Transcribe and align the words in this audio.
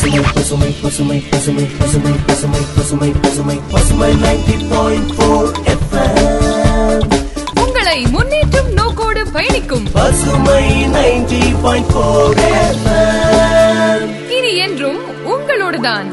பசுமை 0.00 0.22
பசுமை 0.34 0.70
பசுமை 0.82 1.18
பசுமை 1.30 1.64
பசுமை 1.78 2.12
பசுமை 2.26 2.60
பசுமை 2.76 3.10
பசுமை 3.22 3.60
பசுமை 3.70 4.14
நைன்டி 4.14 4.68
பாயிண்ட் 4.68 5.16
போர் 5.16 5.50
உங்களை 7.54 8.06
முன்னேற்றும் 8.06 8.72
நோக்கோடு 8.72 9.30
பயணிக்கும். 9.30 9.86
பசுமை 9.92 10.86
நைன்டி 10.86 11.60
பாயிண்ட் 11.62 11.92
போர் 11.92 12.40
இனி 14.28 14.56
என்றும் 14.56 15.00
உங்களோடுதான். 15.26 16.08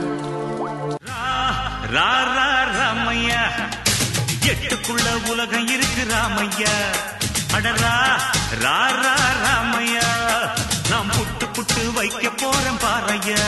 ரா 1.96 2.12
ரா 2.36 2.50
ராமையா. 2.78 3.44
எட்டுக்குள்ள 4.52 5.30
உலகம் 5.30 5.68
இருக்கு 5.68 6.04
ராமையா. 6.14 6.76
அடரா 7.54 7.96
ரா 8.64 8.80
ரா 9.04 9.18
ராமையா. 9.44 10.08
நாம் 10.90 11.10
புட்டு 11.58 11.94
வைக்க 11.94 12.30
போறேன் 12.30 12.78
பாறையா. 12.78 13.44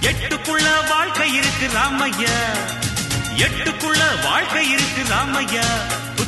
எட்டுக்குள்ள 0.00 0.88
வாழ்க்கை 0.88 1.34
இருக்கு 1.34 1.70
ராமையா. 1.74 2.38
எட்டுக்குள்ள 3.36 4.22
வாழ்க்கை 4.22 4.70
இருக்கு 4.70 5.02
ராமையா. 5.14 5.64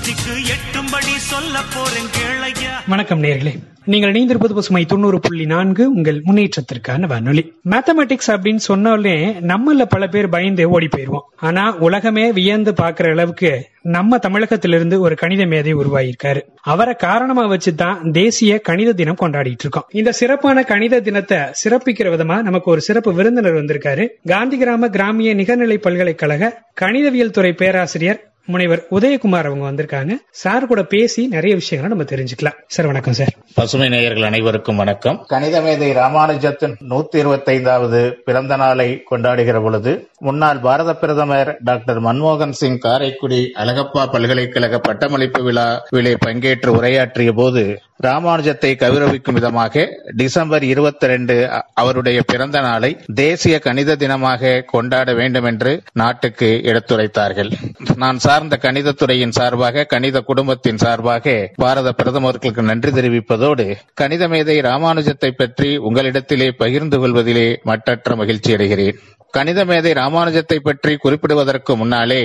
புத்திக்கு 0.04 0.32
எட்டும்படி 0.54 1.16
சொல்ல 1.16 1.60
போறேன் 1.74 2.08
கேளையா. 2.16 2.88
வணக்கம் 2.88 3.22
நேர்களே. 3.22 3.58
நீங்கள் 3.84 4.12
இணைந்திருப்பது 4.12 4.54
பசுமை 4.54 4.84
தொண்ணூறு 4.84 5.20
புள்ளி 5.20 5.46
நான்கு 5.46 5.90
உங்கள் 5.90 6.22
முன்னேற்றத்திற்கான 6.27 7.06
வானொலி. 7.06 7.52
மேத்தமெட்டிக்ஸ் 7.70 8.27
அப்படின்னு 8.27 8.56
சொன்னாலே 8.56 9.28
நம்மள 9.28 9.84
பல 9.88 10.06
பேர் 10.06 10.28
பயந்து 10.28 10.70
ஓடி 10.70 10.88
போயிருவோம். 10.96 11.28
ஆனா 11.36 11.77
உலகமே 11.77 12.32
வியந்து 12.32 12.72
பாக்குற 12.72 13.10
அளவுக்கு 13.10 13.68
நம்ம 13.82 14.18
தமிழகத்திலிருந்து 14.18 15.00
ஒரு 15.00 15.14
கணித 15.14 15.44
மேதை 15.44 15.74
உருவாகியிருக்காரு 15.74 16.41
அவரை 16.62 16.94
காரணமா 16.94 17.46
வச்சுதான் 17.46 18.10
தேசிய 18.10 18.58
கணித 18.58 18.92
தினம் 18.92 19.18
கொண்டாடிட்டு 19.20 19.64
இருக்கோம் 19.64 19.88
இந்த 19.91 20.12
சிறப்பான 20.12 20.62
கணித 20.62 21.00
தினத்தை 21.00 21.38
சிறப்பிக்கிற 21.38 22.12
விதமா 22.14 22.42
நமக்கு 22.42 22.70
ஒரு 22.70 22.80
சிறப்பு 22.80 23.14
விருந்தினர் 23.14 23.55
வந்திருக்காரு. 23.55 24.08
காந்தி 24.24 24.58
கிராம 24.58 24.88
கிராமிய 24.88 25.34
நிகர்நிலை 25.34 25.77
பல்கலைக்கழக 25.77 26.62
கணிதவியல் 26.80 27.30
துறை 27.30 27.52
பேராசிரியர் 27.52 28.33
முனைவர் 28.53 28.83
உதயகுமார் 28.91 29.47
அவங்க 29.48 29.64
வந்திருக்காங்க. 29.70 30.14
சார் 30.31 30.67
கூட 30.67 30.83
பேசி 30.83 31.27
நிறைய 31.27 31.53
விஷயங்களை 31.61 31.89
நம்ம 31.92 32.06
தெரிஞ்சுக்கலாம். 32.11 32.56
சார் 32.67 32.87
வணக்கம் 32.87 33.17
சார். 33.19 33.31
பசுமை 33.55 33.89
நேயர்கள் 33.89 34.23
அனைவருக்கும் 34.23 34.77
வணக்கம். 34.77 35.25
கணித 35.27 35.61
மேதை 35.61 35.89
ராமானுஜத்தின் 35.92 36.75
நூத்தி 36.91 37.17
இருபத்தி 37.17 37.53
ஐந்தாவது 37.53 38.00
பிறந்த 38.25 38.56
நாளை 38.56 38.89
கொண்டாடுகிற 39.11 39.62
பொழுது 39.62 39.92
முன்னாள் 40.19 40.59
பாரத 40.59 40.95
பிரதமர் 40.95 41.50
டாக்டர் 41.65 42.00
மன்மோகன் 42.03 42.55
சிங் 42.61 42.78
காரைக்குடி 42.78 43.41
அழகப்பா 43.55 44.05
பல்கலைக்கழக 44.12 44.78
பட்டமளிப்பு 44.78 45.42
விழாவிலே 45.42 46.15
பங்கேற்று 46.27 46.69
உரையாற்றிய 46.69 47.33
போது 47.33 47.65
ராமானுஜத்தை 48.03 48.70
கௌரவிக்கும் 48.75 49.33
விதமாக 49.33 49.89
டிசம்பர் 50.17 50.65
இருபத்தி 50.65 51.06
ரெண்டு 51.06 51.34
அவருடைய 51.75 52.22
பிறந்த 52.27 52.61
நாளை 52.61 52.91
தேசிய 53.15 53.59
கணித 53.59 53.97
தினமாக 53.97 54.62
கொண்டாட 54.72 55.15
வேண்டும் 55.15 55.45
என்று 55.45 55.83
நாட்டுக்கு 55.92 56.61
எடுத்துரைத்தார்கள். 56.65 57.50
நான் 57.97 58.19
சார்ந்த 58.34 58.56
கணிதத்துறையின் 58.62 59.34
சார்பாக 59.36 59.84
கணித 59.90 60.18
குடும்பத்தின் 60.20 60.78
சார்பாக 60.78 61.32
பாரத 61.56 61.88
பிரதமர்களுக்கு 61.92 62.62
நன்றி 62.62 62.91
தெரிவிப்பதோடு 62.92 63.66
கணித 63.94 64.24
மேதை 64.28 64.56
ராமானுஜத்தை 64.60 65.30
பற்றி 65.34 65.70
உங்களிடத்திலே 65.88 66.48
பகிர்ந்து 66.56 66.98
கொள்வதிலே 66.98 67.48
மட்டற்ற 67.64 68.16
மகிழ்ச்சி 68.16 68.56
அடைகிறேன் 68.56 68.98
கணித 69.34 69.60
மேதை 69.64 69.92
ராமானுஜத்தை 69.94 70.58
பற்றி 70.60 70.92
குறிப்பிடுவதற்கு 70.96 71.72
முன்னாலே 71.76 72.22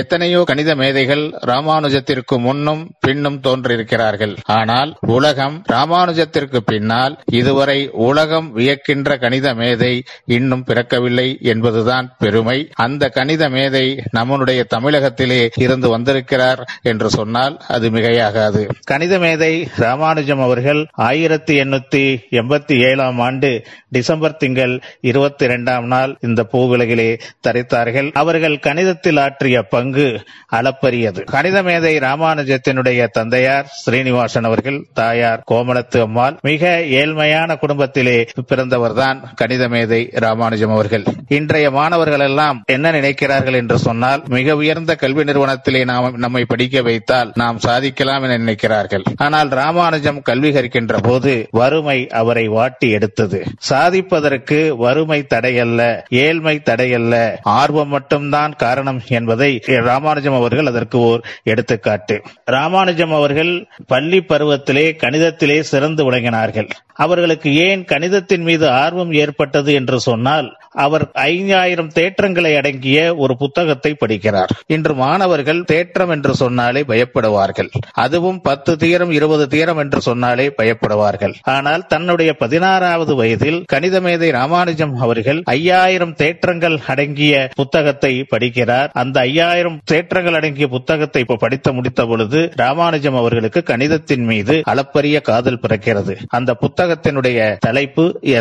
எத்தனையோ 0.00 0.44
கணித 0.46 0.74
மேதைகள் 0.74 1.22
ராமானுஜத்திற்கு 1.46 2.36
முன்னும் 2.38 2.82
பின்னும் 3.00 3.38
தோன்றியிருக்கிறார்கள். 3.40 4.34
ஆனால் 4.58 4.90
உலகம் 5.16 5.56
ராமானுஜத்திற்கு 5.72 6.56
பின்னால் 6.56 7.14
இதுவரை 7.30 7.90
உலகம் 8.08 8.48
வியக்கின்ற 8.56 9.18
கணித 9.18 9.54
மேதை 9.54 10.02
இன்னும் 10.26 10.64
பிறக்கவில்லை 10.66 11.26
என்பதுதான் 11.42 12.16
பெருமை. 12.18 12.56
அந்த 12.74 13.08
கணித 13.08 13.48
மேதை 13.48 13.84
நம்முடைய 14.10 14.62
தமிழகத்திலே 14.64 15.50
இருந்து 15.56 15.88
வந்திருக்கிறார் 15.88 16.62
என்று 16.82 17.10
சொன்னால் 17.10 17.56
அது 17.68 17.90
மிகையாகாது. 17.90 18.62
கணித 18.84 19.18
மேதை 19.18 19.52
ராமானுஜம் 19.76 20.40
அவர்கள் 20.40 20.82
ஆயிரத்தி 21.10 21.56
எண்ணூத்தி 21.60 22.04
எண்பத்தி 22.30 22.78
ஏழாம் 22.88 23.18
ஆண்டு 23.18 23.52
டிசம்பர் 23.88 24.36
திங்கள் 24.36 24.80
இருபத்தி 25.00 25.44
இரண்டாம் 25.44 25.86
நாள் 25.86 26.16
இந்த 26.20 26.46
பூவுலகிலே 26.52 27.10
தரித்தார்கள். 27.48 28.10
அவர்கள் 28.12 28.58
கணிதத்தில் 28.58 29.20
ஆற்றிய 29.20 29.58
பங்கு 29.82 30.08
அளப்பரியது. 30.56 31.20
கணித 31.34 31.58
மேதை 31.62 31.92
ராமானுஜத்தினுடைய 31.98 33.02
தந்தையார் 33.16 33.68
ஸ்ரீனிவாசன் 33.82 34.46
அவர்கள் 34.48 34.78
தாயார் 34.94 35.40
கோமலத்து 35.50 35.98
அம்மாள் 36.00 36.36
மிக 36.40 36.72
ஏழ்மையான 37.00 37.56
குடும்பத்திலே 37.58 38.16
பிறந்தவர்தான் 38.50 39.18
கணித 39.34 39.64
மேதை 39.68 40.00
ராமானுஜம் 40.24 40.70
அவர்கள். 40.70 41.04
இன்றைய 41.28 41.70
மாணவர்கள் 41.70 42.24
எல்லாம் 42.28 42.58
என்ன 42.66 42.92
நினைக்கிறார்கள் 42.92 43.58
என்று 43.60 43.78
சொன்னால் 43.78 44.22
மிக 44.28 44.56
உயர்ந்த 44.56 44.94
கல்வி 44.94 45.24
நிறுவனத்திலே 45.24 45.80
நாம் 45.84 46.18
நம்மை 46.24 46.42
படிக்க 46.44 46.82
வைத்தால் 46.82 47.32
நாம் 47.34 47.58
சாதிக்கலாம் 47.58 48.22
என 48.22 48.38
நினைக்கிறார்கள். 48.44 49.04
ஆனால் 49.16 49.48
ராமானுஜம் 49.60 50.22
கல்வி 50.22 50.52
கற்கின்ற 50.52 51.00
போது 51.08 51.34
வறுமை 51.50 51.98
அவரை 52.22 52.46
வாட்டி 52.48 52.90
எடுத்தது. 52.90 53.40
சாதிப்பதற்கு 53.70 54.60
வறுமை 54.84 55.20
தடையல்ல 55.34 55.80
ஏழ்மை 56.24 56.56
தடையல்ல 56.70 57.14
ஆர்வம் 57.42 57.92
மட்டும்தான் 57.96 58.54
காரணம் 58.64 59.00
என்பதை 59.18 59.50
ராமானுஜம் 59.80 60.34
அவர்கள் 60.34 60.66
அதற்கு 60.66 60.98
ஓர் 60.98 61.20
எடுத்துக்காட்டு. 61.42 62.22
ராமானுஜம் 62.44 63.12
அவர்கள் 63.12 63.66
பள்ளி 63.86 64.18
பருவத்திலே 64.18 64.96
கணிதத்திலே 64.96 65.60
சிறந்து 65.60 66.12
விளங்கினார்கள். 66.12 66.68
அவர்களுக்கு 66.94 67.54
ஏன் 67.54 67.84
கணிதத்தின் 67.84 68.42
மீது 68.42 68.68
ஆர்வம் 68.68 69.12
ஏற்பட்டது 69.12 69.72
என்று 69.72 70.00
சொன்னால் 70.00 70.56
அவர் 70.70 71.10
ஐந்தாயிரம் 71.12 71.90
தேற்றங்களை 71.94 72.56
அடங்கிய 72.56 73.14
ஒரு 73.14 73.36
புத்தகத்தை 73.36 73.96
படிக்கிறார். 74.06 74.48
இன்று 74.66 74.94
மாணவர்கள் 74.94 75.64
தேற்றம் 75.64 76.08
என்று 76.08 76.34
சொன்னாலே 76.34 76.80
பயப்படுவார்கள். 76.80 77.68
அதுவும் 77.92 78.40
பத்து 78.40 78.76
தீரம் 78.76 79.10
இருபது 79.10 79.48
தீரம் 79.48 79.76
என்று 79.76 80.00
சொன்னாலே 80.00 80.52
பயப்படுவார்கள். 80.62 81.34
ஆனால் 81.42 81.86
தன்னுடைய 81.86 82.34
பதினாறாவது 82.34 83.14
வயதில் 83.14 83.64
கணித 83.66 84.00
மேதை 84.00 84.30
ராமானுஜம் 84.30 84.96
அவர்கள் 84.96 85.42
ஐயாயிரம் 85.44 86.14
தேற்றங்கள் 86.14 86.80
அடங்கிய 86.86 87.48
புத்தகத்தை 87.54 88.26
படிக்கிறார். 88.30 88.90
அந்த 88.92 89.20
ஐயாயிரம் 89.20 89.61
பத்தாயிரம் 89.62 89.80
தேற்றங்கள் 89.84 90.34
அடங்கிய 90.34 90.66
புத்தகத்தை 90.68 91.20
இப்ப 91.22 91.36
படித்து 91.36 91.72
முடித்த 91.72 92.04
பொழுது 92.06 92.52
ராமானுஜம் 92.56 93.16
அவர்களுக்கு 93.16 93.62
கணிதத்தின் 93.62 94.24
மீது 94.24 94.62
அளப்பரிய 94.64 95.20
காதல் 95.20 95.58
பிறக்கிறது. 95.62 96.14
அந்த 96.28 96.56
புத்தகத்தினுடைய 96.60 97.56
தலைப்பு 97.58 98.04
A 98.22 98.40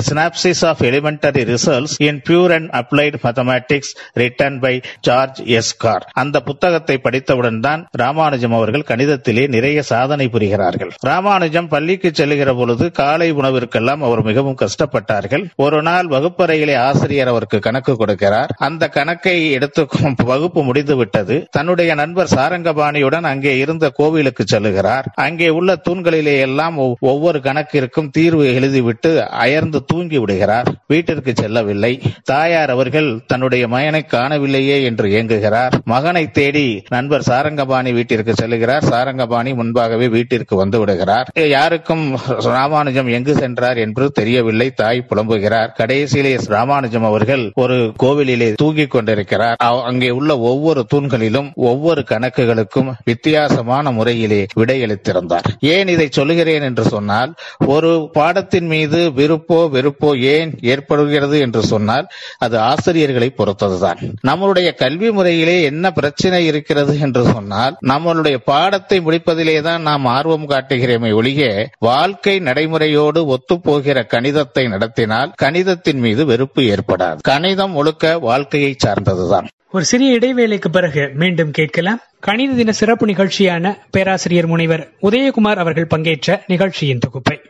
of 0.61 0.81
elementary 0.81 1.43
results 1.51 1.95
in 1.97 2.21
pure 2.29 2.53
and 2.53 2.69
applied 2.79 3.17
mathematics 3.23 3.91
Mathematics 4.15 4.59
by 4.59 4.81
George 5.01 5.41
George 5.41 5.59
S. 5.59 5.77
அந்த 6.13 6.39
புத்தகத்தை 6.39 6.97
படித்தவுடன் 6.97 7.59
தான் 7.59 7.87
ராமானுஜம் 7.91 8.53
அவர்கள் 8.53 8.87
கணிதத்திலே 8.87 9.47
நிறைய 9.47 9.81
சாதனை 9.81 10.29
புரிகிறார்கள். 10.33 10.91
ராமானுஜம் 10.99 11.67
பள்ளிக்கு 11.67 12.11
செல்கிற 12.17 12.55
பொழுது 12.55 12.91
காலை 12.91 13.33
உணவிற்கெல்லாம் 13.33 14.03
அவர் 14.07 14.21
மிகவும் 14.21 14.57
கஷ்டப்பட்டார்கள். 14.63 15.45
ஒரு 15.55 15.81
நாள் 15.81 16.07
வகுப்பறையிலே 16.07 16.75
ஆசிரியர் 16.75 17.27
அவருக்கு 17.27 17.59
கணக்கு 17.59 17.93
கொடுக்கிறார். 17.93 18.49
அந்த 18.57 18.89
கணக்கை 18.89 19.51
எடுத்து 19.51 19.87
வகுப்பு 20.23 20.63
முடிந்துவிட்டு 20.63 21.10
விட்டது 21.11 21.37
தன்னுடைய 21.55 21.91
நண்பர் 22.01 22.33
சாரங்கபாணியுடன் 22.35 23.25
அங்கே 23.31 23.53
இருந்த 23.63 23.85
கோவிலுக்கு 23.99 24.43
செல்லுகிறார். 24.51 25.05
அங்கே 25.25 25.47
உள்ள 25.57 25.71
தூண்களிலே 25.87 26.35
எல்லாம் 26.47 26.77
ஒவ்வொரு 27.11 27.39
கணக்கிற்கும் 27.47 28.11
தீர்வு 28.17 28.43
எழுதிவிட்டு 28.57 29.11
அயர்ந்து 29.43 29.79
தூங்கி 29.91 30.19
விடுகிறார். 30.23 30.69
வீட்டிற்கு 30.91 31.31
செல்லவில்லை. 31.41 31.91
தாயார் 32.31 32.73
அவர்கள் 32.75 33.09
தன்னுடைய 33.31 33.63
மகனை 33.73 34.01
காணவில்லையே 34.13 34.77
என்று 34.89 35.07
ஏங்குகிறார். 35.19 35.75
மகனை 35.93 36.23
தேடி 36.37 36.65
நண்பர் 36.95 37.27
சாரங்கபாணி 37.29 37.91
வீட்டிற்கு 37.97 38.35
செல்லுகிறார். 38.41 38.87
சாரங்கபாணி 38.91 39.53
முன்பாகவே 39.59 40.07
வீட்டிற்கு 40.15 40.55
வந்து 40.61 40.79
விடுகிறார். 40.83 41.29
யாருக்கும் 41.55 42.05
ராமானுஜம் 42.49 43.11
எங்கு 43.17 43.35
சென்றார் 43.43 43.81
என்று 43.85 44.07
தெரியவில்லை. 44.19 44.69
தாய் 44.81 45.05
புலம்புகிறார். 45.09 45.73
கடைசியிலே 45.81 46.33
ராமானுஜம் 46.55 47.09
அவர்கள் 47.11 47.45
ஒரு 47.63 47.77
கோவிலிலே 48.03 48.49
தூங்கிக் 48.63 48.93
கொண்டிருக்கிறார். 48.95 49.57
அங்கே 49.89 50.09
உள்ள 50.19 50.31
ஒவ்வொரு 50.51 50.81
தூண்களிலும் 51.01 51.49
ஒவ்வொரு 51.69 52.01
கணக்குகளுக்கும் 52.09 52.89
வித்தியாசமான 53.03 53.91
முறையிலே 53.91 54.39
விடையளித்திருந்தார். 54.59 55.47
ஏன் 55.73 55.87
இதை 55.87 56.07
சொல்லுகிறேன் 56.17 56.65
என்று 56.69 56.83
சொன்னால் 56.83 57.31
ஒரு 57.65 57.91
பாடத்தின் 58.13 58.67
மீது 58.67 58.99
விருப்போ 59.19 59.59
வெறுப்போ 59.75 60.09
ஏன் 60.33 60.51
ஏற்படுகிறது 60.73 61.39
என்று 61.39 61.61
சொன்னால் 61.63 62.07
அது 62.37 62.57
ஆசிரியர்களை 62.59 63.29
பொறுத்ததுதான். 63.39 64.01
நம்மளுடைய 64.29 64.69
கல்வி 64.75 65.11
முறையிலே 65.11 65.57
என்ன 65.61 65.91
பிரச்சனை 65.91 66.41
இருக்கிறது 66.45 66.99
என்று 66.99 67.23
சொன்னால் 67.33 67.77
நம்மளுடைய 67.91 68.37
பாடத்தை 68.51 68.99
முடிப்பதிலே 68.99 69.57
தான் 69.61 69.81
நாம் 69.81 70.05
ஆர்வம் 70.05 70.49
காட்டுகிறோமே 70.49 71.11
ஒழிய 71.13 71.69
வாழ்க்கை 71.79 72.35
நடைமுறையோடு 72.39 73.21
ஒத்துப்போகிற 73.35 73.97
கணிதத்தை 74.13 74.65
நடத்தினால் 74.69 75.33
கணிதத்தின் 75.43 76.01
மீது 76.05 76.25
வெறுப்பு 76.25 76.61
ஏற்படாது. 76.75 77.19
கணிதம் 77.21 77.71
முழுக்க 77.71 78.13
வாழ்க்கையை 78.19 78.75
சார்ந்ததுதான். 78.85 79.49
ஒரு 79.71 79.85
சிறிய 79.85 80.19
இடைவேளைக்கு 80.19 80.67
பிறகு 80.67 81.11
மீண்டும் 81.13 81.51
கேட்கலாம். 81.51 81.99
கணித 82.19 82.53
தின 82.53 82.71
சிறப்பு 82.71 83.05
நிகழ்ச்சியான 83.05 83.77
பேராசிரியர் 83.91 84.45
முனைவர் 84.45 84.91
உதயகுமார் 85.01 85.55
அவர்கள் 85.55 85.87
பங்கேற்ற 85.87 86.43
நிகழ்ச்சியின் 86.47 86.99
தொகுப்பை. 86.99 87.41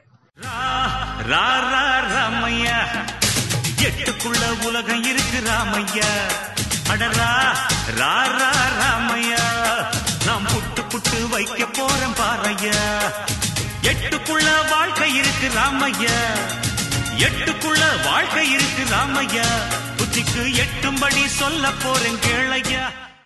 எட்டுக்குள்ள 3.82 4.66
உலகம் 4.66 5.04
இருக்கு 5.04 5.40
ராமையா. 5.46 6.12
அடரா 6.90 7.58
ரா 8.00 8.16
ரா 8.38 8.52
ராமையா. 8.82 9.86
நாம் 10.26 10.44
புட்டு 10.44 10.82
புட்டு 10.90 11.30
வைக்க 11.30 11.64
போறோம் 11.64 12.16
பாறையா. 12.16 13.00
எட்டுக்குள்ள 13.82 14.70
வாழ்க்கை 14.70 15.16
இருக்கு 15.16 15.48
ராமையா. 15.48 16.20
எட்டுக்குள்ள 17.18 18.04
வாழ்க்கை 18.04 18.52
இருக்கு 18.52 18.84
ராமையா. 18.96 19.46
புத்திக்கு 20.32 20.62
எட்டும்படி 20.64 21.24
சொல்ல 21.26 21.70
போறேன் 21.84 22.20
கேளையா. 22.26 22.84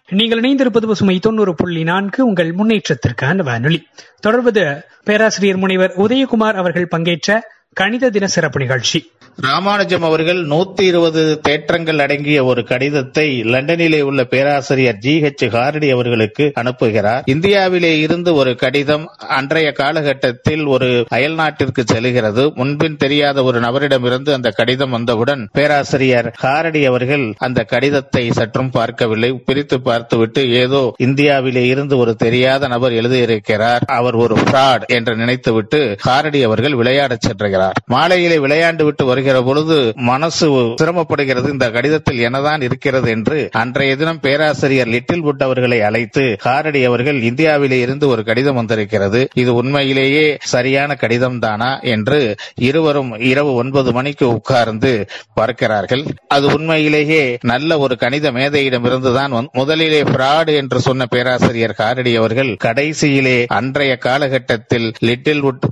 நீங்கள் 0.10 0.40
இணைந்திருப்பது 0.40 0.88
பசுமை 0.88 1.20
தொண்ணூறு 1.20 1.56
புள்ளி 1.56 1.84
நான்கு 1.84 2.26
உங்கள் 2.26 2.56
முன்னேற்றத்திற்கான 2.56 3.36
வானொலி. 3.36 3.88
தொடர்வது 4.20 4.86
பேராசிரியர் 5.04 5.58
முனைவர் 5.58 5.94
உதயகுமார் 5.98 6.54
அவர்கள் 6.54 6.88
பங்கேற்ற 6.88 7.55
கணித 7.80 8.10
தின 8.10 8.28
சிறப்பு 8.28 8.60
நிகழ்ச்சி. 8.60 9.00
ராமானுஜம் 9.42 10.02
அவர்கள் 10.02 10.48
நூத்தி 10.48 10.82
இருபது 10.82 11.40
தேற்றங்கள் 11.44 12.00
அடங்கிய 12.00 12.44
ஒரு 12.46 12.64
கடிதத்தை 12.64 13.42
லண்டனிலே 13.44 14.02
உள்ள 14.02 14.24
பேராசிரியர் 14.24 14.96
ஜி 14.96 15.22
ஹெச் 15.22 15.44
ஹாரடி 15.48 15.92
அவர்களுக்கு 15.92 16.52
அனுப்புகிறார். 16.62 17.24
இந்தியாவிலே 17.26 18.00
இருந்து 18.00 18.34
ஒரு 18.34 18.56
கடிதம் 18.56 19.12
அன்றைய 19.18 19.72
காலகட்டத்தில் 19.72 20.66
ஒரு 20.66 21.06
அயல் 21.10 21.34
நாட்டிற்கு 21.34 21.84
செல்கிறது. 21.86 22.52
முன்பின் 22.56 22.98
தெரியாத 22.98 23.44
ஒரு 23.44 23.60
நபரிடமிருந்து 23.60 24.32
அந்த 24.34 24.50
கடிதம் 24.50 24.90
வந்தவுடன் 24.90 25.50
பேராசிரியர் 25.52 26.34
ஹாரடி 26.44 26.86
அவர்கள் 26.86 27.34
அந்த 27.38 27.64
கடிதத்தை 27.64 28.32
சற்றும் 28.32 28.72
பார்க்கவில்லை. 28.72 29.42
பிரித்து 29.46 29.82
பார்த்துவிட்டு 29.82 30.52
ஏதோ 30.54 30.94
இந்தியாவிலே 30.98 31.66
இருந்து 31.66 31.98
ஒரு 31.98 32.16
தெரியாத 32.16 32.68
நபர் 32.68 32.92
எழுதியிருக்கிறார். 32.92 33.80
அவர் 33.86 34.14
ஒரு 34.14 34.36
ஃப்ராட் 34.36 34.88
என்று 34.88 35.16
நினைத்துவிட்டு 35.16 35.98
ஹாரடி 36.06 36.44
அவர்கள் 36.44 36.74
விளையாடச் 36.74 37.22
சென்றுகிறார். 37.22 37.64
மாலையிலே 37.94 38.38
விளையாண்டு 38.46 38.84
விட்டு 38.84 39.04
வருகிற 39.06 39.38
பொழுது 39.48 39.78
மனசு 40.12 40.48
சிரமப்படுகிறது. 40.82 41.50
இந்த 41.56 41.68
கடிதத்தில் 41.76 42.20
என்னதான் 42.28 42.62
இருக்கிறது 42.68 43.10
என்று 43.16 43.38
அன்றைய 43.62 43.96
தினம் 43.96 44.22
பேராசிரியர் 44.26 44.92
லிட்டில் 44.96 45.24
வுட் 45.26 45.44
அவர்களை 45.48 45.80
அழைத்து 45.90 46.24
காரடி 46.46 46.82
அவர்கள் 46.90 47.20
இந்தியாவிலே 47.30 47.80
இருந்து 47.86 48.06
ஒரு 48.14 48.24
கடிதம் 48.30 48.60
வந்திருக்கிறது. 48.60 49.22
இது 49.44 49.54
உண்மையிலேயே 49.54 50.26
சரியான 50.54 50.96
கடிதம் 51.04 51.40
தானா 51.40 51.72
என்று 51.96 52.20
இருவரும் 52.70 53.12
இரவு 53.32 53.54
ஒன்பது 53.62 53.92
மணிக்கு 53.98 54.26
உட்கார்ந்து 54.38 54.94
பார்க்கிறார்கள். 55.40 56.04
அது 56.36 56.46
உண்மையிலேயே 56.56 57.24
நல்ல 57.52 57.78
ஒரு 57.86 57.98
கணித 58.04 58.32
மேதையிடமிருந்துதான் 58.32 59.34
முதலிலே 59.60 60.02
பிராடு 60.14 60.54
என்று 60.62 60.80
சொன்ன 60.88 61.06
பேராசிரியர் 61.14 61.78
காரடி 61.82 62.14
அவர்கள் 62.22 62.52
கடைசியிலே 62.66 63.38
அன்றைய 63.60 63.94
காலகட்டத்தில் 64.08 64.88
லிட்டில் 65.08 65.44
வுட் 65.46 65.66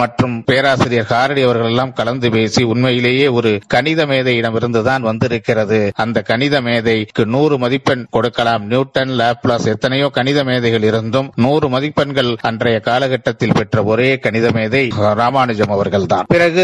மற்றும் 0.00 0.36
பேராசிரியர் 0.48 1.09
காரடி 1.12 1.42
அவர்கள் 1.46 1.70
எல்லாம் 1.72 1.94
கலந்து 2.00 2.30
பேசி 2.36 2.62
உண்மையிலேயே 2.72 3.26
ஒரு 3.38 3.52
கணித 3.74 4.06
மேதையிடமிருந்துதான் 4.12 5.06
வந்திருக்கிறது. 5.10 5.80
அந்த 6.04 6.18
கணித 6.30 6.60
மேதைக்கு 6.68 7.24
நூறு 7.34 7.58
மதிப்பெண் 7.64 8.04
கொடுக்கலாம். 8.16 8.64
நியூட்டன் 8.72 9.14
லாப்லாஸ் 9.20 9.70
எத்தனையோ 9.74 10.08
கணித 10.18 10.38
மேதைகள் 10.50 10.86
இருந்தும் 10.90 11.30
நூறு 11.44 11.68
மதிப்பெண்கள் 11.74 12.30
அன்றைய 12.50 12.78
காலகட்டத்தில் 12.88 13.56
பெற்ற 13.58 13.84
ஒரே 13.92 14.10
கணித 14.26 14.46
மேதை 14.56 14.84
ராமானுஜம் 15.20 15.74
அவர்கள் 15.76 16.08
தான் 16.12 16.28
பிறகு 16.34 16.62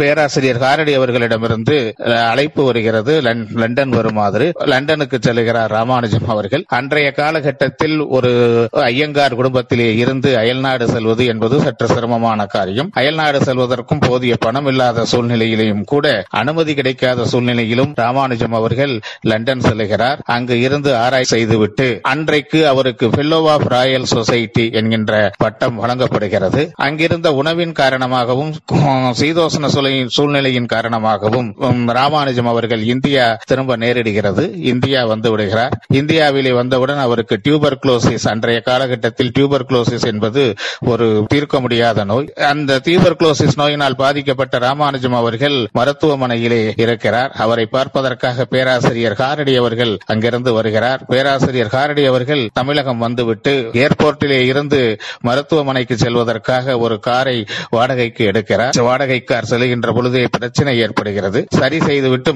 பேராசிரியர் 0.00 0.60
ஹாரடி 0.64 0.92
அவர்களிடமிருந்து 0.98 1.76
அழைப்பு 2.30 2.62
வருகிறது. 2.68 3.12
லண்டன் 3.62 3.92
வருமாறு. 3.98 4.46
லண்டனுக்கு 4.72 5.18
செல்கிறார் 5.26 5.72
ராமானுஜம் 5.76 6.28
அவர்கள். 6.34 6.64
அன்றைய 6.78 7.08
காலகட்டத்தில் 7.20 7.96
ஒரு 8.16 8.32
ஐயங்கார் 8.90 9.38
குடும்பத்திலே 9.40 9.88
இருந்து 10.02 10.30
அயல்நாடு 10.42 10.86
செல்வது 10.94 11.24
என்பது 11.32 11.56
சற்று 11.66 11.88
சிரமமான 11.94 12.46
காரியம். 12.56 12.90
அயல்நாடு 13.00 13.38
செல்வதற்கும் 13.66 14.02
போதிய 14.06 14.34
பணம் 14.40 14.66
இல்லாத 14.66 15.04
சூழ்நிலையிலும் 15.04 15.84
கூட 15.92 16.06
அனுமதி 16.40 16.72
கிடைக்காத 16.74 17.24
சூழ்நிலையிலும் 17.24 17.92
ராமானுஜம் 17.94 18.56
அவர்கள் 18.58 18.92
லண்டன் 19.30 19.64
செல்கிறார். 19.68 20.18
அங்கு 20.34 20.56
இருந்து 20.60 20.90
ஆராய்ச்சி 20.96 21.34
செய்துவிட்டு 21.36 21.86
அன்றைக்கு 22.12 22.60
அவருக்கு 22.72 23.06
ஃபெல்லோ 23.14 23.38
ஆஃப் 23.54 23.66
ராயல் 23.74 24.08
சொசைட்டி 24.12 24.66
என்கின்ற 24.80 25.12
பட்டம் 25.36 25.76
வழங்கப்படுகிறது. 25.76 26.62
அங்கிருந்த 26.86 27.28
உணவின் 27.40 27.74
காரணமாகவும் 27.80 28.52
உம், 28.72 29.08
சூழ்நிலையின் 30.16 30.70
காரணமாகவும் 30.74 31.50
ராமானுஜம் 31.98 32.50
அவர்கள் 32.52 32.84
இந்தியா 32.94 33.26
திரும்ப 33.50 33.76
நேரிடுகிறது. 33.84 34.44
இந்தியா 34.72 35.02
வந்து 35.12 35.30
விடுகிறார். 35.34 35.76
இந்தியாவிலே 36.00 36.52
வந்தவுடன் 36.60 37.02
அவருக்கு 37.06 37.38
டியூபர் 37.44 37.80
குளோசிஸ் 37.84 38.28
அன்றைய 38.32 38.60
காலகட்டத்தில் 38.70 39.32
டியூபர் 39.38 39.66
குளோசிஸ் 39.70 40.08
என்பது 40.12 40.44
ஒரு 40.92 41.06
தீர்க்க 41.28 41.60
முடியாத 41.64 42.04
நோய். 42.12 42.30
அந்த 42.52 42.80
டியூபர் 42.86 43.18
குளோசிஸ் 43.20 43.55
நோயினால் 43.56 43.96
பாதிக்கப்பட்ட 43.96 44.58
ராமானுஜம் 44.58 45.14
அவர்கள் 45.14 45.68
மருத்துவமனையிலே 45.78 46.80
இருக்கிறார். 46.80 47.30
அவரை 47.30 47.66
பார்ப்பதற்காக 47.66 48.44
பேராசிரியர் 48.44 49.12
காரடி 49.12 49.56
அவர்கள் 49.56 49.98
அங்கிருந்து 50.06 50.52
வருகிறார். 50.52 51.04
பேராசிரியர் 51.06 51.66
காரடி 51.66 52.06
அவர்கள் 52.06 52.50
தமிழகம் 52.52 52.98
வந்துவிட்டு 52.98 53.70
ஏர்போர்ட்டிலே 53.72 54.44
இருந்து 54.44 54.98
மருத்துவமனைக்கு 55.20 55.96
செல்வதற்காக 55.96 56.78
ஒரு 56.78 57.00
காரை 57.00 57.46
வாடகைக்கு 57.70 58.26
எடுக்கிறார். 58.26 58.82
வாடகை 58.82 59.20
கார் 59.20 59.44
செல்கின்ற 59.50 59.94
பொழுதே 59.94 60.26
பிரச்சனை 60.30 60.78
ஏற்படுகிறது. 60.78 61.46
சரி 61.50 61.80
செய்துவிட்டு 61.80 62.34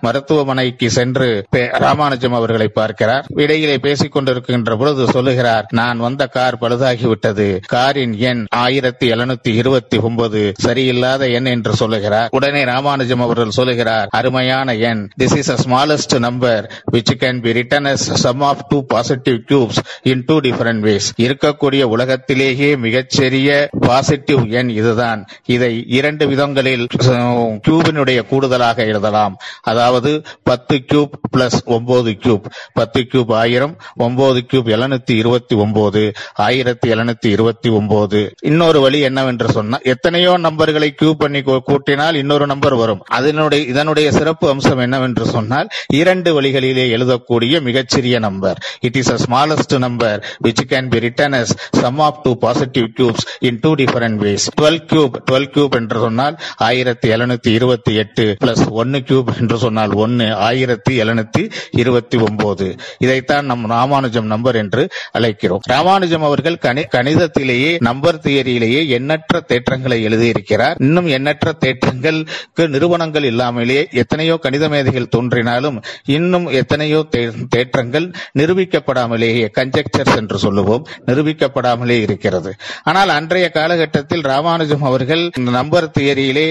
மருத்துவமனைக்கு 0.00 0.90
சென்று 0.90 1.46
பே- 1.56 1.78
ராமானுஜம் 1.78 2.32
அவர்களை 2.32 2.68
பார்க்கிறார். 2.68 3.24
இடையிலே 3.34 3.78
பேசிக் 3.78 4.16
கொண்டிருக்கின்ற 4.16 4.78
பொழுது 4.78 5.10
சொல்லுகிறார் 5.10 5.66
நான் 5.70 5.98
வந்த 5.98 6.26
கார் 6.26 6.58
பழுதாகிவிட்டது. 6.58 7.60
காரின் 7.66 8.18
எண் 8.18 8.46
ஆயிரத்தி 8.48 9.12
எழுநூத்தி 9.12 9.48
இருபத்தி 9.48 9.98
ஒன்பது. 9.98 10.47
சரியில்லாத 10.64 11.32
எண் 11.32 11.44
என்று 11.44 11.74
சொல்லுகிறார். 11.74 12.28
உடனே 12.30 12.64
ராமானுஜம் 12.64 13.20
அவர்கள் 13.20 13.50
சொல்லுகிறார் 13.50 14.08
அருமையான 14.10 14.74
எண். 14.74 15.08
This 15.18 15.36
is 15.36 15.50
a 15.50 15.56
smallest 15.66 16.18
number 16.18 16.82
which 16.92 17.14
can 17.18 17.42
be 17.42 17.52
written 17.52 17.86
as 17.86 17.94
sum 17.94 18.40
of 18.40 18.68
two 18.68 18.84
positive 18.84 19.34
cubes 19.34 19.80
in 20.02 20.24
two 20.26 20.40
different 20.40 20.80
ways 20.86 21.06
இருக்கக்கூடிய 21.16 21.82
உலகத்திலேயே 21.82 22.76
மிகச்சிறிய 22.76 23.68
பாசிட்டிவ் 23.80 24.50
எண் 24.50 24.68
இதுதான். 24.68 25.26
இதை 25.44 25.84
இரண்டு 25.88 26.26
விதங்களில் 26.26 26.86
கியூபினுடைய 26.96 28.26
கூடுதலாக 28.26 28.84
எழுதலாம். 28.84 29.36
அதாவது 29.62 30.22
பத்து 30.42 30.84
கியூப் 30.86 31.10
பிளஸ் 31.36 31.64
ஒன்பது 31.64 32.16
கியூப் 32.16 32.44
பத்து 32.72 33.06
கியூப் 33.12 33.32
ஆயிரம் 33.32 33.76
ஒன்பது 33.96 34.46
கியூப் 34.52 34.66
எழுநூத்தி 34.66 35.16
இருபத்தி 35.16 35.56
ஒன்பது 35.56 36.12
ஆயிரத்தி 36.34 36.90
எழுநூத்தி 36.90 37.26
இருபத்தி 37.26 37.70
ஒன்பது. 37.70 38.34
இன்னொரு 38.40 38.80
வழி 38.80 39.00
என்னவென்று 39.00 39.50
சொன்னா 39.50 39.78
எத்தனையோ 39.82 40.37
நம்பர்களை 40.38 40.88
கியூ 40.88 41.14
பண்ணி 41.14 41.40
கூட்டினால் 41.40 42.14
இன்னொரு 42.14 42.46
நம்பர் 42.46 42.74
வரும். 42.74 43.02
அதனுடைய 43.06 43.64
இதனுடைய 43.64 44.12
சிறப்பு 44.12 44.48
அம்சம் 44.48 44.78
என்னவென்று 44.78 45.26
சொன்னால் 45.26 45.68
இரண்டு 45.86 46.40
வழிகளிலே 46.40 46.86
எழுதக்கூடிய 46.96 47.60
மிகச்சிறிய 47.60 48.18
number 48.18 48.58
it 48.80 48.96
is 48.96 49.10
a 49.10 49.16
smallest 49.28 49.78
number 49.78 50.24
which 50.44 50.64
can 50.68 50.90
be 50.90 50.98
written 50.98 51.30
as 51.30 51.54
sum 51.72 51.98
of 51.98 52.22
two 52.22 52.36
positive 52.36 52.84
cubes 52.96 53.26
in 53.38 53.58
two 53.60 53.74
different 53.74 54.20
ways. 54.20 54.38
12 54.60 54.78
cube 54.90 55.14
12 55.30 55.48
cube 55.54 55.74
என்று 55.74 55.98
சொன்னால் 55.98 56.38
ஆயிரத்தி 56.56 57.08
எழுநூத்தி 57.08 57.48
இருபத்தி 57.48 57.94
எட்டு 57.94 58.36
பிளஸ் 58.44 58.70
ஒன்னு 58.70 58.98
கியூப் 58.98 59.40
என்று 59.40 59.58
சொன்னால் 59.58 59.92
ஒன்னு 59.92 60.34
ஆயிரத்தி 60.34 61.00
எழுநூத்தி 61.00 61.50
இருபத்தி 61.70 62.18
ஒன்பது. 62.18 62.74
இதைத்தான் 62.98 63.44
நம் 63.44 63.66
ராமானுஜம் 63.66 64.26
நம்பர் 64.26 64.56
என்று 64.56 64.88
அழைக்கிறோம். 65.18 65.58
ராமானுஜம் 65.62 66.22
அவர்கள் 66.22 66.58
கணிதத்திலேயே 66.62 67.80
நம்பர் 67.80 68.20
தியரியிலேயே 68.22 68.88
எண்ணற்ற 68.88 69.44
தேற்றங்களை 69.48 70.02
எழுதியிருக்கிறார் 70.28 70.76
இன்னும் 70.86 71.08
எண்ணற்ற 71.16 71.48
தேற்றங்களுக்கு 71.64 72.64
நிறுவனங்கள் 72.74 73.26
இல்லாமலே 73.30 73.80
எத்தனையோ 74.02 74.34
கணித 74.36 74.64
மேதைகள் 74.68 75.12
தோன்றினாலும் 75.14 75.78
இன்னும் 76.16 76.46
எத்தனையோ 76.60 77.00
தேற்றங்கள் 77.48 78.06
நிரூபிக்கப்படாமலேயே 78.38 79.46
கன்ஜெக்சர்ஸ் 79.58 80.16
என்று 80.16 80.38
சொல்லுவோம் 80.38 80.86
நிரூபிக்கப்படாமலே 81.06 81.96
இருக்கிறது. 82.06 82.50
ஆனால் 82.82 83.10
அன்றைய 83.18 83.46
காலகட்டத்தில் 83.50 84.24
ராமானுஜம் 84.32 84.86
அவர்கள் 84.90 85.24
இந்த 85.38 85.50
நம்பர் 85.50 85.90
தியரியிலே 85.98 86.46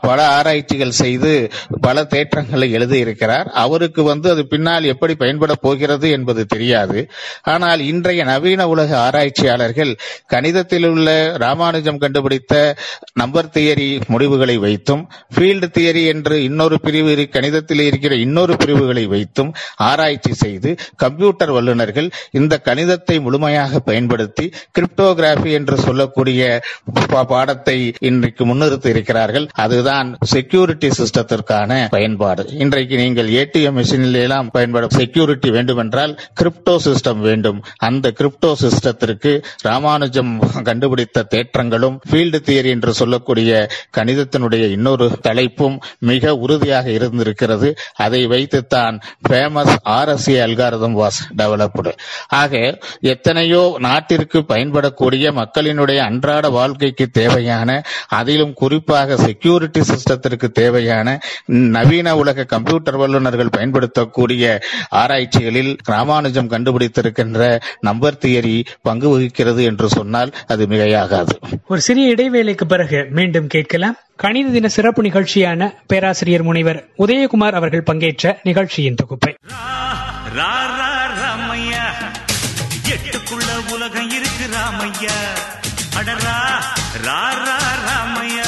பல 0.00 0.18
ஆராய்ச்சிகள் 0.38 0.98
செய்து 1.02 1.32
பல 1.80 2.06
தேற்றங்களை 2.14 2.68
எழுதியிருக்கிறார். 2.78 3.48
அவருக்கு 3.64 4.02
வந்து 4.02 4.28
அது 4.30 4.42
பின்னால் 4.46 4.90
எப்படி 4.92 5.14
பயன்பட 5.14 5.54
போகிறது 5.66 6.06
என்பது 6.10 6.44
தெரியாது. 6.46 6.98
ஆனால் 7.54 7.80
இன்றைய 7.92 8.24
நவீன 8.24 8.68
உலக 8.68 8.90
ஆராய்ச்சியாளர்கள் 9.06 9.92
கணிதத்தில் 10.34 10.88
உள்ள 10.88 11.08
ராமானுஜம் 11.44 12.02
கண்டுபிடித்த 12.04 12.54
நம்பர் 13.20 13.50
தியரி 13.56 13.88
முடிவுகளை 14.12 14.56
வைத்தும் 14.64 15.02
ஃபீல்டு 15.34 15.68
தியரி 15.76 16.02
என்று 16.12 16.36
இன்னொரு 16.48 16.76
பிரிவு 16.84 17.14
கணிதத்தில் 17.36 17.82
இருக்கிற 17.88 18.14
இன்னொரு 18.26 18.54
பிரிவுகளை 18.62 19.04
வைத்தும் 19.14 19.50
ஆராய்ச்சி 19.88 20.32
செய்து 20.42 20.70
கம்ப்யூட்டர் 21.02 21.52
வல்லுநர்கள் 21.56 22.08
இந்த 22.40 22.54
கணிதத்தை 22.68 23.16
முழுமையாக 23.26 23.80
பயன்படுத்தி 23.88 24.46
கிரிப்டோகிராபி 24.78 25.50
என்று 25.58 25.76
சொல்லக்கூடிய 25.86 26.42
பாடத்தை 27.30 27.76
இன்றைக்கு 28.08 28.42
முன்னிறுத்தி 28.48 28.88
இருக்கிறார்கள். 28.94 29.46
அதுதான் 29.64 30.08
செக்யூரிட்டி 30.32 30.88
சிஸ்டத்திற்கான 30.98 31.70
பயன்பாடு. 31.94 32.42
இன்றைக்கு 32.64 32.96
நீங்கள் 33.02 33.30
ஏடிஎம் 33.40 33.76
மிஷினில் 33.78 34.18
எல்லாம் 34.24 34.50
பயன்படும் 34.56 34.94
செக்யூரிட்டி 34.98 35.50
வேண்டுமென்றால் 35.56 36.12
கிரிப்டோ 36.40 36.74
சிஸ்டம் 36.86 37.22
வேண்டும். 37.28 37.58
அந்த 37.88 38.12
கிரிப்டோ 38.20 38.50
சிஸ்டத்திற்கு 38.62 39.32
ராமானுஜம் 39.68 40.32
கண்டுபிடித்த 40.68 41.26
தேற்றங்களும் 41.34 41.98
ஃபீல்டு 42.10 42.40
தியரி 42.48 42.70
என்று 42.76 42.92
சொல்ல 43.00 43.07
சொல்லக்கூடிய 43.08 43.52
கணிதத்தினுடைய 43.96 44.64
இன்னொரு 44.70 45.06
தலைப்பும் 45.26 45.76
மிக 46.08 46.32
உறுதியாக 46.44 46.86
இருந்திருக்கிறது. 46.90 47.68
அதை 47.96 48.20
வைத்துத்தான் 48.26 48.96
famous 49.28 49.74
RSA 49.98 50.34
algorithm 50.44 50.96
was 51.00 51.18
developed 51.38 51.92
ஆக 52.40 52.52
எத்தனையோ 53.12 53.62
நாட்டிற்கு 53.78 54.38
பயன்படக்கூடிய 54.48 55.32
மக்களினுடைய 55.40 56.00
அன்றாட 56.08 56.46
வாழ்க்கைக்கு 56.56 57.06
தேவையான 57.20 57.70
அதிலும் 58.18 58.54
குறிப்பாக 58.60 59.16
செக்யூரிட்டி 59.16 59.82
சிஸ்டத்திற்கு 59.90 60.48
தேவையான 60.60 61.06
நவீன 61.76 62.16
உலக 62.16 62.46
கம்ப்யூட்டர் 62.54 63.00
வல்லுநர்கள் 63.02 63.54
பயன்படுத்தக்கூடிய 63.56 64.44
ஆராய்ச்சிகளில் 65.02 65.72
ராமானுஜம் 65.84 66.50
கண்டுபிடித்திருக்கின்ற 66.50 67.42
நம்பர் 67.80 68.20
தியரி 68.24 68.56
பங்கு 68.82 69.08
வகிக்கிறது 69.08 69.62
என்று 69.70 69.88
சொன்னால் 69.88 70.32
அது 70.46 70.66
மிகையாகாது. 70.66 71.34
ஒரு 71.68 71.80
சிறிய 71.80 72.14
இடைவேளைக்கு 72.14 72.66
பிறகு 72.66 72.97
மீண்டும் 73.04 73.46
கேட்கலாம். 73.46 73.96
கணித 74.16 74.50
தின 74.50 74.68
சிறப்பு 74.68 75.02
நிகழ்ச்சியான 75.02 75.74
பேராசிரியர் 75.86 76.42
முனைவர் 76.42 76.88
உதயகுமார் 76.98 77.52
அவர்கள் 77.52 77.82
பங்கேற்ற 77.82 78.40
நிகழ்ச்சியின் 78.42 78.94
தொகுப்பை. 78.94 79.34
எட்டுக்குள்ள 82.88 83.72
உலகம் 83.72 84.10
இருக்கு 84.10 84.46
ராமையா. 84.46 85.16
அடரா 85.96 86.60
ராமையா. 87.88 88.46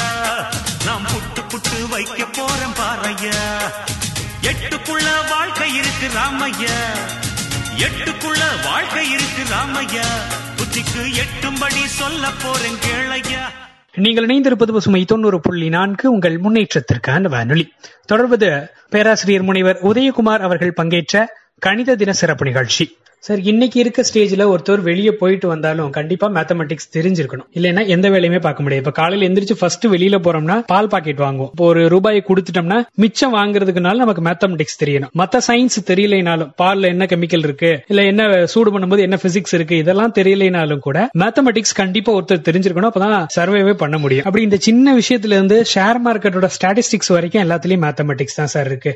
நாம் 0.85 1.01
புட்டு 1.03 1.41
புட்டு 1.49 1.89
வைக்க 1.89 2.23
போறோம் 2.23 2.75
பாறையா. 2.75 3.57
எட்டுக்குள்ள 4.41 5.29
வாழ்க்கை 5.29 5.75
இருக்கு 5.75 6.07
ராமையா. 6.07 6.77
எட்டுக்குள்ள 7.77 8.63
வாழ்க்கை 8.63 9.11
இருக்கு 9.11 9.43
ராமையா. 9.43 10.05
புத்திக்கு 10.55 11.13
எட்டும்படி 11.13 11.85
சொல்ல 11.85 12.27
போறேன் 12.43 12.75
கேளையா. 12.75 13.69
நீங்கள் 13.95 14.25
இணைந்திருப்பது 14.25 14.71
பசுமை 14.71 15.05
தொண்ணூறு 15.05 15.39
புள்ளி 15.39 15.69
நான்கு 15.69 16.11
உங்கள் 16.11 16.37
முன்னேற்றத்திற்கான 16.37 17.29
வானொலி 17.29 17.73
தொடர்வது 18.05 18.69
பேராசிரியர் 18.89 19.41
முனைவர் 19.41 19.79
உதயகுமார் 19.81 20.39
அவர்கள் 20.39 20.73
பங்கேற்ற 20.73 21.33
கணித 21.59 21.95
தின 21.95 22.13
சிறப்பு 22.13 22.45
நிகழ்ச்சி. 22.45 22.97
சார் 23.25 23.41
இன்னைக்கு 23.49 23.77
இருக்க 23.79 24.03
ஸ்டேஜ்ல 24.07 24.43
ஒருத்தர் 24.51 24.81
வெளியே 24.87 25.11
போயிட்டு 25.19 25.47
வந்தாலும் 25.47 25.89
கண்டிப்பா 25.97 26.27
மேத்தமெட்டிக்ஸ் 26.35 26.87
தெரிஞ்சிருக்கணும். 26.95 27.47
இல்லைன்னா 27.57 27.81
எந்த 27.95 28.07
வேலையுமே 28.13 28.39
பார்க்க 28.45 28.63
முடியாது. 28.63 28.81
இப்ப 28.83 28.93
காலையில 28.99 29.27
எந்திரிச்சு 29.27 29.55
ஃபர்ஸ்ட் 29.59 29.85
வெளியில 29.93 30.17
போறோம்னா 30.25 30.55
பால் 30.71 30.89
பாக்கெட் 30.93 31.21
வாங்குவோம். 31.23 31.51
இப்போ 31.53 31.65
ஒரு 31.65 31.81
ரூபாயை 31.93 32.21
கொடுத்துட்டோம்னா 32.29 32.77
மிச்சம் 33.03 33.33
வாங்குறதுக்குனால 33.35 34.01
நமக்கு 34.03 34.23
மேத்தமெட்டிக்ஸ் 34.27 34.79
தெரியணும். 34.83 35.11
மத்த 35.21 35.41
சயின்ஸ் 35.47 35.77
தெரியலைனாலும் 35.91 36.49
பால்ல 36.61 36.89
என்ன 36.93 37.07
கெமிக்கல் 37.11 37.45
இருக்கு? 37.49 37.71
இல்ல 37.91 38.05
என்ன 38.11 38.25
சூடு 38.53 38.73
பண்ணும்போது 38.73 39.05
என்ன 39.07 39.19
பிசிக்ஸ் 39.25 39.55
இருக்கு? 39.57 39.77
இதெல்லாம் 39.83 40.15
தெரியலைனாலும் 40.19 40.81
கூட 40.87 41.05
மேத்தமெட்டிக்ஸ் 41.23 41.75
கண்டிப்பா 41.81 42.15
ஒருத்தர் 42.17 42.43
தெரிஞ்சிருக்கணும். 42.49 42.91
அப்பதான் 42.93 43.27
சர்வேவே 43.37 43.75
பண்ண 43.83 43.99
முடியும். 44.05 44.25
அப்படி 44.27 44.43
இந்த 44.49 44.61
சின்ன 44.69 44.95
விஷயத்துல 45.01 45.39
இருந்து 45.39 45.59
ஷேர் 45.75 46.01
மார்க்கெட்டோட 46.07 46.51
ஸ்டாட்டிஸ்டிக்ஸ் 46.57 47.13
வரைக்கும் 47.17 47.43
எல்லாத்துலயும் 47.45 47.85
மேத்தமெட்டிக்ஸ் 47.87 48.39
தான் 48.41 48.51
சார் 48.55 48.71
இருக்கு. 48.71 48.93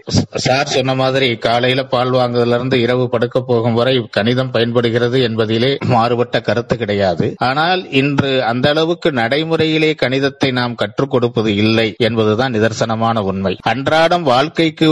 சார் 0.48 0.74
சொன்ன 0.76 0.98
மாதிரி 1.04 1.30
காலையில 1.48 1.88
பால் 1.96 2.18
வாங்குறதுல 2.20 2.60
இருந்து 2.62 2.82
இரவு 2.88 3.08
படுக்க 3.16 3.46
போகும் 3.54 3.80
வரை 3.82 3.96
கணிதம் 4.18 4.52
பயன்படுகிறது 4.56 5.18
என்பதிலே 5.28 5.72
மாறுபட்ட 5.94 6.42
கருத்து 6.48 6.76
கிடையாது. 6.82 7.28
ஆனால் 7.50 7.82
இன்று 8.02 8.32
அந்த 8.52 8.66
அளவுக்கு 8.74 9.12
நடைமுறையிலே 9.22 9.92
கணிதத்தை 10.04 10.50
நாம் 10.60 10.80
கற்றுக் 10.82 11.14
கொடுப்பது 11.14 11.52
இல்லை 11.64 11.88
என்பதுதான் 12.08 12.54
நிதர்சனமான 12.56 13.24
உண்மை. 13.32 13.54
அன்றாடம் 13.72 14.26
வாழ்க்கைக்கு 14.32 14.90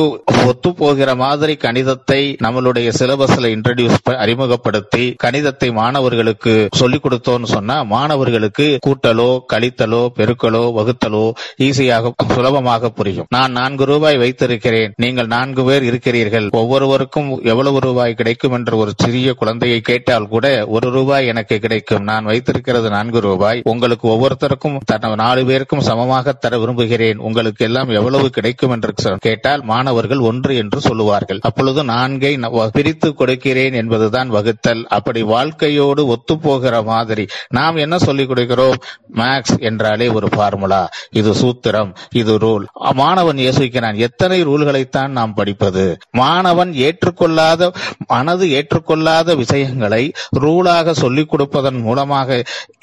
ஒத்து 0.49 0.69
போகிற 0.81 1.09
மாதிரி 1.23 1.55
கணிதத்தை 1.65 2.21
நம்மளுடைய 2.45 2.89
சிலபஸ்ல 2.99 3.51
இன்ட்ரடியூஸ் 3.55 3.97
அறிமுகப்படுத்தி 4.23 5.05
கணிதத்தை 5.23 5.69
மாணவர்களுக்கு 5.81 6.53
சொல்லிக் 6.81 7.03
கொடுத்தோம்னு 7.05 7.49
சொன்னா 7.55 7.77
மாணவர்களுக்கு 7.93 8.67
கூட்டலோ 8.87 9.29
கழித்தலோ 9.53 10.01
பெருக்கலோ 10.17 10.63
வகுத்தலோ 10.77 11.25
ஈஸியாக 11.67 12.11
சுலபமாக 12.33 12.89
புரியும். 12.97 13.27
நான் 13.35 13.55
நான்கு 13.59 13.83
ரூபாய் 13.91 14.17
வைத்திருக்கிறேன் 14.23 14.93
நீங்கள் 15.03 15.31
நான்கு 15.35 15.63
பேர் 15.67 15.85
இருக்கிறீர்கள் 15.89 16.47
ஒவ்வொருவருக்கும் 16.61 17.29
எவ்வளவு 17.51 17.79
ரூபாய் 17.87 18.17
கிடைக்கும் 18.19 18.55
என்ற 18.57 18.71
ஒரு 18.83 18.91
சிறிய 19.13 19.33
குழந்தையை 19.39 19.79
கேட்டால் 19.87 20.27
கூட 20.27 20.45
ஒரு 20.75 20.87
ரூபாய் 20.93 21.27
எனக்கு 21.31 21.55
கிடைக்கும். 21.63 22.05
நான் 22.09 22.27
வைத்திருக்கிறது 22.29 22.87
நான்கு 22.93 23.19
ரூபாய். 23.25 23.59
உங்களுக்கு 23.71 24.05
ஒவ்வொருத்தருக்கும் 24.13 25.15
நாலு 25.21 25.41
பேருக்கும் 25.49 25.83
சமமாக 25.87 26.33
தர 26.43 26.57
விரும்புகிறேன். 26.61 27.19
உங்களுக்கு 27.27 27.65
எல்லாம் 27.67 27.89
எவ்வளவு 27.99 28.27
கிடைக்கும் 28.37 28.73
என்று 28.75 29.17
கேட்டால் 29.25 29.63
மாணவர்கள் 29.71 30.21
ஒன்று 30.29 30.53
என்று 30.61 30.79
சொல்லுவார்கள். 30.87 31.39
அப்பொழுது 31.49 31.83
நான்கை 31.91 32.31
பிரித்து 32.77 33.09
கொடுக்கிறேன் 33.19 33.77
என்பதுதான் 33.81 34.31
வகுத்தல். 34.37 34.81
அப்படி 34.97 35.21
வாழ்க்கையோடு 35.33 36.05
ஒத்து 36.15 36.37
போகிற 36.47 36.81
மாதிரி 36.89 37.25
நாம் 37.57 37.81
என்ன 37.85 37.99
சொல்லிக் 38.07 38.31
கொடுக்கிறோம்? 38.31 38.79
மேக்ஸ் 39.21 39.55
என்றாலே 39.69 40.07
ஒரு 40.17 40.29
ஃபார்முலா 40.35 40.81
இது 41.21 41.33
சூத்திரம். 41.41 41.93
இது 42.21 42.35
ரூல் 42.45 42.65
மாணவன் 43.01 43.43
யோசிக்கிறான் 43.47 44.01
எத்தனை 44.07 44.39
ரூல்களைத்தான் 44.49 45.15
நாம் 45.19 45.37
படிப்பது? 45.41 45.85
மாணவன் 46.23 46.73
ஏற்றுக்கொள்ளாத 46.87 47.71
மனது 48.07 48.45
ஏற்றுக்கொள்ள 48.57 49.01
ஏற்றுக்கொள்ளாத 49.03 49.35
விஷயங்களை 49.35 50.03
ரூலாக 50.43 50.91
சொல்லிக் 51.01 51.31
கொடுப்பதன் 51.31 51.79
மூலமாக 51.85 52.29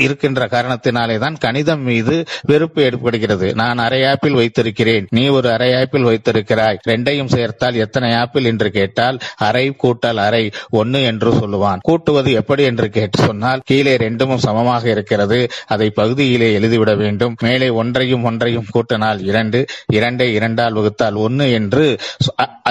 இருக்கின்ற 0.05 0.41
காரணத்தினாலே 0.55 1.17
தான் 1.19 1.37
கணிதம் 1.45 1.85
மீது 1.89 2.15
வெறுப்பு 2.51 2.81
ஏற்படுகிறது. 2.89 3.49
நான் 3.55 3.81
அரை 3.87 4.01
ஆப்பிள் 4.11 4.39
வைத்திருக்கிறேன். 4.41 5.07
நீ 5.11 5.25
ஒரு 5.37 5.49
அரை 5.57 5.71
ஆப்பிள் 5.81 6.09
வைத்திருக்கிறாய். 6.11 6.81
ரெண்டையும் 6.89 7.33
சேர்த்தால் 7.35 7.79
எத்தனை 7.85 8.11
ஆப்பிள் 8.23 8.49
என்று 8.53 8.69
கேட்டால் 8.71 9.19
அரை 9.49 9.65
கூட்டல் 9.83 10.21
அரை 10.27 10.45
ஒன்னு 10.81 11.01
என்று 11.11 11.33
சொல்லுவான். 11.41 11.83
கூட்டுவது 11.89 12.33
எப்படி 12.41 12.63
என்று 12.71 12.89
கேட்டு 12.97 13.19
சொன்னால் 13.29 13.65
கீழே 13.65 13.95
ரெண்டும் 14.05 14.37
சமமாக 14.47 14.85
இருக்கிறது. 14.95 15.41
அதை 15.67 15.89
பகுதியிலே 16.01 16.51
எழுதிவிட 16.59 16.93
வேண்டும். 17.03 17.37
மேலே 17.41 17.71
ஒன்றையும் 17.83 18.27
ஒன்றையும் 18.31 18.71
கூட்டினால் 18.75 19.23
இரண்டு. 19.31 19.61
இரண்டை 19.97 20.29
இரண்டால் 20.39 20.77
வகுத்தால் 20.79 21.19
ஒன்னு 21.27 21.47
என்று 21.61 21.87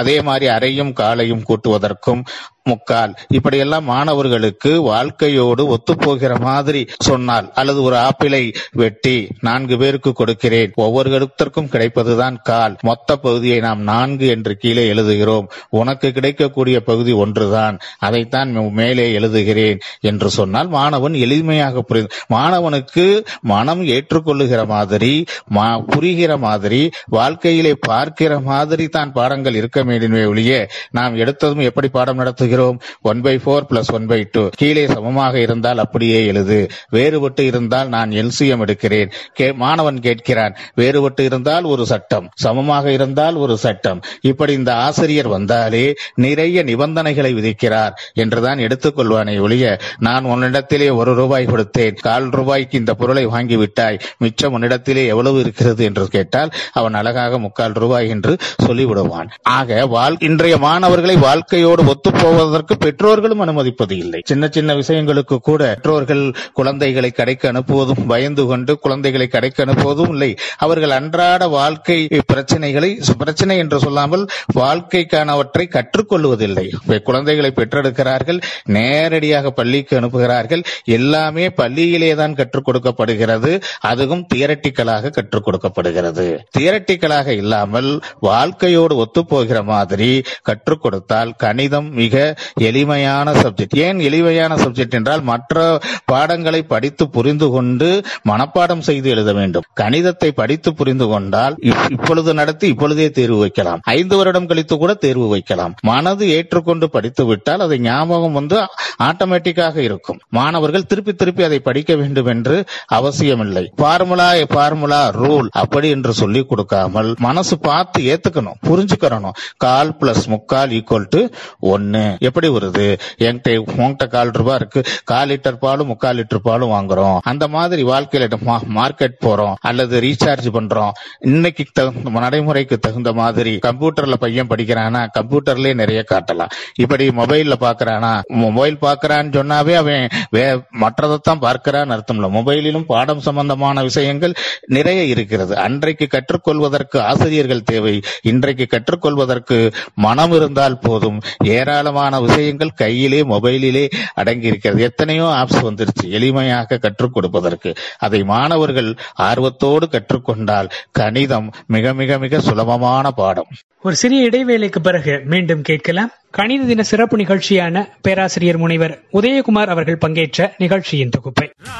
அதே 0.00 0.16
மாதிரி 0.26 0.46
அரையும் 0.56 0.92
காலையும் 1.00 1.46
கூட்டுவதற்கும் 1.48 2.22
முக்கால். 2.64 3.14
இப்படியெல்லாம் 3.28 3.84
மாணவர்களுக்கு 3.84 4.82
வாழ்க்கையோடு 4.82 5.76
ஒத்துப்போகிற 5.76 6.40
மாதிரி 6.40 6.86
சொன்னால் 6.98 7.52
அல்லது 7.54 7.82
ஒரு 7.82 7.96
ஆப்பிளை 7.96 8.52
வெட்டி 8.72 9.28
நான்கு 9.40 9.78
பேருக்கு 9.78 10.12
கொடுக்கிறேன் 10.12 10.72
ஒவ்வொருத்தருக்கும் 10.76 11.70
கிடைப்பதுதான் 11.70 12.36
கால். 12.42 12.76
மொத்த 12.82 13.16
பகுதியை 13.16 13.60
நாம் 13.60 13.82
நான்கு 13.82 14.26
என்று 14.26 14.56
கீழே 14.56 14.92
எழுதுகிறோம். 14.92 15.46
உனக்கு 15.70 16.12
கிடைக்கக்கூடிய 16.12 16.80
பகுதி 16.80 17.12
ஒன்றுதான். 17.12 17.78
அதைத்தான் 17.98 18.50
மேலே 18.72 19.18
எழுதுகிறேன் 19.18 19.78
என்று 20.00 20.30
சொன்னால் 20.30 20.68
மாணவன் 20.68 21.12
எளிமையாக 21.12 21.78
புரிந்து 21.78 22.14
மாணவனுக்கு 22.34 23.06
மனம் 23.40 23.82
ஏற்றுக்கொள்ளுகிற 23.82 24.66
மாதிரி 24.66 25.24
மா- 25.54 25.84
புரிகிற 25.90 26.38
மாதிரி 26.38 26.90
வாழ்க்கையிலே 27.06 27.74
பார்க்கிற 27.80 28.40
மாதிரி 28.40 28.88
தான் 28.88 29.12
பாடங்கள் 29.12 29.54
இருக்க 29.54 29.82
வேண்டுமே 29.82 30.24
ஒழிய 30.24 30.68
நாம் 30.90 31.16
எடுத்ததும் 31.16 31.62
எப்படி 31.62 31.88
பாடம் 31.88 32.18
எழுதுகிறோம். 32.50 32.78
One 33.02 33.20
by 33.20 33.38
four 33.38 33.66
plus 33.70 33.92
one 33.92 34.06
by 34.06 34.28
two. 34.32 34.48
கீழே 34.56 34.86
சமமாக 34.86 35.40
இருந்தால் 35.40 35.78
அப்படியே 35.78 36.26
எழுது. 36.26 36.68
வேறுபட்டு 36.92 37.40
இருந்தால் 37.40 37.88
நான் 37.88 38.10
எல்சியம் 38.10 38.62
எடுக்கிறேன். 38.66 39.54
மாணவன் 39.54 39.98
கேட்கிறான். 39.98 40.56
வேறுபட்டு 40.76 41.20
இருந்தால் 41.20 41.64
ஒரு 41.64 41.86
சட்டம். 41.86 42.30
சமமாக 42.34 42.92
இருந்தால் 42.92 43.34
ஒரு 43.34 43.58
சட்டம். 43.58 44.00
இப்படி 44.20 44.52
இந்த 44.52 44.74
ஆசிரியர் 44.74 45.28
வந்தாலே 45.28 45.94
நிறைய 46.14 46.64
நிபந்தனைகளை 46.64 47.34
விதிக்கிறார் 47.34 47.90
என்றுதான் 48.14 48.58
எடுத்துக்கொள்வானே 48.58 49.40
ஒழிய 49.40 49.78
நான் 49.98 50.24
உன்னிடத்திலே 50.24 50.94
ஒரு 50.94 51.14
ரூபாய் 51.14 51.46
கொடுத்தேன். 51.46 51.94
கால் 52.00 52.28
ரூபாய்க்கு 52.28 52.78
இந்த 52.78 52.94
பொருளை 52.94 53.24
வாங்கி 53.26 53.56
விட்டாய் 53.56 53.98
மிச்சம் 54.18 54.58
உன்னிடத்திலே 54.58 55.06
எவ்வளவு 55.06 55.40
இருக்கிறது 55.40 55.84
என்று 55.84 56.06
கேட்டால் 56.06 56.50
அவன் 56.72 56.94
அழகாக 56.94 57.38
முக்கால் 57.38 57.72
ரூபாய் 57.72 58.08
என்று 58.08 58.36
சொல்லிவிடுவான். 58.66 59.28
ஆக 59.42 59.86
வாழ் 59.86 60.16
இன்றைய 60.18 60.56
மாணவர்களை 60.56 61.16
வாழ்க்கையோடு 61.16 61.82
ஒத்துப்போவ 61.82 62.39
அனுப்புவதற்கு 62.40 62.74
பெற்றோர்களும் 62.84 63.42
அனுமதிப்பது 63.44 63.94
இல்லை. 63.96 64.20
சின்ன 64.30 64.44
சின்ன 64.56 64.70
விஷயங்களுக்கு 64.74 65.36
கூட 65.48 65.62
பெற்றோர்கள் 65.70 66.22
குழந்தைகளை 66.58 67.10
கடைக்கு 67.10 67.46
அனுப்புவதும் 67.50 68.04
பயந்து 68.12 68.44
கொண்டு 68.50 68.72
குழந்தைகளை 68.84 69.26
கடைக்கு 69.28 69.60
அனுப்புவதும் 69.64 70.12
இல்லை. 70.14 70.30
அவர்கள் 70.64 70.94
அன்றாட 70.98 71.48
வாழ்க்கை 71.56 71.98
பிரச்சனைகளை 72.32 72.90
பிரச்சனை 73.22 73.56
என்று 73.62 73.78
சொல்லாமல் 73.78 74.24
வாழ்க்கைக்கானவற்றை 74.60 75.66
கற்றுக்கொள்வதில்லை. 75.76 76.66
குழந்தைகளை 77.08 77.50
பெற்றெடுக்கிறார்கள் 77.56 78.40
நேரடியாக 78.76 79.50
பள்ளிக்கு 79.50 79.94
அனுப்புகிறார்கள் 80.00 80.62
எல்லாமே 80.98 81.46
பள்ளியிலே 81.60 82.10
தான் 82.22 82.38
கற்றுக் 82.40 82.66
கொடுக்கப்படுகிறது 82.68 83.52
அதுவும் 83.90 84.24
தியரட்டிக்கலாக 84.34 85.12
கற்றுக் 85.18 85.44
கொடுக்கப்படுகிறது. 85.44 86.26
தியரட்டிக்கலாக 86.58 87.28
இல்லாமல் 87.42 87.90
வாழ்க்கையோடு 88.28 88.96
ஒத்துப்போகிற 89.04 89.58
மாதிரி 89.74 90.10
கற்றுக் 90.42 90.82
கொடுத்தால் 90.82 91.36
கணிதம் 91.44 91.88
மிக 92.00 92.16
எளிமையான 92.54 93.32
சப்ஜெக்ட் 93.32 93.76
ஏன் 93.76 93.98
எளிமையான 93.98 94.54
சப்ஜெக்ட் 94.54 94.90
என்றால் 94.90 95.22
மற்ற 95.22 95.80
பாடங்களை 96.04 96.62
படித்து 96.62 97.08
புரிந்து 97.08 97.48
கொண்டு 97.50 98.02
மனப்பாடம் 98.28 98.78
செய்து 98.78 99.10
எழுத 99.10 99.32
வேண்டும். 99.32 99.62
கணிதத்தை 99.80 100.28
படித்து 100.28 100.74
புரிந்து 100.74 101.06
கொண்டால் 101.06 101.56
இப்- 101.60 101.90
இப்பொழுது 101.90 102.34
நடத்தி 102.34 102.68
இப்பொழுதே 102.68 103.10
தேர்வு 103.10 103.38
வைக்கலாம். 103.38 103.80
ஐந்து 103.82 104.16
வருடம் 104.16 104.46
கழித்து 104.46 104.76
கூட 104.76 104.94
தேர்வு 104.94 105.28
வைக்கலாம். 105.28 105.74
மனது 105.80 106.28
ஏற்றுக்கொண்டு 106.28 106.90
படித்து 106.90 107.24
விட்டால் 107.24 107.60
அது 107.60 107.80
ஞாபகம் 107.80 108.32
வந்து 108.32 108.66
ஆட்டோமேட்டிக்காக 109.02 109.76
இருக்கும். 109.76 110.18
மாணவர்கள் 110.28 110.86
திருப்பி 110.86 111.14
திருப்பி 111.14 111.42
அதை 111.42 111.58
படிக்க 111.58 111.94
வேண்டும் 111.94 112.26
என்று 112.26 112.64
அவசியமில்லை. 112.86 113.72
பார்முலா 113.76 114.28
பார்முலா 114.44 115.10
ரூல் 115.10 115.46
அப்படி 115.50 115.88
என்று 115.88 116.12
சொல்லி 116.12 116.44
கொடுக்காமல் 116.44 117.14
மனசு 117.18 117.58
பார்த்து 117.58 118.02
ஏத்துக்கணும் 118.02 118.54
புரிஞ்சுக்கணும் 118.66 119.30
கால் 119.56 119.96
பிளஸ் 120.00 120.26
முக்கால் 120.26 120.68
ஈக்குவல் 120.68 121.06
டு 121.08 121.26
ஒன்னு. 121.60 122.16
எப்படி 122.20 122.48
வருது? 122.48 122.98
என்கிட்ட 123.18 123.62
உன்கிட்ட 123.76 124.08
கால் 124.08 124.30
ரூபா 124.30 124.54
இருக்கு. 124.54 124.82
கால் 125.04 125.28
லிட்டர் 125.28 125.56
பாலும் 125.56 125.86
முக்கால் 125.86 126.16
லிட்டர் 126.16 126.38
பாலும் 126.42 126.70
வாங்குறோம். 126.70 127.18
அந்த 127.22 127.48
மாதிரி 127.48 127.84
வாழ்க்கையில 127.84 128.32
மா- 128.46 128.60
மார்க்கெட் 128.74 129.26
போறோம். 129.26 129.54
அல்லது 129.60 130.00
ரீசார்ஜ் 130.00 130.50
பண்றோம். 130.52 130.90
இன்னைக்கு 131.18 131.64
தகுந்த 131.72 132.10
நடைமுறைக்கு 132.10 132.78
தகுந்த 132.78 133.12
மாதிரி 133.12 133.58
கம்ப்யூட்டர்ல 133.66 134.14
பையன் 134.14 134.46
படிக்கிறானா? 134.46 135.06
கம்ப்யூட்டர்லயே 135.18 135.74
நிறைய 135.74 136.04
காட்டலாம். 136.10 136.48
இப்படி 136.74 137.08
மொபைல்ல 137.08 137.52
பாக்குறானா? 137.60 138.22
மொபைல் 138.26 138.78
பாக்குறான்னு 138.80 139.28
சொன்னாவே 139.30 139.74
அவன் 139.74 140.08
வே 140.30 140.52
மற்றதைத்தான் 140.52 141.38
பார்க்கிறான்னு 141.40 141.88
அர்த்தம் 141.88 142.08
மொபைலிலும் 142.10 142.84
பாடம் 142.86 143.20
சம்பந்தமான 143.20 143.82
விஷயங்கள் 143.82 144.34
நிறைய 144.66 145.04
இருக்கிறது. 145.04 145.56
அன்றைக்கு 145.56 146.06
கற்றுக்கொள்வதற்கு 146.06 147.00
ஆசிரியர்கள் 147.00 147.62
தேவை. 147.62 148.00
இன்றைக்கு 148.22 148.66
கற்றுக்கொள்வதற்கு 148.66 149.72
மனம் 149.94 150.32
இருந்தால் 150.32 150.78
போதும். 150.78 151.20
ஏராளமான 151.44 152.09
விஷயங்கள் 152.18 152.72
கையிலே 152.72 153.22
மொபைலிலே 153.22 153.90
அடங்கி 154.14 154.46
இருக்கிறது 154.46 154.82
எத்தனையோ 154.82 155.24
ஆப்ஸ் 155.24 155.62
வந்துருச்சு. 155.62 156.04
எளிமையாக 156.04 156.78
கற்றுக் 156.78 157.12
கொடுப்பதற்கு. 157.12 157.74
அதை 157.98 158.22
மாணவர்கள் 158.22 158.96
ஆர்வத்தோடு 159.12 159.88
கற்றுக்கொண்டால் 159.90 160.70
கணிதம் 160.90 161.52
மிக 161.66 161.92
மிக 161.92 162.18
மிக 162.18 162.40
சுலபமான 162.40 163.10
பாடம். 163.10 163.46
ஒரு 163.82 163.96
சிறிய 163.96 164.28
இடைவேளைக்கு 164.28 164.80
பிறகு 164.80 165.20
மீண்டும் 165.24 165.62
கேட்கலாம். 165.62 166.10
கணித 166.30 166.64
தின 166.64 166.82
சிறப்பு 166.82 167.16
நிகழ்ச்சியான 167.16 167.88
பேராசிரியர் 168.00 168.56
முனைவர் 168.56 169.02
உதயகுமார் 169.12 169.66
அவர்கள் 169.66 169.98
பங்கேற்ற 169.98 170.54
நிகழ்ச்சியின் 170.58 171.08
தொகுப்பை. 171.08 171.50
ரா 171.60 171.76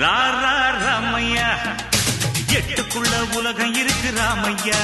ரா 0.00 0.56
ராமையா. 0.86 1.50
எட்டுக்குள்ள 2.52 3.36
உலகம் 3.36 3.74
இருக்கு 3.74 4.10
ராமையா. 4.14 4.80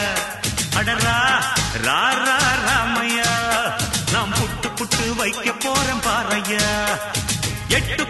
அடரா 0.76 1.18
ரா 1.86 2.43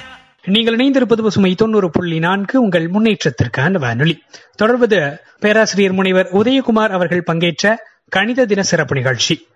நீங்கள் 0.45 0.75
இணைந்திருப்பது 0.75 1.21
பசுமை 1.21 1.55
தொண்ணூறு 1.55 1.89
புள்ளி 1.89 2.19
நான்கு 2.19 2.61
உங்கள் 2.61 2.89
முன்னேற்றத்திற்கான 2.91 3.71
வானொலி 3.71 4.23
தொடர்வது 4.55 5.21
பேராசிரியர் 5.39 5.93
முனைவர் 5.93 6.29
உதயகுமார் 6.33 6.89
அவர்கள் 6.89 7.23
பங்கேற்ற 7.23 7.87
கணித 8.09 8.45
தின 8.45 8.63
சிறப்பு 8.63 8.95
நிகழ்ச்சி. 8.95 9.47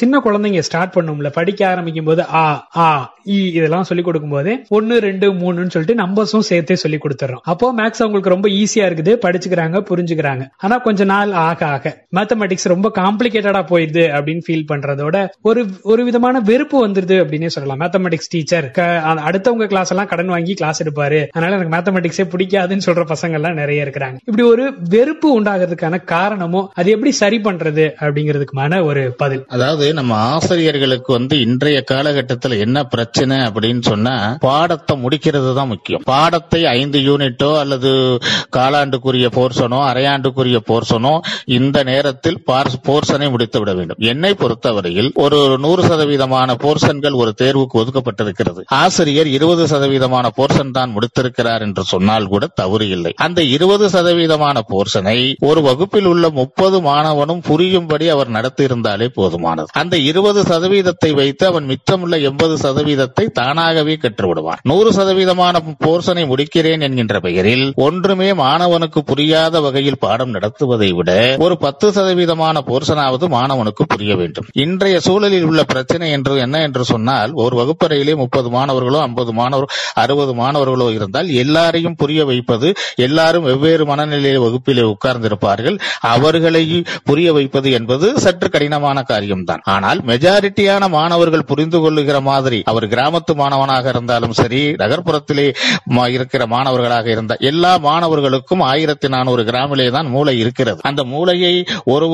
சின்ன 0.00 0.20
குழந்தைங்க 0.24 0.60
ஸ்டார்ட் 0.68 0.94
பண்ணும்ல 0.94 1.28
படிக்க 1.36 1.60
ஆரம்பிக்கும் 1.72 2.08
போது 2.08 2.22
ஆ 2.40 2.46
ஆ 2.84 2.86
இ 3.34 3.36
இதெல்லாம் 3.58 3.86
சொல்லி 3.88 4.02
கொடுக்கும் 4.06 4.32
போது 4.34 4.52
ஒன்னு 4.76 4.94
ரெண்டு 5.04 5.26
மூணுன்னு 5.40 5.72
சொல்லிட்டு 5.74 5.96
நம்பர்ஸும் 6.02 6.46
சேர்த்தே 6.48 6.76
சொல்லி 6.82 6.98
கொடுத்துறோம். 7.04 7.42
அப்போ 7.52 7.66
மேக்ஸ் 7.78 8.02
அவங்களுக்கு 8.02 8.32
ரொம்ப 8.34 8.48
ஈஸியா 8.60 8.84
இருக்குது 8.88 9.12
படிச்சுக்கிறாங்க 9.24 9.80
புரிஞ்சுக்கிறாங்க. 9.90 10.44
ஆனா 10.64 10.78
கொஞ்ச 10.86 11.04
நாள் 11.12 11.32
ஆக 11.44 11.60
ஆக. 11.76 11.92
மேத்தமெட்டிக்ஸ் 12.16 12.68
ரொம்ப 12.74 12.90
காம்ப்ளிகேட்டடா 12.98 13.62
போயிடுது 13.70 14.04
அப்படின்னு 14.16 14.44
ஃபீல் 14.48 14.66
பண்றதோட 14.72 15.16
ஒரு 15.50 15.62
ஒரு 15.92 16.04
விதமான 16.08 16.42
வெறுப்பு 16.50 16.76
வந்துருது 16.86 17.18
அப்படின்னே 17.22 17.52
சொல்லலாம். 17.56 17.80
மேத்தமெட்டிக்ஸ் 17.84 18.32
டீச்சர் 18.34 18.68
அடுத்தவங்க 19.28 19.68
கிளாஸ் 19.74 19.94
எல்லாம் 19.94 20.10
கடன் 20.12 20.34
வாங்கி 20.34 20.54
கிளாஸ் 20.62 20.82
எடுப்பாரு. 20.84 21.22
அதனால 21.34 21.56
எனக்கு 21.58 21.74
மேத்தமெட்டிக்ஸே 21.76 22.26
பிடிக்காதுன்னு 22.34 22.88
சொல்ற 22.88 23.06
பசங்க 23.14 23.40
எல்லாம் 23.40 23.58
நிறைய 23.62 23.86
இருக்கிறாங்க. 23.86 24.18
இப்படி 24.28 24.46
ஒரு 24.52 24.66
வெறுப்பு 24.96 25.30
உண்டாகிறதுக்கான 25.40 26.02
காரணமும் 26.14 26.68
அது 26.80 26.90
எப்படி 26.96 27.14
சரி 27.22 27.40
பண்றது 27.48 27.86
அப்படிங்கிறதுக்குமான 28.04 28.82
ஒரு 28.90 29.04
பதில். 29.24 29.44
அதாவது 29.56 29.83
நம்ம 29.92 30.14
ஆசிரியர்களுக்கு 30.16 31.12
வந்து 31.12 31.40
இன்றைய 31.40 31.82
காலகட்டத்தில் 31.82 32.54
என்ன 32.58 32.84
பிரச்சனை 32.84 33.36
அப்படின்னு 33.36 33.82
சொன்னா 33.82 34.14
பாடத்தை 34.38 34.94
முடிக்கிறது 35.02 35.54
தான் 35.54 35.68
முக்கியம். 35.68 36.02
பாடத்தை 36.02 36.60
ஐந்து 36.66 36.98
யூனிட்டோ 36.98 37.50
அல்லது 37.58 38.20
காலாண்டுக்குரிய 38.56 39.28
போர்ஷனோ 39.38 39.80
அரையாண்டுக்குரிய 39.90 40.60
போர்ஷனோ 40.70 41.14
இந்த 41.44 41.82
நேரத்தில் 41.82 42.38
போர்ஷனை 42.88 43.30
முடித்து 43.30 43.58
விட 43.58 43.72
வேண்டும். 43.72 44.00
என்னை 44.12 44.34
பொறுத்தவரையில் 44.34 45.10
ஒரு 45.14 45.58
நூறு 45.58 45.82
சதவீதமான 45.82 46.56
போர்ஷன்கள் 46.64 47.18
ஒரு 47.22 47.34
தேர்வுக்கு 47.42 47.80
ஒதுக்கப்பட்டிருக்கிறது. 47.82 48.62
ஆசிரியர் 48.82 49.26
இருபது 49.26 49.66
சதவீதமான 49.66 50.30
போர்ஷன் 50.38 50.70
தான் 50.70 50.94
முடித்திருக்கிறார் 50.96 51.60
என்று 51.60 51.84
சொன்னால் 51.84 52.26
கூட 52.26 52.46
தவறு 52.46 52.88
இல்லை. 52.88 53.12
அந்த 53.16 53.42
இருபது 53.42 53.88
சதவீதமான 53.88 54.60
போர்ஷனை 54.72 55.18
ஒரு 55.40 55.62
வகுப்பில் 55.62 56.06
உள்ள 56.06 56.30
முப்பது 56.30 56.80
மாணவனும் 56.80 57.42
புரியும்படி 57.50 58.08
அவர் 58.08 58.30
நடத்தியிருந்தாலே 58.30 59.08
போதுமானது. 59.18 59.68
அந்த 59.80 59.94
இருபது 60.08 60.40
சதவீதத்தை 60.50 61.10
வைத்து 61.20 61.44
அவன் 61.50 61.68
மிச்சமுள்ள 61.70 62.16
எண்பது 62.28 62.54
சதவீதத்தை 62.64 63.24
தானாகவே 63.38 63.94
கற்றுவிடுவான். 64.02 64.60
நூறு 64.70 64.90
சதவீதமான 64.98 65.62
போர்ஷனை 65.84 66.24
முடிக்கிறேன் 66.32 66.84
என்கின்ற 66.86 67.20
பெயரில் 67.26 67.66
ஒன்றுமே 67.86 68.28
மாணவனுக்கு 68.42 69.02
புரியாத 69.10 69.60
வகையில் 69.66 70.00
பாடம் 70.04 70.34
நடத்துவதை 70.36 70.90
விட 70.98 71.10
ஒரு 71.46 71.56
பத்து 71.64 71.88
சதவீதமான 71.96 72.62
போர்ஷனாவது 72.68 73.28
மாணவனுக்கு 73.36 73.84
புரிய 73.94 74.12
வேண்டும். 74.20 74.48
இன்றைய 74.64 74.98
சூழலில் 75.06 75.48
உள்ள 75.48 75.62
பிரச்சனை 75.72 76.08
என்று 76.16 76.36
என்ன 76.44 76.62
என்று 76.66 76.84
சொன்னால் 76.92 77.32
ஒரு 77.44 77.56
வகுப்பறையிலே 77.60 78.14
முப்பது 78.22 78.50
மாணவர்களோ 78.56 79.00
ஐம்பது 79.08 79.32
மாணவர் 79.40 79.70
அறுபது 80.02 80.34
மாணவர்களோ 80.42 80.88
இருந்தால் 80.98 81.28
எல்லாரையும் 81.42 81.98
புரிய 82.02 82.20
வைப்பது 82.30 82.70
எல்லாரும் 83.06 83.48
வெவ்வேறு 83.50 83.86
மனநிலையில் 83.90 84.44
வகுப்பிலே 84.46 84.86
உட்கார்ந்திருப்பார்கள். 84.92 85.76
அவர்களை 86.14 86.64
புரிய 87.10 87.28
வைப்பது 87.32 87.68
என்பது 87.80 88.06
சற்று 88.24 88.48
கடினமான 88.50 89.02
காரியம்தான். 89.12 89.62
ஆனால் 89.64 90.00
மெஜாரிட்டியான 90.00 90.88
மாணவர்கள் 90.88 91.44
புரிந்து 91.44 91.80
கொள்ளுகிற 91.80 92.20
மாதிரி 92.20 92.62
அவர் 92.64 92.86
கிராமத்து 92.86 93.34
மாணவனாக 93.34 93.88
இருந்தாலும் 93.88 94.32
சரி 94.32 94.62
நகர்ப்புறத்திலே 94.82 95.46
இருக்கிற 96.10 96.46
மாணவர்களாக 96.46 97.10
இருந்தால் 97.10 97.44
எல்லா 97.50 97.78
மாணவர்களுக்கும் 97.78 98.60
ஆயிரத்தி 98.60 99.08
நானூறு 99.08 99.42
கிராமிலே 99.44 99.90
தான் 99.90 100.06
மூளை 100.06 100.38
இருக்கிறது. 100.38 100.80
அந்த 100.82 101.04
மூளையை 101.04 101.64
ஒரு 101.84 102.06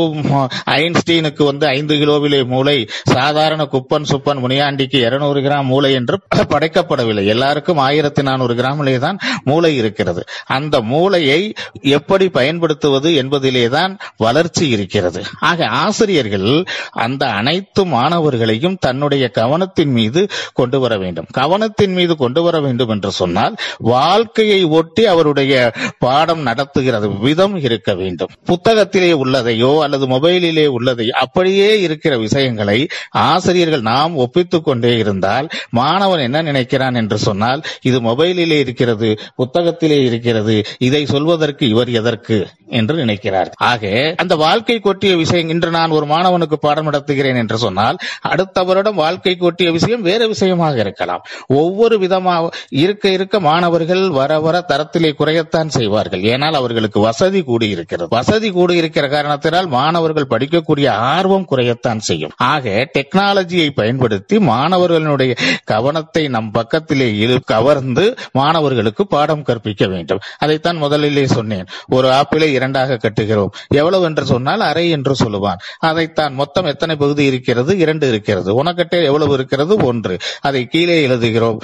ஐன்ஸ்டீனுக்கு 0.65 1.45
வந்து 1.45 1.67
ஐந்து 1.67 1.95
கிலோவிலே 1.95 2.41
மூளை 2.47 2.77
சாதாரண 3.03 3.63
குப்பன் 3.73 4.09
சுப்பன் 4.11 4.43
முனியாண்டிக்கு 4.45 4.99
இருநூறு 5.07 5.41
கிராம் 5.41 5.71
மூளை 5.73 5.93
என்று 5.93 6.19
படைக்கப்படவில்லை. 6.53 7.25
எல்லாருக்கும் 7.27 7.77
ஆயிரத்தி 7.77 8.23
நானூறு 8.23 8.55
கிராமிலே 8.55 8.99
தான் 8.99 9.19
மூளை 9.45 9.77
இருக்கிறது. 9.77 10.25
அந்த 10.47 10.81
மூளையை 10.81 11.41
எப்படி 11.81 12.29
பயன்படுத்துவது 12.29 13.11
என்பதிலே 13.23 13.69
தான் 13.69 13.99
வளர்ச்சி 14.17 14.69
இருக்கிறது. 14.69 15.23
ஆக 15.41 15.67
ஆசிரியர்கள் 15.67 16.65
அந்த 17.07 17.27
அனைத்து 17.41 17.83
மாணவர்களையும் 17.87 18.77
தன்னுடைய 18.81 19.25
கவனத்தின் 19.31 19.93
மீது 19.93 20.21
கொண்டு 20.53 20.79
வர 20.81 20.93
வேண்டும். 20.99 21.29
கவனத்தின் 21.33 21.93
மீது 21.93 22.17
கொண்டு 22.17 22.43
வர 22.43 22.57
வேண்டும் 22.61 22.89
என்று 22.89 23.11
சொன்னால் 23.13 23.55
வாழ்க்கையை 23.91 24.61
ஒட்டி 24.73 25.05
அவருடைய 25.07 25.55
பாடம் 25.99 26.43
நடத்துகிறது 26.43 27.09
விதம் 27.21 27.57
இருக்க 27.61 27.91
வேண்டும். 27.95 28.33
புத்தகத்திலே 28.47 29.13
உள்ளதையோ 29.23 29.73
அல்லது 29.79 30.07
மொபைலிலே 30.07 30.67
உள்ளதையோ 30.77 31.15
அப்படியே 31.21 31.71
இருக்கிற 31.81 32.15
விஷயங்களை 32.19 32.79
ஆசிரியர்கள் 33.27 33.89
நாம் 33.91 34.19
ஒப்பித்துக் 34.19 34.65
கொண்டே 34.65 34.93
இருந்தால் 34.99 35.47
மாணவன் 35.71 36.19
என்ன 36.21 36.39
நினைக்கிறான் 36.43 36.95
என்று 36.95 37.19
சொன்னால் 37.19 37.61
இது 37.83 38.01
மொபைலிலே 38.01 38.59
இருக்கிறது 38.59 39.09
புத்தகத்திலே 39.39 39.99
இருக்கிறது 40.05 40.57
இதை 40.81 41.03
சொல்வதற்கு 41.07 41.65
இவர் 41.69 41.91
எதற்கு? 41.93 42.37
என்று 42.71 42.95
நினைக்கிறார் 42.95 43.53
ஆக 43.57 44.15
அந்த 44.17 44.37
வாழ்க்கை 44.37 44.81
கொட்டிய 44.85 45.17
விஷயம் 45.17 45.49
இன்று 45.49 45.71
நான் 45.71 45.91
ஒரு 45.91 46.07
மாணவனுக்கு 46.07 46.53
பாடம் 46.53 46.91
நடத்துகிறேன் 46.91 47.37
என்று 47.37 47.59
சொன்னால் 47.59 47.97
அடுத்த 48.21 48.63
வருடம் 48.63 48.95
வாழ்க்கை 48.95 49.37
கொட்டிய 49.41 49.71
விஷயம் 49.71 50.03
வேறு 50.03 50.29
விஷயமாக 50.29 50.79
இருக்கலாம். 50.79 51.25
ஒவ்வொரு 51.47 51.99
விதமாக 51.99 52.57
இருக்க 52.71 53.09
இருக்க 53.09 53.41
மாணவர்கள் 53.41 54.09
வர 54.11 54.39
வர 54.39 54.65
தரத்திலே 54.69 55.11
குறையத்தான் 55.19 55.67
செய்வார்கள். 55.67 56.21
ஏனால் 56.21 56.53
அவர்களுக்கு 56.53 57.01
வசதி 57.01 57.43
கூடி 57.43 57.69
இருக்கிறது. 57.69 58.09
வசதி 58.11 58.51
கூடியிருக்கிற 58.51 59.09
காரணத்தினால் 59.09 59.67
மாணவர்கள் 59.67 60.29
படிக்கக்கூடிய 60.31 60.89
ஆர்வம் 60.89 61.47
குறையத்தான் 61.51 61.99
செய்யும். 61.99 62.31
ஆக 62.37 62.89
டெக்னாலஜியை 62.99 63.71
பயன்படுத்தி 63.75 64.39
மாணவர்களுடைய 64.39 65.35
கவனத்தை 65.65 66.29
நம் 66.29 66.51
பக்கத்திலே 66.51 67.09
இழு 67.27 67.39
கவர்ந்து 67.45 68.15
மாணவர்களுக்கு 68.33 69.07
பாடம் 69.07 69.43
கற்பிக்க 69.43 69.87
வேண்டும். 69.87 70.21
அதைத்தான் 70.39 70.77
முதலிலே 70.77 71.27
சொன்னேன். 71.27 71.67
ஒரு 71.89 72.13
ஆப்பிளை 72.13 72.59
இரண்டாக 72.61 72.99
கட்டுகிறோம். 73.03 73.53
எவ்வளவு 73.75 74.05
என்று 74.05 74.25
சொன்னால் 74.33 74.63
அரை 74.71 74.87
என்று 74.97 75.15
சொல்லுவான். 75.25 75.61
அதைத்தான் 75.89 76.35
மொத்தம் 76.35 76.71
எத்தனை 76.73 76.95
பகுதி 76.97 77.25
இருக்கிறது? 77.31 77.73
இரண்டு 77.79 78.07
இருக்கிறது. 78.09 78.51
உனக்கிட்ட 78.63 78.97
எவ்வளவு 79.11 79.33
இருக்கிறது? 79.33 79.75
ஒன்று. 79.89 80.17
அதை 80.41 80.63
கீழே 80.67 80.97
எழுதுகிறோம். 81.07 81.59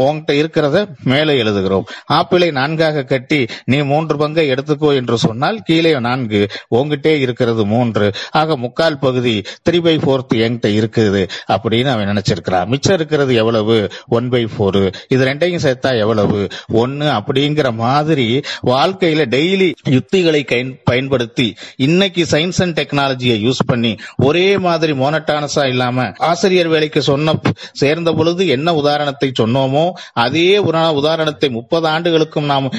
உங்ககிட்ட 0.00 0.32
இருக்கிறத 0.42 0.78
மேலே 1.04 1.34
எழுதுகிறோம். 1.42 1.86
ஆப்பிளை 2.18 2.48
நான்காக 2.50 3.04
கட்டி 3.12 3.40
நீ 3.64 3.78
மூன்று 3.90 4.16
பங்கை 4.16 4.44
எடுத்துக்கோ 4.52 4.90
என்று 4.94 5.16
சொன்னால் 5.18 5.60
கீழே 5.68 5.92
நான்கு 6.00 6.40
உங்ககிட்டே 6.74 7.14
இருக்கிறது 7.24 7.64
மூன்று. 7.72 8.06
ஆக 8.40 8.56
முக்கால் 8.64 9.00
பகுதி 9.06 9.36
த்ரீ 9.66 9.78
பை 9.86 9.96
ஃபோர்த் 9.96 10.34
என்கிட்ட 10.44 10.68
இருக்குது 10.80 11.22
அப்படின்னு 11.54 11.90
அவன் 11.94 12.10
நினைச்சிருக்கிறான். 12.10 12.70
மிச்சம் 12.72 12.96
இருக்கிறது 13.00 13.32
எவ்வளவு? 13.42 13.76
ஒன் 14.18 14.28
பை 14.34 14.42
ஃபோர் 14.54 14.82
இது 15.08 15.24
ரெண்டையும் 15.24 15.64
சேர்த்தா 15.66 15.92
எவ்வளவு? 16.04 16.40
ஒன்னு 16.82 17.06
அப்படிங்கிற 17.18 17.68
மாதிரி 17.84 18.26
வாழ்க்கையில 18.66 19.22
டெய்லி 19.34 19.68
யுத்தி 19.96 20.19
கை- 20.24 20.80
பயன்படுத்தி 20.84 21.54
இன்னைக்கு 21.76 22.26
சயின்ஸ் 22.30 22.62
அண்ட் 22.62 22.80
டெக்னாலஜியை 22.80 23.48
யூஸ் 23.48 23.66
பண்ணி 23.66 23.96
ஒரே 24.16 24.58
மாதிரி 24.58 24.92
மோனட்டானஸா 24.92 25.68
இல்லாம 25.68 26.12
ஆசிரியர் 26.16 26.68
வேலைக்கு 26.68 27.02
சொன்ன 27.02 27.40
சேர்ந்த 27.72 28.12
பொழுது 28.12 28.48
என்ன 28.48 28.74
உதாரணத்தை 28.74 29.32
சொன்னோமோ 29.40 29.90
அதே 30.12 30.58
உதாரணத்தை 30.58 31.48
முப்பது 31.48 31.86
ஆண்டுகளுக்கும் 31.86 32.44
நாம் 32.44 32.72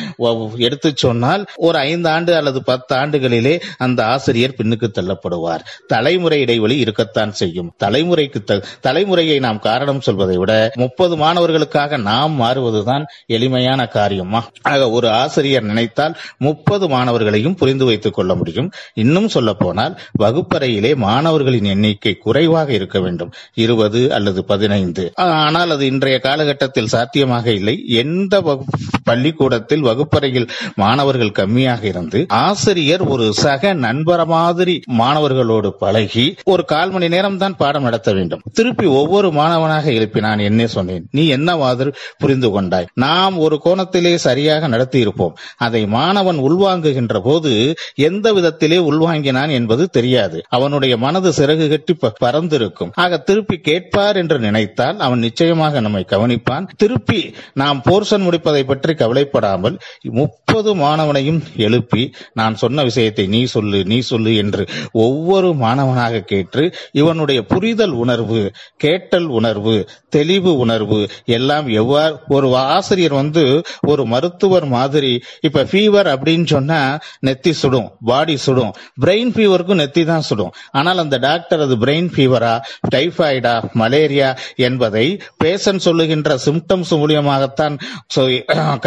எடுத்து 0.57 0.93
சொன்னால் 0.95 1.45
ஒரு 1.55 1.77
ஐந்து 1.77 2.09
ஆண்டு 2.09 2.35
அல்லது 2.35 2.63
பத்து 2.63 2.95
ஆண்டுகளிலே 2.95 3.61
அந்த 3.77 4.05
ஆசிரியர் 4.05 4.53
பின்னுக்கு 4.57 4.89
தள்ளப்படுவார். 4.91 5.59
தலைமுறை 5.87 6.39
இடைவெளி 6.39 6.77
இருக்கத்தான் 6.77 7.31
செய்யும். 7.31 7.73
தலைமுறைக்கு 7.83 8.61
தலைமுறையை 8.83 9.39
நாம் 9.39 9.59
காரணம் 9.59 10.01
சொல்வதை 10.01 10.37
விட 10.37 10.71
முப்பது 10.75 11.17
மாணவர்களுக்காக 11.17 11.97
நாம் 11.97 12.41
மாறுவதுதான் 12.41 13.05
எளிமையான 13.25 13.87
காரியமா? 13.87 14.49
ஆக 14.61 14.89
ஒரு 14.89 15.09
ஆசிரியர் 15.09 15.63
நினைத்தால் 15.63 16.17
முப்பது 16.37 16.89
மாணவர்கள் 16.89 17.30
மாணவர்களையும் 17.31 17.55
புரிந்து 17.55 17.85
வைத்துக் 17.85 18.13
கொள்ள 18.13 18.35
முடியும். 18.35 18.71
இன்னும் 18.93 19.29
சொல்ல 19.29 19.53
போனால் 19.53 19.99
வகுப்பறையிலே 20.11 20.95
மாணவர்களின் 20.95 21.63
எண்ணிக்கை 21.63 22.17
குறைவாக 22.17 22.73
இருக்க 22.73 22.99
வேண்டும். 22.99 23.31
இருபது 23.53 24.13
அல்லது 24.13 24.43
பதினைந்து. 24.43 25.11
ஆனால் 25.15 25.69
அது 25.69 25.85
இன்றைய 25.85 26.19
காலகட்டத்தில் 26.19 26.87
சாத்தியமாக 26.87 27.51
இல்லை. 27.51 27.83
எந்த 27.87 28.41
வகு- 28.41 29.00
பள்ளிக்கூடத்தில் 29.11 29.81
வகுப்பறையில் 29.81 30.49
மாணவர்கள் 30.75 31.31
கம்மியாக 31.31 31.83
இருந்து 31.83 32.25
ஆசிரியர் 32.27 33.01
ஒரு 33.01 33.33
சக 33.33 33.73
நண்பர 33.73 34.25
மாதிரி 34.25 34.81
மாணவர்களோடு 34.99 35.67
பழகி 35.67 36.35
ஒரு 36.43 36.65
கால் 36.65 36.91
மணி 36.91 37.07
நேரம் 37.07 37.37
தான் 37.37 37.57
பாடம் 37.57 37.83
நடத்த 37.83 38.13
வேண்டும். 38.13 38.41
திருப்பி 38.53 38.85
ஒவ்வொரு 38.85 39.31
மாணவனாக 39.31 39.91
எழுப்பி 39.91 40.19
நான் 40.19 40.39
என்ன 40.39 40.67
சொன்னேன். 40.67 41.07
நீ 41.11 41.35
என்னவாறு 41.35 41.93
புரிந்து 42.17 42.49
கொண்டாய்? 42.49 42.87
நாம் 42.93 43.37
ஒரு 43.37 43.61
கோணத்திலே 43.65 44.15
சரியாக 44.15 44.67
நடத்தி 44.67 44.99
இருப்போம் 44.99 45.37
அதை 45.57 45.87
மாணவன் 45.87 46.37
உள்வாங்குகின்ற 46.37 47.19
போது 47.19 47.75
எந்த 47.95 48.33
விதத்திலே 48.33 48.77
உள்வாங்கினான் 48.77 49.51
என்பது 49.51 49.89
தெரியாது. 49.89 50.41
அவனுடைய 50.49 50.97
மனது 50.97 51.29
சிறகு 51.29 51.69
கட்டி 51.69 51.93
ப- 51.93 52.13
பறந்திருக்கும். 52.23 52.89
ஆக 52.93 53.17
திருப்பி 53.17 53.57
கேட்பார் 53.57 54.15
என்று 54.15 54.39
நினைத்தால் 54.39 54.99
அவன் 54.99 55.19
நிச்சயமாக 55.19 55.79
நம்மை 55.79 56.03
கவனிப்பான். 56.03 56.69
திருப்பி 56.77 57.33
நாம் 57.53 57.81
போர்ஷன் 57.89 58.23
முடிப்பதை 58.23 58.63
பற்றி 58.63 58.93
கவலைப்படாமல் 59.01 59.75
முப்பது 60.15 60.71
மாணவனையும் 60.75 61.39
எழுப்பி 61.61 62.03
நான் 62.33 62.55
சொன்ன 62.55 62.83
விஷயத்தை 62.83 63.25
நீ 63.27 63.41
சொல்லு 63.47 63.79
நீ 63.85 63.99
சொல்லு 64.05 64.31
என்று 64.35 64.63
ஒவ்வொரு 65.01 65.49
மாணவனாக 65.57 66.23
கேட்டு 66.25 66.63
இவனுடைய 66.99 67.39
புரிதல் 67.45 67.95
உணர்வு 68.01 68.41
கேட்டல் 68.77 69.27
உணர்வு 69.33 69.75
தெளிவு 70.09 70.51
உணர்வு 70.57 70.99
எல்லாம் 71.31 71.67
எவ்வாறு 71.75 71.99
ஒரு 72.29 72.47
ஆசிரியர் 72.71 73.13
வந்து 73.13 73.43
ஒரு 73.87 74.05
மருத்துவர் 74.05 74.67
மாதிரி 74.69 75.11
இப்ப 75.41 75.63
ஃபீவர் 75.63 76.09
அப்படின்னு 76.13 76.47
சொன்னா 76.47 76.79
நெத்தி 77.25 77.51
சுடும் 77.55 77.87
பாடி 78.05 78.35
சுடும் 78.39 78.71
பிரெயின் 79.01 79.31
ஃபீவருக்கும் 79.31 79.81
நெத்தி 79.81 80.03
தான் 80.05 80.21
சுடும். 80.21 80.51
ஆனால் 80.71 80.97
அந்த 80.97 81.17
டாக்டர் 81.19 81.61
அது 81.61 81.75
பிரெயின் 81.77 82.09
ஃபீவரா 82.11 82.53
டைஃபாய்டா 82.95 83.53
மலேரியா 83.73 84.29
என்பதை 84.61 85.05
பேஷண்ட் 85.43 85.85
சொல்லுகின்ற 85.85 86.37
சிம்டம்ஸ் 86.45 86.93
மூலியமாகத்தான் 86.97 87.75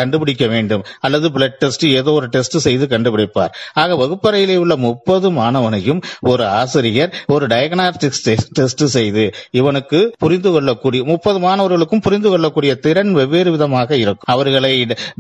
கண்டுபிடிக்க 0.05 0.47
வேண்டும். 0.55 0.85
அல்லது 1.07 1.27
பிளட் 1.37 1.59
டெஸ்ட் 1.65 1.87
ஏதோ 1.99 2.13
ஒரு 2.21 2.29
டெஸ்ட் 2.37 2.59
செய்து 2.69 2.87
கண்டுபிடிப்பார். 2.95 3.53
ஆக 3.83 3.97
வகுப்பறையிலே 4.03 4.59
உள்ள 4.65 4.77
முப்பது 4.87 5.29
மாணவனையும் 5.41 6.01
ஒரு 6.33 6.45
ஆசிரியர் 6.61 7.13
ஒரு 7.35 7.45
டயக்னாஸ்டிக்ஸ் 7.53 8.25
டெஸ்ட் 8.59 8.85
செய்து 8.97 9.25
இவனுக்கு 9.61 9.99
புரிந்து 10.23 10.51
கொள்ளக்கூடிய 10.53 11.01
முப்பது 11.11 11.39
மாணவர்களுக்கும் 11.45 12.03
புரிந்து 12.07 12.29
கொள்ளக்கூடிய 12.33 12.73
திறன் 12.85 13.13
வெவ்வேறு 13.19 13.51
விதமாக 13.55 13.97
இருக்கும். 14.03 14.31
அவர்களை 14.35 14.73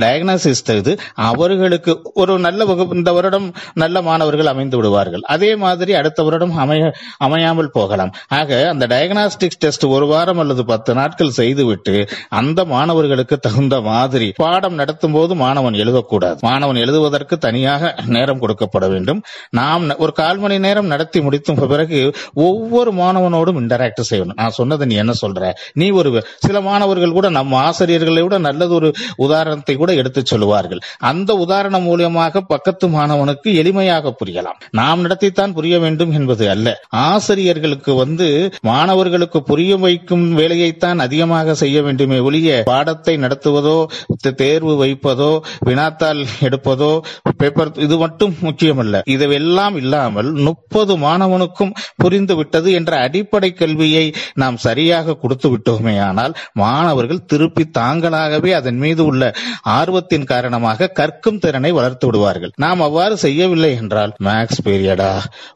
டயக்னாசிஸ் 0.02 0.62
செய்து 0.70 0.92
அவர்களுக்கு 1.28 1.92
ஒரு 2.22 2.32
நல்ல 2.46 2.64
வகுப்பு 2.70 2.96
இந்த 3.00 3.12
வருடம் 3.16 3.46
நல்ல 3.82 4.02
மாணவர்கள் 4.08 4.50
அமைந்து 4.52 4.76
விடுவார்கள். 4.80 5.22
அதே 5.34 5.50
மாதிரி 5.64 5.92
அடுத்த 6.00 6.22
வருடம் 6.28 6.54
அமைய 6.64 6.92
அமையாமல் 7.26 7.70
போகலாம். 7.76 8.12
ஆக 8.38 8.60
அந்த 8.72 8.84
டயக்னாஸ்டிக்ஸ் 8.94 9.60
டெஸ்ட் 9.64 9.86
ஒரு 9.96 10.08
வாரம் 10.12 10.40
அல்லது 10.44 10.64
பத்து 10.72 10.94
நாட்கள் 11.00 11.36
செய்துவிட்டு 11.40 11.96
அந்த 12.40 12.60
மாணவர்களுக்கு 12.74 13.38
தகுந்த 13.46 13.76
மாதிரி 13.90 14.28
பாடம் 14.64 14.78
நடத்தும் 14.78 15.12
போது 15.12 15.34
மாணவன் 15.34 15.72
எழுதக்கூடாது. 15.72 16.40
மாணவன் 16.40 16.76
எழுதுவதற்கு 16.76 17.38
தனியாக 17.38 17.94
நேரம் 18.06 18.40
கொடுக்கப்பட 18.40 18.88
வேண்டும். 18.88 19.22
நாம் 19.50 19.98
ஒரு 19.98 20.12
கால் 20.12 20.38
மணி 20.38 20.58
நேரம் 20.58 20.86
நடத்தி 20.86 21.20
முடித்த 21.20 21.52
பிறகு 21.52 22.14
ஒவ்வொரு 22.34 22.92
மாணவனோடும் 22.92 23.58
இன்டராக்ட் 23.58 24.02
செய்யணும். 24.10 24.32
நான் 24.34 24.50
சொன்னதை 24.50 24.86
நீ 24.86 24.94
என்ன 24.94 25.12
சொல்ற? 25.26 25.52
நீ 25.72 25.90
ஒரு 25.90 26.26
சில 26.38 26.60
மாணவர்கள் 26.60 27.12
கூட 27.12 27.28
நம்ம 27.28 27.56
ஆசிரியர்களை 27.56 28.22
விட 28.22 28.38
நல்லது 28.38 28.74
ஒரு 28.74 28.92
உதாரணத்தை 29.16 29.74
கூட 29.76 29.94
எடுத்து 29.94 30.26
சொல்லுவார்கள். 30.26 30.78
அந்த 30.98 31.34
உதாரணம் 31.34 31.86
மூலியமாக 31.86 32.40
பக்கத்து 32.46 32.88
மாணவனுக்கு 32.88 33.48
எளிமையாக 33.48 34.12
புரியலாம். 34.24 34.60
நாம் 34.70 35.06
நடத்தித்தான் 35.06 35.52
புரிய 35.52 35.78
வேண்டும் 35.78 36.12
என்பது 36.12 36.50
அல்ல. 36.50 36.80
ஆசிரியர்களுக்கு 36.88 37.94
வந்து 37.94 38.50
மாணவர்களுக்கு 38.60 39.42
புரிய 39.42 39.76
வைக்கும் 39.76 40.38
வேலையைத்தான் 40.38 40.98
அதிகமாக 40.98 41.54
செய்ய 41.54 41.82
வேண்டுமே 41.82 42.18
ஒழிய 42.18 42.62
பாடத்தை 42.64 43.16
நடத்துவதோ 43.16 43.86
தே- 44.28 44.42
தேர்வு 44.54 44.74
வைப்பதோ 44.84 45.30
வினாத்தாள் 45.68 46.20
எடுப்பதோ 46.46 46.90
பேப்பர் 47.38 47.70
இது 47.86 47.96
மட்டும் 48.02 48.34
முக்கியமல்ல. 48.42 48.96
இதுவெல்லாம் 49.14 49.76
இல்லாமல் 49.82 50.30
முப்பது 50.48 50.92
மாணவனுக்கும் 50.98 51.72
புரிந்துவிட்டது 52.02 52.68
என்ற 52.72 52.92
அடிப்படை 53.06 53.50
கல்வியை 53.52 54.04
நாம் 54.42 54.56
சரியாக 54.66 55.16
கொடுத்து 55.22 55.48
விட்டோமே 55.52 55.94
ஆனால் 56.08 56.34
மாணவர்கள் 56.62 57.24
திருப்பி 57.26 57.64
தாங்களாகவே 57.78 58.50
அதன் 58.60 58.80
மீது 58.84 59.02
உள்ள 59.04 59.32
ஆர்வத்தின் 59.78 60.28
காரணமாக 60.32 60.90
கற்கும் 61.00 61.38
திறனை 61.38 61.72
வளர்த்து 61.72 62.06
விடுவார்கள். 62.06 62.52
நாம் 62.56 62.80
அவ்வாறு 62.80 63.16
செய்யவில்லை 63.24 63.72
என்றால் 63.80 64.14
மேக்ஸ் 64.24 64.64
பீரியடா 64.64 65.12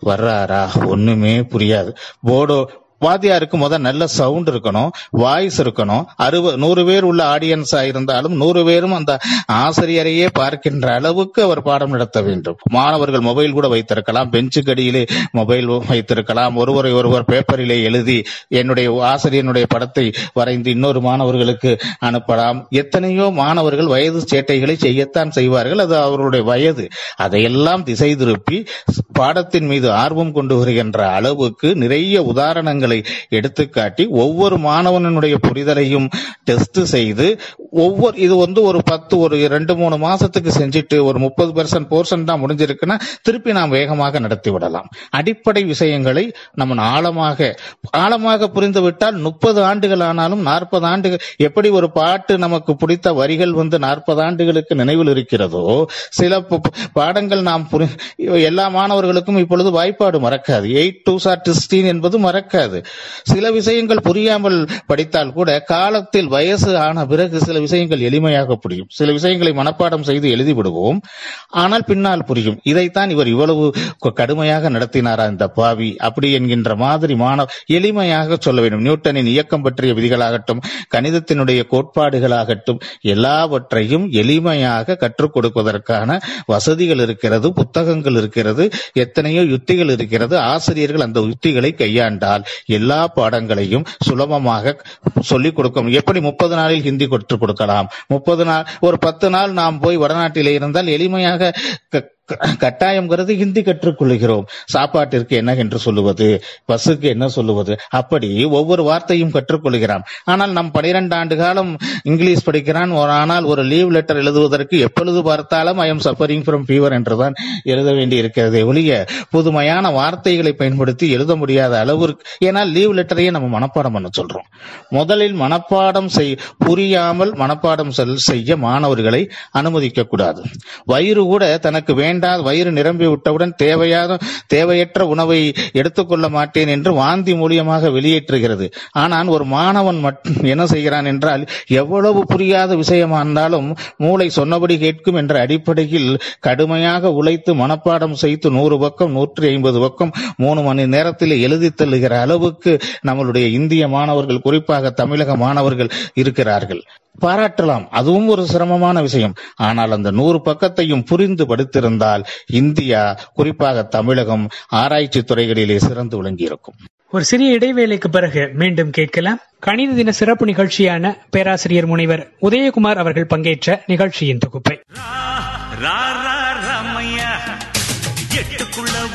வர்றாரா 0.07 0.63
ஒண்ணுமே 0.87 1.35
புரியாது. 1.55 1.93
போர்டோ 2.29 2.61
வாத்தியாருக்கு 3.05 3.57
முத 3.59 3.79
நல்ல 3.79 4.07
சவுண்ட் 4.07 4.49
இருக்கணும் 4.51 4.89
வாய்ஸ் 5.11 5.63
இருக்கணும். 5.63 6.05
அறுபது 6.17 6.57
நூறு 6.59 6.85
பேர் 6.85 7.03
உள்ள 7.03 7.21
ஆடியன்ஸா 7.35 7.81
இருந்தாலும் 7.83 8.35
நூறு 8.37 8.65
பேரும் 8.65 8.93
அந்த 8.93 9.13
ஆசிரியரையே 9.53 10.29
பார்க்கின்ற 10.33 10.95
அளவுக்கு 10.95 11.43
அவர் 11.43 11.63
பாடம் 11.63 11.91
நடத்த 11.91 12.21
வேண்டும். 12.21 12.57
மாணவர்கள் 12.71 13.21
மொபைல் 13.21 13.53
கூட 13.53 13.69
வைத்திருக்கலாம் 13.69 14.33
பெஞ்சுக்கு 14.33 14.71
அடியிலே 14.71 15.07
மொபைல் 15.33 15.69
வைத்திருக்கலாம். 15.91 16.57
ஒருவரை 16.57 16.93
ஒருவர் 16.93 17.25
பேப்பரிலே 17.25 17.83
எழுதி 17.83 18.19
என்னுடைய 18.49 18.89
ஆசிரியனுடைய 19.03 19.67
படத்தை 19.69 20.07
வரைந்து 20.35 20.71
இன்னொரு 20.71 21.01
மாணவர்களுக்கு 21.01 21.73
அனுப்பலாம். 22.05 22.61
எத்தனையோ 22.71 23.31
மாணவர்கள் 23.31 23.87
வயது 23.87 24.23
சேட்டைகளை 24.33 24.77
செய்யத்தான் 24.87 25.31
செய்வார்கள். 25.31 25.79
அது 25.79 25.97
அவருடைய 25.97 26.45
வயது. 26.45 26.87
அதையெல்லாம் 27.17 27.85
திசை 27.85 28.17
திருப்பி 28.17 28.67
பாடத்தின் 29.13 29.67
மீது 29.67 29.89
ஆர்வம் 29.93 30.33
கொண்டு 30.33 30.57
வருகின்ற 30.57 31.09
அளவுக்கு 31.09 31.77
நிறைய 31.77 32.23
உதாரணங்கள் 32.23 32.87
எடுத்துக்காட்டி 33.31 34.09
ஒவ்வொரு 34.09 34.57
மாணவனுடைய 34.57 35.37
புரிதலையும் 35.47 36.11
டெஸ்ட் 36.45 36.83
செய்து 36.83 37.41
ஒவ்வொரு 37.71 38.19
இது 38.19 38.37
வந்து 38.37 38.63
ஒரு 38.63 38.81
பத்து 38.85 39.19
ஒரு 39.19 39.49
ரெண்டு 39.49 39.77
மூணு 39.77 39.97
மாசத்துக்கு 39.97 40.51
செஞ்சுட்டு 40.59 41.03
ஒரு 41.03 41.19
முப்பது 41.19 41.53
பெர்சன்ட் 41.53 41.87
போர்ஷன் 41.91 42.25
தான் 42.25 42.47
முடிஞ்சிருக்குன்னா 42.47 43.01
திருப்பி 43.23 43.53
நாம் 43.53 43.69
வேகமாக 43.69 44.19
நடத்தி 44.19 44.51
விடலாம். 44.51 44.89
அடிப்படை 45.11 45.65
விஷயங்களை 45.65 46.33
நம்ம 46.55 46.83
ஆழமாக 46.83 47.61
ஆழமாக 47.91 48.51
புரிந்துவிட்டால் 48.55 49.21
முப்பது 49.21 49.65
ஆண்டுகள் 49.65 50.01
ஆனாலும் 50.01 50.41
நாற்பது 50.41 50.87
ஆண்டுகள் 50.87 51.19
எப்படி 51.37 51.69
ஒரு 51.69 51.91
பாட்டு 51.91 52.39
நமக்கு 52.39 52.77
பிடித்த 52.77 53.13
வரிகள் 53.13 53.53
வந்து 53.53 53.79
நாற்பது 53.79 54.23
ஆண்டுகளுக்கு 54.23 54.75
நினைவில் 54.75 55.09
இருக்கிறதோ 55.09 55.87
சில 56.11 56.45
பாடங்கள் 56.93 57.43
நாம் 57.43 57.69
புரி- 57.73 57.97
எல்லா 58.17 58.69
மாணவர்களுக்கும் 58.69 59.37
இப்பொழுது 59.37 59.71
வாய்ப்பாடு 59.71 60.21
மறக்காது. 60.21 60.67
எயிட் 60.73 61.01
டூ 61.05 61.19
சார் 61.19 61.43
சிக்ஸ்டீன் 61.51 61.87
என்பது 61.87 62.19
மறக்காது. 62.19 62.78
புரியாது 62.79 63.27
சில 63.33 63.51
விஷயங்கள் 63.51 64.01
புரியாமல் 64.03 64.69
படித்தால் 64.87 65.33
கூட 65.33 65.61
காலத்தில் 65.61 66.29
வயசு 66.29 66.79
ஆன 66.79 67.07
பிறகு 67.07 67.39
சில 67.41 67.59
விஷயங்கள் 67.59 68.01
எளிமையாக 68.01 68.55
புரியும். 68.55 68.87
சில 68.91 69.13
விஷயங்களை 69.13 69.53
மனப்பாடம் 69.53 70.01
செய்து 70.01 70.31
எழுதி 70.31 70.53
விடுவோம். 70.53 71.03
ஆனால் 71.49 71.85
பின்னால் 71.85 72.25
புரியும். 72.25 72.61
இதைத்தான் 72.63 73.11
இவர் 73.11 73.27
இவ்வளவு 73.27 73.75
கடுமையாக 74.15 74.71
நடத்தினாரா 74.71 75.31
இந்த 75.31 75.49
பாவி? 75.49 75.97
அப்படி 75.97 76.33
என்கின்ற 76.33 76.75
மாதிரி 76.75 77.15
மாணவ 77.15 77.53
எளிமையாக 77.73 78.37
சொல்ல 78.39 78.61
வேண்டும். 78.61 78.81
நியூட்டனின் 78.81 79.27
இயக்கம் 79.27 79.63
பற்றிய 79.63 79.95
விதிகளாகட்டும் 79.95 80.63
கணிதத்தினுடைய 80.95 81.61
கோட்பாடுகளாகட்டும் 81.73 82.81
எல்லாவற்றையும் 83.01 84.07
எளிமையாக 84.13 84.97
கற்றுக் 84.97 85.37
கொடுப்பதற்கான 85.37 86.21
வசதிகள் 86.47 86.99
இருக்கிறது 86.99 87.53
புத்தகங்கள் 87.53 88.15
இருக்கிறது 88.15 88.71
எத்தனையோ 88.93 89.43
யுத்திகள் 89.43 89.93
இருக்கிறது. 89.93 90.39
ஆசிரியர்கள் 90.39 91.01
அந்த 91.01 91.21
யுத்திகளை 91.21 91.71
கையாண்டால் 91.75 92.45
எல்லா 92.69 93.09
பாடங்களையும் 93.09 93.85
சுலபமாக 93.99 94.83
சொல்லிக் 95.21 95.57
கொடுக்கும். 95.57 95.89
எப்படி 95.89 96.21
முப்பது 96.21 96.55
நாளில் 96.55 96.83
ஹிந்தி 96.83 97.09
கற்றுக் 97.09 97.41
கொடுக்கலாம்? 97.41 97.89
முப்பது 98.09 98.45
நாள் 98.45 98.67
ஒரு 98.81 98.99
பத்து 98.99 99.31
நாள் 99.31 99.53
நாம் 99.53 99.81
போய் 99.81 99.99
வடநாட்டிலே 99.99 100.53
இருந்தால் 100.53 100.87
எளிமையாக 100.87 101.55
க- 101.89 102.17
கட்டாயம்ங்கிறது 102.35 103.37
ஹிந்தி 103.37 103.61
கற்றுக்கொள்கிறோம். 103.61 104.45
சாப்பாட்டிற்கு 104.65 105.37
என்ன 105.37 105.55
என்று 105.55 105.79
சொல்லுவது 105.79 106.43
பஸ்ஸுக்கு 106.73 107.03
என்ன 107.03 107.29
சொல்லுவது 107.29 107.77
அப்படி 107.91 108.45
ஒவ்வொரு 108.45 108.83
வார்த்தையும் 108.83 109.31
கற்றுக்கொள்கிறான். 109.31 110.03
ஆனால் 110.25 110.51
நம் 110.51 110.71
பனிரெண்டு 110.71 111.17
ஆண்டு 111.17 111.37
காலம் 111.37 111.77
இங்கிலீஷ் 112.03 112.45
படிக்கிறான். 112.45 112.93
ஒரு- 112.93 112.97
ஆனால் 113.01 113.43
ஒரு 113.43 113.63
லீவ் 113.63 113.91
லெட்டர் 113.91 114.17
எழுதுவதற்கு 114.17 114.79
எப்பொழுது 114.79 115.23
பார்த்தாலும் 115.23 115.79
I 115.79 115.89
am 115.89 116.01
suffering 116.01 116.43
from 116.43 116.63
fever 116.67 116.93
என்றுதான் 116.93 117.35
எழுத 117.65 117.93
வேண்டி 117.93 118.17
இருக்கிறதே 118.17 118.63
ஒழிய 118.63 119.05
புதுமையான 119.31 119.91
வார்த்தைகளை 119.91 120.53
பயன்படுத்தி 120.53 121.11
எழுத 121.11 121.37
முடியாத 121.37 121.79
அளவிற்கு 121.79 122.23
ஏன்னா 122.45 122.67
லீவ் 122.67 122.97
லெட்டரையே 122.97 123.31
நம்ம 123.31 123.61
மனப்பாடம் 123.61 123.93
பண்ண 123.93 124.09
சொல்றோம். 124.19 124.53
முதலில் 124.89 125.35
மனப்பாடம் 125.35 126.07
செய் 126.07 126.37
புரியாமல் 126.59 127.33
மனப்பாடம் 127.33 127.91
செல்- 127.97 128.15
செய்ய 128.15 128.57
மாணவர்களை 128.57 129.31
அனுமதிக்க 129.51 130.03
கூடாது 130.03 130.43
வயிறு 130.85 131.23
கூட 131.23 131.59
தனக்கு 131.59 131.95
வேண்டாத 132.19 132.43
வயிறு 132.47 132.71
நிரம்பி 132.79 133.07
விட்டவுடன் 133.13 133.53
தேவையான 133.63 134.17
தேவையற்ற 134.55 135.01
உணவை 135.15 135.39
எடுத்துக்கொள்ள 135.81 136.27
மாட்டேன் 136.37 136.71
என்று 136.75 136.91
வாந்தி 137.01 137.33
மூலியமாக 137.41 137.91
வெளியேற்றுகிறது. 137.97 138.67
ஆனால் 139.03 139.29
ஒரு 139.35 139.45
மாணவன் 139.55 140.01
மட்டும் 140.07 140.39
என்ன 140.53 140.65
செய்கிறான் 140.73 141.09
என்றால் 141.13 141.43
எவ்வளவு 141.81 142.21
புரியாத 142.33 142.71
விஷயமா 142.83 143.21
இருந்தாலும் 143.25 143.69
மூளை 144.05 144.29
சொன்னபடி 144.39 144.77
கேட்கும் 144.85 145.19
என்ற 145.23 145.35
அடிப்படையில் 145.45 146.11
கடுமையாக 146.47 147.13
உழைத்து 147.21 147.55
மனப்பாடம் 147.63 148.21
செய்து 148.25 148.51
நூறு 148.59 148.79
பக்கம் 148.79 149.17
நூற்றி 149.19 149.47
ஐம்பது 149.55 149.81
பக்கம் 149.87 150.15
மூணு 150.45 150.63
மணி 150.63 150.87
நேரத்தில் 150.97 151.35
எழுதி 151.47 151.71
தள்ளுகிற 151.73 152.15
அளவுக்கு 152.27 152.75
நம்மளுடைய 153.07 153.47
இந்திய 153.59 153.85
மாணவர்கள் 153.97 154.45
குறிப்பாக 154.47 154.91
தமிழக 155.03 155.37
மாணவர்கள் 155.45 155.93
இருக்கிறார்கள். 156.23 156.83
பாராட்டலாம். 157.21 157.89
அதுவும் 157.91 158.29
ஒரு 158.29 158.47
சிரமமான 158.47 159.01
விஷயம். 159.01 159.35
ஆனால் 159.57 159.91
அந்த 159.91 160.11
நூறு 160.11 160.41
பக்கத்தையும் 160.45 161.05
புரிந்து 161.05 161.57
படித்திருந்தால் 161.57 162.25
இந்தியா 162.47 163.19
குறிப்பாக 163.35 163.83
தமிழகம் 163.83 164.49
ஆராய்ச்சி 164.69 165.21
துறைகளிலே 165.21 165.77
சிறந்து 165.77 166.23
விளங்கியிருக்கும். 166.23 166.79
ஒரு 167.11 167.25
சிறிய 167.25 167.59
இடைவேளைக்கு 167.59 168.09
பிறகு 168.09 168.51
மீண்டும் 168.53 168.91
கேட்கலாம். 168.91 169.39
கணித 169.59 169.93
தின 169.93 170.13
சிறப்பு 170.13 170.47
நிகழ்ச்சியான 170.47 171.19
பேராசிரியர் 171.31 171.87
முனைவர் 171.87 172.33
உதயகுமார் 172.43 172.97
அவர்கள் 172.97 173.27
பங்கேற்ற 173.27 173.83
நிகழ்ச்சியின் 173.87 174.39
தொகுப்பை. 174.39 174.81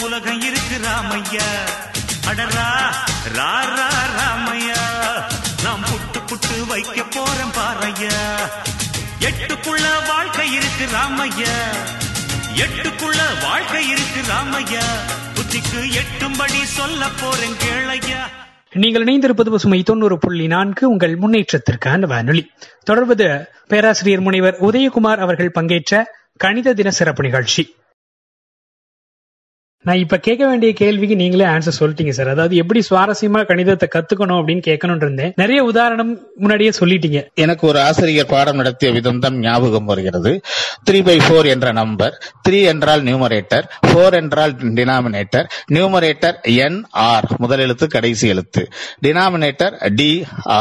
உலகம் 0.04 0.42
இருக்கு 0.42 0.78
ராமையா. 0.84 1.48
அடரா 2.28 2.68
ரா 3.38 3.54
ரா 3.76 3.90
ராமையா 4.18 4.53
இருக்கு 10.84 10.98
ராமையா. 10.98 11.56
எட்டுக்குள்ள 12.56 13.18
வாழ்க்கை 13.42 13.90
இருக்கு 13.90 14.22
ராமையா. 14.22 14.84
புத்திக்கு 15.36 15.94
எட்டும்படி 15.94 16.64
சொல்ல 16.64 17.08
போறேன் 17.22 17.52
கேளையா. 17.52 18.20
நீங்கள் 18.74 19.04
இணைந்திருப்பது 19.04 19.50
பசுமை 19.50 19.84
தொண்ணூறு 19.84 20.18
புள்ளி 20.18 20.48
நான்கு 20.48 20.90
உங்கள் 20.90 21.18
முன்னேற்றத்திற்கான 21.18 22.00
வானொலி. 22.00 22.52
தொடர்வது 22.84 23.48
பேராசிரியர் 23.68 24.22
முனைவர் 24.22 24.58
உதயகுமார் 24.62 25.18
அவர்கள் 25.18 25.52
பங்கேற்ற 25.52 26.16
கணித 26.38 26.74
தின 26.74 26.92
சிறப்பு 26.92 27.24
நிகழ்ச்சி. 27.24 27.76
நான் 29.88 30.02
இப்ப 30.04 30.18
கேட்க 30.26 30.44
வேண்டிய 30.50 30.72
கேள்விக்கு 30.82 31.16
நீங்களே 31.22 31.46
ஆன்சர் 31.54 31.78
சொல்லிட்டீங்க 31.80 32.14
சார் 32.18 32.32
அதாவது 32.34 32.56
எப்படி 32.62 32.80
சுவாரஸ்யமா 32.90 33.40
கணிதத்தை 33.50 33.88
கத்துக்கணும் 33.96 34.40
அப்படின்னு 34.40 34.64
கேட்கணும்னு 34.68 35.06
இருந்தேன். 35.06 35.34
நிறைய 35.42 35.60
உதாரணம் 35.72 36.12
முன்னாடியே 36.42 36.72
சொல்லிட்டீங்க. 36.80 37.20
எனக்கு 37.44 37.64
ஒரு 37.72 37.80
ஆசிரியர் 37.88 38.30
பாடம் 38.34 38.60
நடத்திய 38.62 38.92
விதம் 38.98 39.22
தான் 39.26 39.38
ஞாபகம் 39.40 39.90
வருகிறது. 39.92 40.32
த்ரீ 40.90 41.00
பை 41.08 41.18
ஃபோர் 41.26 41.50
என்ற 41.54 41.68
நம்பர் 41.82 42.16
த்ரீ 42.48 42.60
என்றால் 42.74 43.04
நியூமரேட்டர் 43.08 43.68
ஃபோர் 43.88 44.18
என்றால் 44.22 44.54
டினாமினேட்டர் 44.80 45.50
நியூமரேட்டர் 45.76 46.38
என் 46.66 46.80
ஆர் 47.10 47.28
முதல் 47.38 47.64
எழுத்து 47.66 47.88
கடைசி 47.88 48.26
எழுத்து. 48.28 48.64
டினாமினேட்டர் 49.08 49.76
டி 50.00 50.12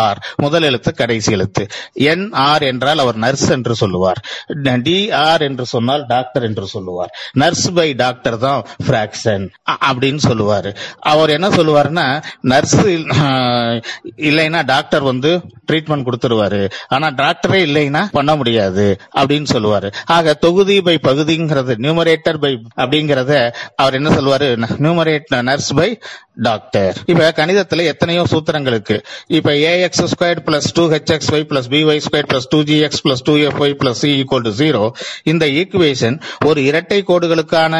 ஆர் 0.00 0.20
முதல் 0.36 0.66
எழுத்து 0.70 0.92
கடைசி 1.02 1.32
எழுத்து. 1.38 1.64
என் 2.12 2.26
ஆர் 2.48 2.66
என்றால் 2.72 2.98
அவர் 2.98 3.20
நர்ஸ் 3.26 3.48
என்று 3.58 3.76
சொல்லுவார். 3.82 4.20
டி 4.88 4.98
ஆர் 5.26 5.42
என்று 5.48 5.66
சொன்னால் 5.74 6.04
டாக்டர் 6.06 6.46
என்று 6.50 6.66
சொல்லுவார். 6.74 7.12
நர்ஸ் 7.42 7.66
பை 7.72 7.88
டாக்டர் 8.04 8.38
தான் 8.38 8.60
பிராக்சன் 9.12 9.44
அப்படின்னு 9.84 10.20
சொல்லுவாரு. 10.28 10.70
அவர் 11.00 11.30
என்ன 11.30 11.48
சொல்லுவாருன்னா 11.48 12.22
நர்ஸ் 12.40 12.76
இல்லைன்னா 14.16 14.64
டாக்டர் 14.64 15.02
வந்து 15.02 15.40
ட்ரீட்மெண்ட் 15.72 16.06
கொடுத்துருவாரு. 16.08 16.70
ஆனா 16.88 17.08
டாக்டரே 17.08 17.60
இல்லைன்னா 17.68 18.02
பண்ண 18.12 18.36
முடியாது 18.36 19.00
அப்படின்னு 19.16 19.46
சொல்லுவாரு. 19.52 19.92
ஆக 20.06 20.34
தொகுதி 20.34 20.80
பை 20.80 20.98
பகுதிங்கிறது 21.02 21.74
நியூமரேட்டர் 21.84 22.40
பை 22.40 22.52
அப்படிங்கறத 22.76 23.52
அவர் 23.76 23.94
என்ன 23.94 24.08
சொல்லுவாரு? 24.08 24.48
Numerate 24.84 25.42
nurse 25.42 25.72
by 25.74 25.98
doctor. 26.36 26.96
இப்ப 27.06 27.32
கணிதத்துல 27.36 27.84
எத்தனையோ 27.92 28.22
சூத்திரங்கள் 28.30 28.74
இருக்கு 28.74 28.96
இப்ப 29.26 29.50
a x 29.52 30.04
square 30.12 30.40
plus 30.46 30.68
two 30.72 30.84
h x 30.92 31.30
y 31.36 31.44
plus 31.50 31.68
b y 31.72 32.00
square 32.06 32.28
plus 32.30 32.48
two 32.48 32.62
g 32.62 32.76
x 32.86 33.02
plus 33.06 33.22
two 33.24 33.34
f 33.36 33.58
y 33.64 33.74
plus 33.80 34.00
c 34.02 34.10
equal 34.22 34.46
to 34.46 34.52
zero 34.60 34.90
இந்த 35.22 35.46
ஈக்குவேஷன் 35.46 36.16
ஒரு 36.44 36.64
இரட்டை 36.64 36.98
கோடுகளுக்கான 37.08 37.74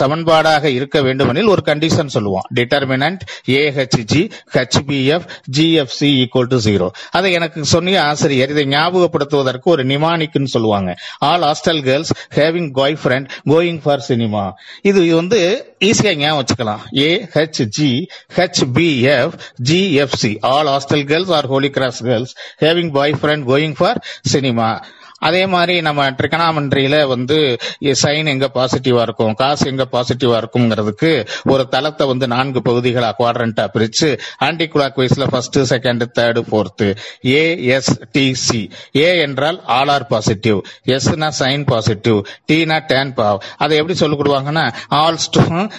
சமன்பாடாக 0.00 0.64
இருக்க 0.64 1.02
வேண்டுமெனில் 1.02 1.50
ஒரு 1.54 1.62
கண்டிஷன் 1.66 2.12
சொல்லுவோம். 2.16 2.46
Determinant 2.54 3.22
a h g 3.46 4.22
h b f 4.56 5.28
GFC 5.58 6.10
equal 6.22 6.50
to 6.54 6.58
zero 6.66 6.88
அதை 7.10 7.32
எனக்கு 7.32 7.62
சொன்னிய 7.72 8.00
ஆசிரியர் 8.00 8.50
இதை 8.50 8.66
ஞாபகப்படுத்துவதற்கு 8.66 9.72
ஒரு 9.74 9.84
நிமானிக்குன்னு 9.84 10.52
சொல்லுவாங்க. 10.56 10.94
All 11.18 11.46
hostel 11.48 11.82
girls 11.82 12.12
having 12.34 12.70
boy 12.72 12.98
friend 13.04 13.28
going 13.46 13.80
for 13.82 14.04
cinema 14.10 14.44
இது 14.82 15.14
வந்து 15.16 15.40
ஈஸியா 15.80 16.12
ஞாபகம் 16.16 16.40
வச்சுக்கலாம். 16.40 16.84
A 16.98 17.08
HG, 17.44 18.06
HBF, 18.30 19.30
GFC. 19.62 20.38
All 20.42 20.66
hostel 20.66 21.04
girls 21.04 21.04
or 21.04 21.04
c 21.04 21.04
all 21.04 21.04
hostel 21.04 21.06
girls 21.06 21.32
or 21.32 21.46
Holy 21.46 21.70
Cross 21.70 22.02
girls 22.02 22.34
having 22.60 22.92
boy 22.92 23.12
friend 23.12 23.46
going 23.46 23.76
for 23.76 24.00
cinema 24.28 24.82
அதே 25.20 25.46
மாதிரி 25.46 25.80
நம்ம 25.80 26.10
ட்ரிகனாமெண்ட்ரியில 26.10 27.06
வந்து 27.06 27.58
sign 27.82 28.26
எங்க 28.26 28.50
பாசிட்டிவா 28.54 29.02
இருக்கும் 29.02 29.34
காசு 29.34 29.66
எங்க 29.66 29.86
பாசிட்டிவா 29.92 30.36
இருக்குங்கிறதுக்கு 30.36 31.26
ஒரு 31.44 31.68
தளத்தை 31.68 32.06
வந்து 32.06 32.26
நான்கு 32.26 32.60
பகுதிகளா 32.60 33.10
குவாட்ரண்டா 33.18 33.64
பிரிச்சு 33.64 34.18
anti 34.38 34.66
குளாக் 34.66 34.96
வைஸ்ல 34.96 35.24
first 35.24 35.58
second 35.58 36.04
third 36.18 36.40
fourth 36.40 36.96
A 37.26 37.56
S 37.64 38.00
T 38.12 38.34
C 38.34 38.70
A 38.96 39.18
என்றால் 39.18 39.60
ஆல் 39.64 39.88
ஆர் 39.88 40.06
பாசிட்டிவ் 40.06 40.58
எஸ்னா 40.86 41.28
சைன் 41.40 41.64
பாசிட்டிவ் 41.64 42.18
டீனா 42.52 42.78
டேன் 42.86 43.14
பாவ் 43.14 43.40
அதை 43.58 43.76
எப்படி 43.76 43.94
சொல்லிக் 43.94 44.20
கொடுவாங்கன்னா 44.20 44.74
ஆல் 44.88 45.18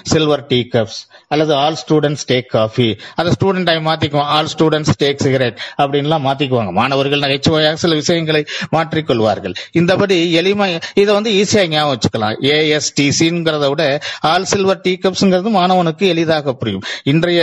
சில்வர் 0.04 0.48
டீ 0.48 0.64
கப்ஸ் 0.64 1.02
அல்லது 1.36 1.54
ஆல் 1.64 1.78
ஸ்டூடெண்ட்ஸ் 1.82 2.26
டேக் 2.28 2.50
காஃபி 2.56 2.88
அதை 3.16 3.32
ஸ்டூடெண்ட் 3.38 3.70
ஆகி 3.72 3.82
மாத்திக்குவோம். 3.90 4.30
ஆல் 4.36 4.52
ஸ்டூடெண்ட்ஸ் 4.54 4.98
டேக் 5.04 5.22
சிகரெட் 5.26 5.58
அப்படின்லாம் 5.78 6.26
மாத்திக்குவாங்க. 6.28 6.72
மாணவர்கள் 6.72 7.20
நகைச்சுவையாக 7.20 7.76
சில 7.76 7.94
விஷயங்களை 8.02 8.42
மாற்றிக்கொள்வார்கள். 8.72 9.56
இந்தபடி 9.72 10.18
எளிமை 10.32 10.80
இதை 10.94 11.14
வந்து 11.14 11.32
ஈஸியாக 11.32 11.68
ஞாபகம் 11.68 11.94
வச்சுக்கலாம். 11.94 12.36
ஏஎஸ்டிசிங்கிறத 12.54 13.68
விட 13.70 14.00
ஆல் 14.32 14.46
சில்வர் 14.46 14.82
டீ 14.82 14.98
கப்ஸ்ங்கிறது 15.02 15.52
மாணவனுக்கு 15.58 16.06
எளிதாக 16.14 16.54
புரியும். 16.54 16.84
இன்றைய 17.04 17.42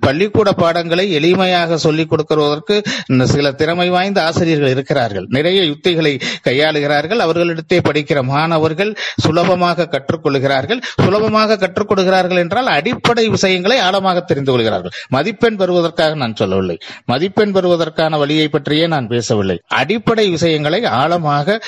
பள்ளிக்கூட 0.00 0.52
பாடங்களை 0.52 1.06
எளிமையாக 1.16 1.74
சொல்லிக் 1.74 2.10
கொடுக்கிறதற்கு 2.12 2.76
இந்த 3.06 3.26
சில 3.26 3.52
திறமை 3.52 3.88
வாய்ந்த 3.88 4.24
ஆசிரியர்கள் 4.24 4.74
இருக்கிறார்கள். 4.76 5.26
நிறைய 5.28 5.60
யுக்திகளை 5.64 6.12
கையாளுகிறார்கள். 6.48 7.20
அவர்களிடத்தே 7.26 7.78
படிக்கிற 7.78 8.22
மாணவர்கள் 8.22 8.92
சுலபமாக 9.16 9.88
கற்றுக்கொள்கிறார்கள். 9.90 10.80
சுலபமாக 11.02 11.56
கற்றுக் 11.56 11.90
என்றால் 11.92 12.42
என்றால் 12.44 12.66
அடிப்படை 13.02 13.28
விஷயங்களை 13.28 13.78
ஆழமாக 13.78 14.20
தெரிந்து 14.20 14.52
கொள்கிறார்கள். 14.52 14.90
மதிப்பெண் 15.08 15.56
பெறுவதற்காக 15.56 16.14
நான் 16.14 16.36
சொல்லவில்லை. 16.36 16.78
மதிப்பெண் 17.04 17.52
பெறுவதற்கான 17.52 18.18
வழியை 18.18 18.48
பற்றியே 18.48 18.86
நான் 18.86 19.06
பேசவில்லை. 19.06 19.60
அடிப்படை 19.68 20.28
விஷயங்களை 20.28 20.84
ஆழமாக 20.84 21.60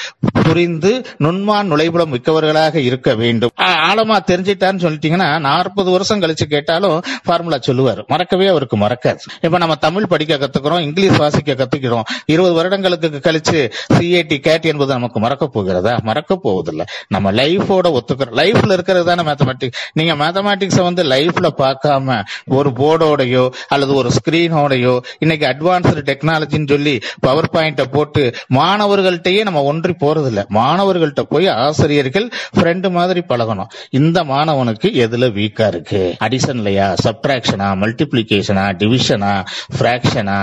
புரிந்து 0.43 1.05
நுண்மான் 1.19 1.63
நுழைபுலம் 1.63 2.13
மிக்கவர்களாக 2.15 2.75
இருக்க 2.75 3.15
வேண்டும். 3.15 3.51
ஆழமா 3.61 4.17
தெரிஞ்சிட்டான்னு 4.27 4.83
சொல்லிட்டீங்கன்னா 4.85 5.41
நாற்பது 5.41 5.91
வருஷம் 5.91 6.21
கழிச்சு 6.21 6.45
கேட்டாலும் 6.49 7.03
ஃபார்முலா 7.25 7.59
சொல்லுவார். 7.59 8.05
மறக்கவே 8.07 8.47
அவருக்கு 8.47 8.79
மறக்காது. 8.79 9.19
இப்ப 9.41 9.59
நம்ம 9.59 9.75
தமிழ் 9.75 10.07
படிக்க 10.07 10.37
கத்துக்கிறோம் 10.37 10.81
இங்கிலீஷ் 10.81 11.17
வாசிக்க 11.17 11.53
கத்துக்கிறோம். 11.53 12.07
இருபது 12.27 12.55
வருடங்களுக்கு 12.55 13.11
கழிச்சு 13.23 13.73
சிஏடி 13.99 14.39
கேட் 14.39 14.65
என்பது 14.65 14.93
நமக்கு 14.93 15.21
மறக்க 15.21 15.47
போகிறதா? 15.47 15.99
மறக்க 16.03 16.37
போவதில்லை. 16.37 16.85
நம்ம 17.09 17.33
லைஃபோட 17.33 17.99
ஒத்துக்கிறோம். 17.99 18.39
லைஃப்ல 18.43 18.73
இருக்கிறது 18.73 19.05
தானே 19.05 19.23
மேத்தமெட்டிக்ஸ் 19.23 19.79
நீங்க 19.93 20.15
மேத்தமெட்டிக்ஸ 20.15 20.83
வந்து 20.83 21.03
லைஃப்ல 21.15 21.49
பார்க்காம 21.59 22.19
ஒரு 22.53 22.71
போர்டோடையோ 22.71 23.45
அல்லது 23.69 23.95
ஒரு 23.95 24.11
ஸ்கிரீனோடையோ 24.11 24.95
இன்னைக்கு 25.19 25.47
அட்வான்ஸ்டு 25.47 26.03
டெக்னாலஜின்னு 26.05 26.69
சொல்லி 26.69 26.95
பவர் 27.21 27.51
பாயிண்ட 27.53 27.85
போட்டு 27.91 28.23
மாணவர்கள்ட்டயே 28.55 29.43
நம்ம 29.43 29.63
ஒன்றி 29.63 29.95
போறது 30.01 30.27
இல்லை 30.27 30.45
மாணவர்கள்ட்ட 30.55 31.23
போய் 31.29 31.49
ஆசிரியர்கள் 31.59 32.27
ஃப்ரெண்டு 32.57 32.91
மாதிரி 32.91 33.23
பழகணும். 33.29 33.71
இந்த 33.91 34.25
மாணவனுக்கு 34.25 34.89
எதுல 35.05 35.27
வீக்கா 35.33 35.67
இருக்கு? 35.67 36.01
அடிஷன்லயா 36.21 36.87
சப்ட்ராக்ஷனா 37.05 37.69
மல்டிப்ளிகேஷனா 37.75 38.65
டிவிஷனா 38.75 39.33
பிராக்ஷனா 39.79 40.39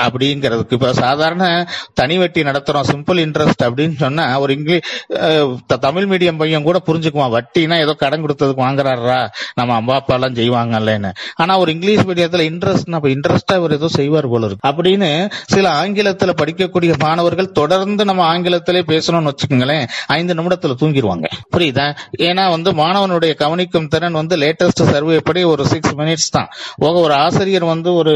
அப்படிங்கிறதுக்கு 0.00 0.72
இப்ப 0.72 0.92
சாதாரண 0.94 1.44
தனி 1.94 2.18
வெட்டி 2.18 2.42
நடத்துறோம் 2.42 2.88
சிம்பிள் 2.90 3.20
இன்ட்ரெஸ்ட் 3.24 3.62
அப்படின்னு 3.62 3.96
சொன்னா 3.96 4.38
ஒரு 4.38 4.54
இங்கிலீஷ் 4.54 4.88
த- 5.66 5.76
தமிழ் 5.78 6.08
மீடியம் 6.08 6.38
பையன் 6.38 6.62
கூட 6.62 6.80
புரிஞ்சுக்குவான். 6.86 7.34
வட்டினா 7.36 7.80
ஏதோ 7.80 7.94
கடன் 7.94 8.24
கொடுத்ததுக்கு 8.24 8.64
வாங்குறாரா 8.66 9.20
நம்ம 9.54 9.74
அம்மா 9.74 9.94
அப்பா 9.94 10.15
எல்லாம் 10.18 10.36
செய்வாங்கல்லன்னு 10.40 11.10
ஆனா 11.34 11.52
ஒரு 11.58 11.70
இங்கிலீஷ் 11.72 12.04
மீடியத்துல 12.08 12.44
இன்ட்ரெஸ்ட் 12.50 12.92
நம்ம 12.94 13.08
இன்ட்ரெஸ்டா 13.08 13.54
அவர் 13.60 13.72
ஏதோ 13.72 13.88
செய்வார் 13.88 14.28
போல 14.28 14.46
இருக்கு. 14.46 14.68
அப்படின்னு 14.68 15.10
சில 15.46 15.66
ஆங்கிலத்துல 15.82 16.32
படிக்கக்கூடிய 16.42 16.92
மாணவர்கள் 16.98 17.50
தொடர்ந்து 17.52 18.04
நம்ம 18.04 18.22
ஆங்கிலத்திலே 18.32 18.82
பேசணும்னு 18.92 19.30
வச்சுக்கோங்களேன் 19.30 19.84
ஐந்து 20.16 20.34
நிமிடத்துல 20.34 20.74
தூங்கிடுவாங்க 20.82 21.26
புரியுதா? 21.56 21.86
ஏன்னா 22.28 22.44
வந்து 22.50 22.70
மாணவனுடைய 22.72 23.32
கவனிக்கும் 23.34 23.88
திறன் 23.88 24.18
வந்து 24.20 24.34
லேட்டஸ்ட் 24.36 24.82
சர்வே 24.92 25.18
படி 25.24 25.42
ஒரு 25.44 25.66
சிக்ஸ் 25.66 25.94
மினிட்ஸ் 25.94 26.30
தான். 26.30 26.48
ஒரு 27.02 27.14
ஆசிரியர் 27.14 27.64
வந்து 27.64 27.90
ஒரு 27.94 28.12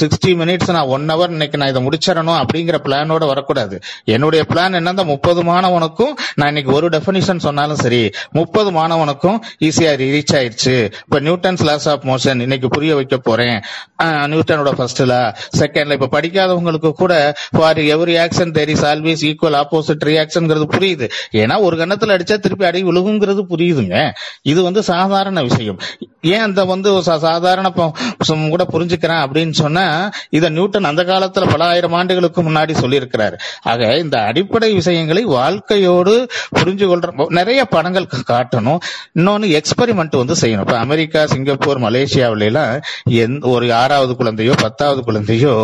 சிக்ஸ்டி 0.00 0.32
மினிட்ஸ் 0.40 0.70
நான் 0.72 0.90
ஒன் 0.94 1.06
ஹவர் 1.10 1.34
இன்னைக்கு 1.36 1.58
நான் 1.58 1.68
இதை 1.68 1.82
முடிச்சிடணும் 1.86 2.38
அப்படிங்கிற 2.42 2.76
பிளானோட 2.86 3.26
வரக்கூடாது. 3.26 3.76
என்னுடைய 4.04 4.42
பிளான் 4.48 4.76
என்னன்னா 4.78 5.04
முப்பது 5.04 5.40
மாணவனுக்கும் 5.42 6.12
நான் 6.34 6.50
இன்னைக்கு 6.52 6.72
ஒரு 6.72 6.88
டெபினிஷன் 6.88 7.44
சொன்னாலும் 7.46 7.80
சரி 7.84 8.02
முப்பது 8.32 8.70
மாணவனுக்கும் 8.70 9.38
ஈஸியா 9.60 9.92
ரீச் 10.02 10.34
ஆயிடுச்சு 10.38 10.74
இப்ப 11.06 11.20
நியூட்டன்ஸ் 11.28 11.64
லாஸ் 11.64 11.88
ஆஃப் 11.88 12.04
மோஷன் 12.04 12.40
இன்னைக்கு 12.40 12.68
புரிய 12.68 12.94
வைக்க 12.94 13.16
போறேன். 13.16 13.62
ஆஹ் 14.02 14.30
நியூட்டனோட 14.32 14.72
ஃபர்ஸ்ட்ல 14.78 15.34
செகண்ட்ல 15.58 16.02
இப்ப 16.02 16.20
படிக்காதவங்களுக்கு 16.20 16.90
கூட 16.92 17.34
for 17.50 17.78
every 17.78 18.16
action 18.18 18.50
there 18.50 18.68
is 18.68 18.84
always 18.84 19.34
equal 19.34 19.62
opposite 19.62 20.04
ரியாக்ஷன்ங்கிறது 20.04 20.64
புரியுது. 20.70 21.10
ஏன்னா 21.32 21.60
ஒரு 21.60 21.76
கணத்துல 21.76 22.18
அடிச்சா 22.18 22.38
திருப்பி 22.38 22.64
அடி 22.64 22.84
விழுகுங்கிறது 22.84 23.42
புரியுதுங்க. 23.50 24.10
இது 24.42 24.62
வந்து 24.62 24.82
சாதாரண 24.82 25.42
விஷயம். 25.42 25.78
ஏன் 26.20 26.40
அந்த 26.40 26.64
வந்து 26.64 27.02
சாதாரண 27.02 27.70
கூட 27.70 28.66
புரிஞ்சுக்கிறேன் 28.72 29.26
அப்படின்னு 29.26 29.50
சொன்னா 29.50 30.10
இத 30.30 30.48
நியூட்டன் 30.48 30.84
அந்த 30.84 31.02
காலத்துல 31.02 31.50
பல 31.50 31.64
ஆயிரம் 31.64 31.92
ஆண்டுகளுக்கு 31.92 32.42
முன்னாடி 32.42 32.74
சொல்லியிருக்கிறார். 32.80 33.38
ஆக 33.62 33.96
இந்த 33.96 34.18
அடிப்படை 34.18 34.72
விஷயங்களை 34.72 35.24
வாழ்க்கையோடு 35.24 36.28
புரிஞ்சு 36.56 36.86
கொள்ற 36.86 37.26
நிறைய 37.28 37.64
படங்கள் 37.64 38.06
காட்டணும். 38.30 38.78
இன்னொன்னு 39.14 39.60
எக்ஸ்பெரிமெண்ட் 39.60 40.16
வந்து 40.16 40.34
செய்யணும். 40.40 40.60
இப்ப 40.60 40.78
அமெரிக்கா 40.78 41.17
சிங்கப்பூர் 41.26 41.82
மலேசியாவில 41.84 42.46
எல்லாம் 42.50 43.42
ஒரு 43.52 43.66
ஆறாவது 43.74 44.12
குழந்தையோ 44.16 44.54
பத்தாவது 44.62 45.02
குழந்தையோ 45.08 45.54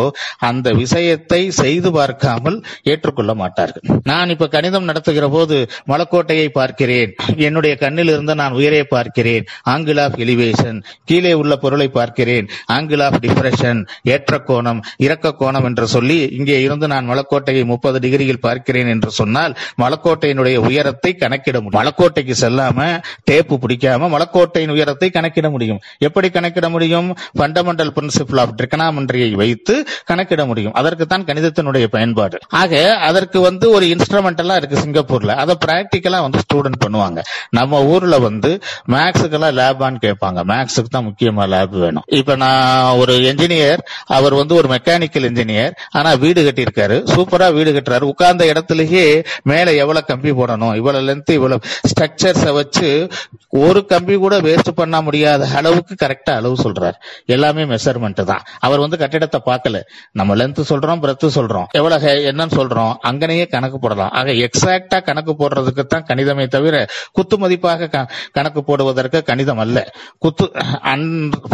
அந்த 0.49 0.67
விஷயத்தை 0.81 1.41
செய்து 1.61 1.91
பார்க்காமல் 1.91 2.57
ஏற்றுக்கொள்ள 2.91 3.33
மாட்டார்கள். 3.41 3.83
நான் 4.03 4.31
இப்ப 4.33 4.47
கணிதம் 4.47 4.87
நடத்துகிற 4.89 5.27
போது 5.35 5.57
மலக்கோட்டையை 5.91 6.47
பார்க்கிறேன். 6.59 7.13
என்னுடைய 7.47 7.73
கண்ணில் 7.83 8.11
இருந்து 8.13 8.35
நான் 8.41 8.57
உயிரை 8.59 8.83
பார்க்கிறேன். 8.83 9.45
ஆங்கிள் 9.69 10.01
ஆஃப் 10.05 10.17
எலிவேஷன் 10.25 10.79
கீழே 11.05 11.33
உள்ள 11.33 11.55
பொருளை 11.55 11.87
பார்க்கிறேன். 11.87 12.47
ஆங்கிள் 12.71 13.03
ஆஃப் 13.07 13.19
டிப்ரெஷன் 13.25 13.81
ஏற்ற 14.13 14.39
கோணம் 14.47 14.81
இறக்க 15.05 15.33
கோணம் 15.41 15.67
என்று 15.69 15.87
சொல்லி 15.87 16.19
இங்கே 16.37 16.57
இருந்து 16.61 16.87
நான் 16.87 17.09
மலக்கோட்டையை 17.09 17.65
முப்பது 17.65 17.99
டிகிரியில் 17.99 18.43
பார்க்கிறேன் 18.47 18.87
என்று 18.87 19.11
சொன்னால் 19.11 19.55
மலக்கோட்டையினுடைய 19.83 20.57
உயரத்தை 20.67 21.13
கணக்கிட 21.15 21.57
முடியும். 21.61 21.79
மலக்கோட்டைக்கு 21.81 22.35
செல்லாம 22.43 22.87
டேப்பு 23.31 23.55
பிடிக்காம 23.63 24.09
மலக்கோட்டையின் 24.15 24.73
உயரத்தை 24.75 25.09
கணக்கிட 25.09 25.44
முடியும். 25.49 25.79
எப்படி 25.97 26.29
கணக்கிட 26.29 26.69
முடியும்? 26.69 27.15
ஃபண்டமெண்டல் 27.37 27.91
பிரின்சிபிள் 27.95 28.39
ஆஃப் 28.39 28.53
ட்ரிகனாமெண்ட்ரியை 28.61 29.31
வைத்து 29.31 29.85
கணக்கிட 30.05 30.45
முடியும். 30.45 30.73
அதற்கு 30.73 31.07
தான் 31.07 31.23
கணிதத்தினுடைய 31.23 31.83
பயன்பாடு. 31.83 32.37
ஆக 32.49 32.97
அதற்கு 32.97 33.39
வந்து 33.39 33.69
ஒரு 33.69 33.85
இன்ஸ்ட்ருமெண்டலா 33.85 34.55
இருக்கு 34.55 34.79
சிங்கப்பூர்ல. 34.79 35.27
அதை 35.27 35.57
பிராக்டிக்கலா 35.65 36.21
வந்து 36.21 36.39
ஸ்டூடெண்ட் 36.39 36.81
பண்ணுவாங்க. 36.85 37.21
நம்ம 37.49 37.83
ஊர்ல 37.83 38.19
வந்து 38.19 38.59
மேக்ஸுக்கெல்லாம் 38.89 39.57
லேபான்னு 39.59 39.97
கேட்பாங்க. 40.01 40.43
மேக்ஸுக்கு 40.43 40.89
தான் 40.89 41.05
முக்கியமா 41.05 41.43
லேப் 41.45 41.79
வேணும். 41.79 42.03
இப்ப 42.07 42.35
நான் 42.35 42.95
ஒரு 42.95 43.13
என்ஜினியர் 43.15 43.77
அவர் 44.05 44.33
வந்து 44.33 44.55
ஒரு 44.55 44.67
மெக்கானிக்கல் 44.67 45.27
இன்ஜினியர் 45.29 45.71
ஆனா 45.91 46.13
வீடு 46.13 46.41
கட்டியிருக்காரு. 46.43 46.97
சூப்பரா 47.15 47.53
வீடு 47.53 47.71
கட்டுறாரு. 47.71 48.01
உட்கார்ந்த 48.01 48.45
இடத்துலயே 48.45 49.25
மேல 49.43 49.73
எவ்வளவு 49.73 50.05
கம்பி 50.05 50.31
போடணும்? 50.31 50.75
இவ்வளவு 50.75 51.07
லென்த் 51.07 51.31
இவ்வளவு 51.31 51.61
ஸ்ட்ரக்சர்ஸ 51.89 52.53
வச்சு 52.53 53.09
ஒரு 53.49 53.85
கம்பி 53.85 54.15
கூட 54.15 54.41
வேஸ்ட் 54.41 54.71
பண்ண 54.75 55.01
முடியாது. 55.01 55.34
அளவுக்கு 55.43 55.95
கரெக்டா 56.05 56.33
அளவு 56.33 56.55
சொல்றாரு. 56.63 56.93
எல்லாமே 57.25 57.63
மெஷர்மெண்ட் 57.63 58.23
தான். 58.23 58.43
அவர் 58.59 58.79
வந்து 58.79 58.97
கட்டிடத்தை 58.97 59.41
பார்க்கல. 59.45 59.81
நம்ம 60.11 60.35
லென்த் 60.35 60.61
சொல்றோம் 60.69 61.01
பிரெத் 61.05 61.27
சொல்றோம். 61.37 61.67
எவ்வளவு 61.71 62.31
என்னன்னு 62.31 62.55
சொல்றோம். 62.59 62.93
அங்கனையே 63.09 63.47
கணக்கு 63.47 63.79
போடலாம். 63.79 64.09
ஆக 64.09 64.31
எக்ஸாக்டா 64.31 65.03
கணக்கு 65.03 65.35
போடுறதுக்கு 65.39 65.83
தான் 65.85 66.05
கணிதமே 66.07 66.47
தவிர 66.47 66.87
குத்து 67.11 67.37
மதிப்பாக 67.37 67.89
கணக்கு 68.31 68.63
போடுவதற்கு 68.63 69.23
கணிதம் 69.23 69.57
அல்ல. 69.57 69.93
குத்து 70.17 70.51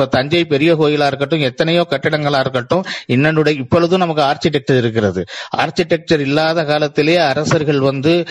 தஞ்சை 0.10 0.46
பெரிய 0.46 0.76
கோயிலா 0.76 1.08
இருக்கட்டும் 1.08 1.40
எத்தனையோ 1.40 1.88
கட்டிடங்களா 1.90 2.40
இருக்கட்டும் 2.40 2.84
இன்னனுடைய 3.08 3.58
இப்பொழுதும் 3.58 4.00
நமக்கு 4.00 4.24
ஆர்கிடெக்சர் 4.24 4.78
இருக்கிறது. 4.78 5.24
ஆர்கிடெக்சர் 5.58 6.20
இல்லாத 6.20 6.64
காலத்திலே 6.64 7.18
அரசர்கள் 7.18 7.80
வந்து 7.80 8.26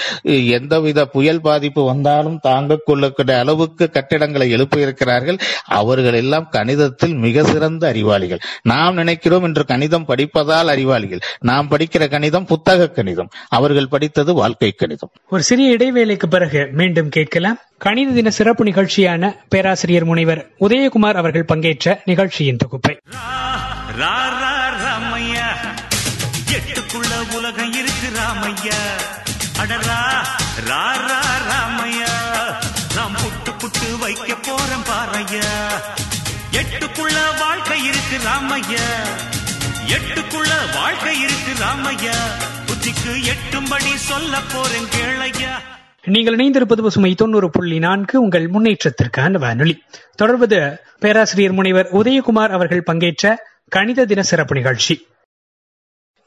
எந்தவித 0.59 1.05
புயல் 1.05 1.41
பாதிப்பு 1.41 1.85
வந்தாலும் 1.85 2.39
தாங்க 2.39 2.79
கொள்ளக்கூடிய 2.85 3.39
அளவுக்கு 3.39 3.91
கட்டிடங்களை 3.91 4.51
எழுப்பி 4.51 4.81
இருக்கிறார்கள் 4.81 5.39
அவர்கள் 5.65 6.13
எல்லாம் 6.13 6.49
கணிதத்தில் 6.53 7.15
மிக 7.15 7.45
சிறந்த 7.45 7.89
அறிவாளிகள். 7.89 8.41
நாம் 8.63 8.95
நினைக்கிறோம் 8.95 9.43
என்று 9.43 9.65
கணிதம் 9.65 10.05
படிப்பதால் 10.05 10.69
அறிவாளிகள். 10.69 11.19
நாம் 11.41 11.69
படிக்கிற 11.71 12.11
கணிதம் 12.11 12.45
புத்தக 12.45 12.89
கணிதம். 12.89 13.29
அவர்கள் 13.49 13.89
படித்தது 13.89 14.35
வாழ்க்கை 14.35 14.71
கணிதம். 14.71 15.11
ஒரு 15.29 15.43
சிறிய 15.43 15.77
இடைவேளைக்கு 15.77 16.27
பிறகு 16.27 16.69
மீண்டும் 16.73 17.09
கேட்கலாம். 17.09 17.59
கணித 17.79 18.13
தின 18.13 18.31
சிறப்பு 18.31 18.65
நிகழ்ச்சியான 18.65 19.37
பேராசிரியர் 19.49 20.05
முனைவர் 20.05 20.51
உதயகுமார் 20.61 21.15
அவர்கள் 21.15 21.45
பங்கேற்ற 21.45 22.03
நிகழ்ச்சியின் 22.05 22.57
தொகுப்பை. 22.57 23.01
ரா 23.11 24.03
ரா 24.03 24.59
ராமையா. 24.85 25.49
எட்டுக்குள்ள 26.53 27.35
உலகம் 27.37 27.73
இருக்கு 27.73 28.09
ராமையா. 28.15 28.79
அடரா 29.59 30.27
ரா. 30.69 31.30
ராமையா. 38.27 38.87
எட்டுக்குள்ள 39.87 40.75
வாழ்க்கை 40.75 41.21
இருக்கு 41.21 41.65
ராமையா. 41.65 42.17
புத்திக்கு 42.67 43.15
எட்டும்படி 43.15 43.95
சொல்ல 43.95 44.39
போறேன் 44.53 44.83
கேளையா. 44.83 45.53
நீங்கள் 46.05 46.37
இணைந்திருப்பது 46.37 46.83
பசுமை 46.83 47.15
தொண்ணூறு 47.15 47.51
புள்ளி 47.51 47.79
நான்கு 47.79 48.21
உங்கள் 48.21 48.51
முன்னேற்றத்திற்கான 48.51 49.33
வானொலி 49.33 49.83
தொடர்வது 50.17 50.81
பேராசிரியர் 50.99 51.53
முனைவர் 51.53 51.89
உதயகுமார் 51.93 52.49
அவர்கள் 52.49 52.83
பங்கேற்ற 52.83 53.45
கணித 53.69 54.05
தின 54.05 54.23
சிறப்பு 54.23 54.55
நிகழ்ச்சி. 54.55 55.07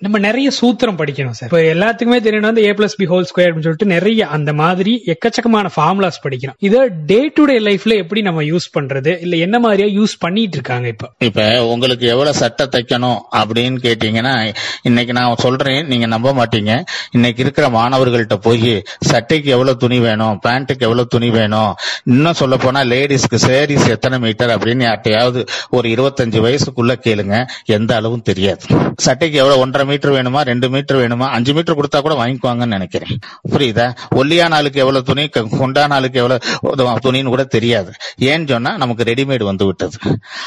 நம்ம 0.03 0.19
நிறைய 0.19 0.49
சூத்திரம் 0.61 0.97
படிக்கணும் 0.99 1.35
சார் 1.37 1.49
இப்போ 1.49 1.59
எல்லாத்துக்குமே 1.73 2.17
தெரியணும் 2.25 2.49
வந்து 2.49 2.63
a 2.63 2.71
plus 2.71 2.95
b 2.97 3.05
whole 3.07 3.25
square 3.29 3.49
அப்படின்னு 3.49 3.67
சொல்லிட்டு 3.67 3.85
நிறைய 3.85 4.27
அந்த 4.27 4.53
மாதிரி 4.53 5.03
எக்கச்சக்கமான 5.05 5.67
ஃபார்முலாஸ் 5.75 6.17
படிக்கணும். 6.23 6.55
இதை 6.59 6.79
டே 7.05 7.31
டு 7.33 7.45
டே 7.45 7.59
லைஃப்ல 7.59 7.95
எப்படி 7.95 8.21
நம்ம 8.21 8.41
யூஸ் 8.41 8.67
பண்றது? 8.79 9.11
இல்ல 9.21 9.35
என்ன 9.35 9.59
மாதிரியா 9.59 10.01
யூஸ் 10.01 10.13
பண்ணிட்டு 10.19 10.53
இருக்காங்க 10.53 10.87
இப்போ? 10.87 11.07
இப்ப 11.19 11.67
உங்களுக்கு 11.67 12.07
எவ்வளவு 12.07 12.35
சட்டை 12.35 12.67
தைக்கணும் 12.67 13.19
அப்படின்னு 13.31 13.77
கேட்டீங்கன்னா 13.85 14.53
இன்னைக்கு 14.81 15.13
நான் 15.13 15.35
சொல்றேன் 15.35 15.87
நீங்க 15.87 16.05
நம்ப 16.05 16.33
மாட்டீங்க. 16.33 16.83
இன்னைக்கு 17.11 17.41
இருக்கிற 17.41 17.67
மாணவர்கள்ட்ட 17.67 18.35
போய் 18.35 18.83
சட்டைக்கு 18.99 19.51
எவ்வளவு 19.51 19.77
துணி 19.77 19.99
வேணும் 19.99 20.39
பேண்ட்டுக்கு 20.47 20.85
எவ்வளவு 20.89 21.07
துணி 21.07 21.29
வேணும் 21.29 21.73
இன்னும் 22.05 22.39
சொல்ல 22.41 22.57
போனா 22.57 22.81
லேடிஸ்க்கு 22.81 23.41
சேரீஸ் 23.47 23.87
எத்தனை 23.89 24.19
மீட்டர் 24.19 24.53
அப்படின்னு 24.57 24.85
யார்ட்டையாவது 24.89 25.47
ஒரு 25.69 25.89
இருபத்தஞ்சு 25.89 26.43
வயசுக்குள்ள 26.47 26.95
கேளுங்க 27.07 27.45
எந்த 27.65 27.95
அளவும் 27.95 28.27
தெரியாது. 28.31 28.65
சட்டைக்கு 28.97 29.37
எவ்வளவு 29.37 29.61
ஒன்றரை 29.61 29.91
மீட்டர் 29.93 30.11
வேணுமா 30.11 30.41
ரெண்டு 30.41 30.69
மீட்டர் 30.69 30.97
வேணுமா 30.97 31.29
அஞ்சு 31.29 31.53
மீட்டர் 31.53 31.75
கொடுத்தா 31.75 32.01
கூட 32.01 32.13
வாங்கிக்குவாங்கன்னு 32.13 32.65
நினைக்கிறேன். 32.65 33.19
புரியுதா? 33.49 33.95
ஒல்லியா 34.15 34.47
நாளுக்கு 34.47 34.79
எவ்வளவு 34.79 35.03
துணி 35.05 35.27
க- 35.27 35.39
குண்டா 35.39 35.87
நாளுக்கு 35.87 36.41
எவ்வளவு 36.61 36.99
துணின்னு 36.99 37.25
கூட 37.25 37.43
தெரியாது. 37.43 37.91
ஏன்னு 38.19 38.47
சொன்னா 38.47 38.77
நமக்கு 38.77 39.03
ரெடிமேட் 39.03 39.43
வந்து 39.43 39.65
விட்டது. 39.65 39.97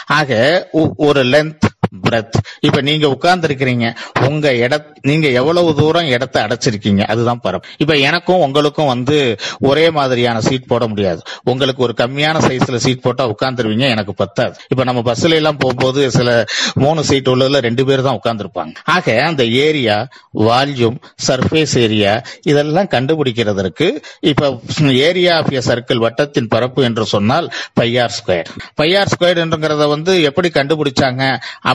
ஆக 0.06 0.68
ஒரு 0.96 1.24
லென்த் 1.24 1.74
பிரெத் 2.04 2.36
இப்ப 2.60 2.80
நீங்க 2.80 3.06
உட்கார்ந்து 3.08 3.48
இருக்கிறீங்க 3.48 3.86
உங்க 4.28 4.54
இட 4.54 4.74
நீங்க 5.02 5.28
எவ்வளவு 5.28 5.74
தூரம் 5.74 6.06
இடத்தை 6.06 6.42
அடைச்சிருக்கீங்க 6.42 7.02
அதுதான் 7.06 7.40
பரப்பு 7.40 7.68
இப்ப 7.78 7.96
எனக்கும் 8.08 8.40
உங்களுக்கும் 8.40 8.86
வந்து 8.86 9.38
ஒரே 9.60 9.90
மாதிரியான 9.90 10.40
சீட் 10.40 10.66
போட 10.66 10.86
முடியாது. 10.86 11.20
உங்களுக்கு 11.44 11.82
ஒரு 11.82 11.94
கம்மியான 11.98 12.38
சைஸ்ல 12.38 12.76
சீட் 12.76 13.00
போட்டா 13.00 13.24
உட்காந்துருவீங்க 13.28 13.86
எனக்கு 13.88 14.14
பத்தாது. 14.14 14.54
இப்ப 14.68 14.84
நம்ம 14.84 15.00
பஸ்ல 15.00 15.34
எல்லாம் 15.34 15.56
போகும்போது 15.56 16.10
சில 16.10 16.44
மூணு 16.74 17.04
சீட் 17.04 17.28
உள்ளதுல 17.28 17.60
ரெண்டு 17.60 17.84
பேர் 17.84 18.02
தான் 18.02 18.18
உட்கார்ந்துருப்பாங்க. 18.20 18.72
ஆக 18.84 19.22
அந்த 19.22 19.44
ஏரியா 19.44 19.96
வால்யூம் 20.46 20.98
சர்ஃபேஸ் 21.28 21.78
ஏரியா 21.78 22.12
இதெல்லாம் 22.42 22.88
கண்டுபிடிக்கிறதற்கு 22.88 23.88
இப்ப 24.20 24.50
ஏரியா 24.92 25.36
ஆஃப் 25.36 25.52
ஏ 25.52 25.58
சர்க்கிள் 25.58 26.02
வட்டத்தின் 26.06 26.48
பரப்பு 26.48 26.82
என்று 26.82 27.06
சொன்னால் 27.06 27.46
pi r 27.80 28.14
square 28.18 28.50
pi r 28.74 29.12
square 29.14 29.42
என்றுங்கிறத 29.44 29.86
வந்து 29.88 30.22
எப்படி 30.22 30.48
கண்டுபிடிச்சாங்க 30.48 31.22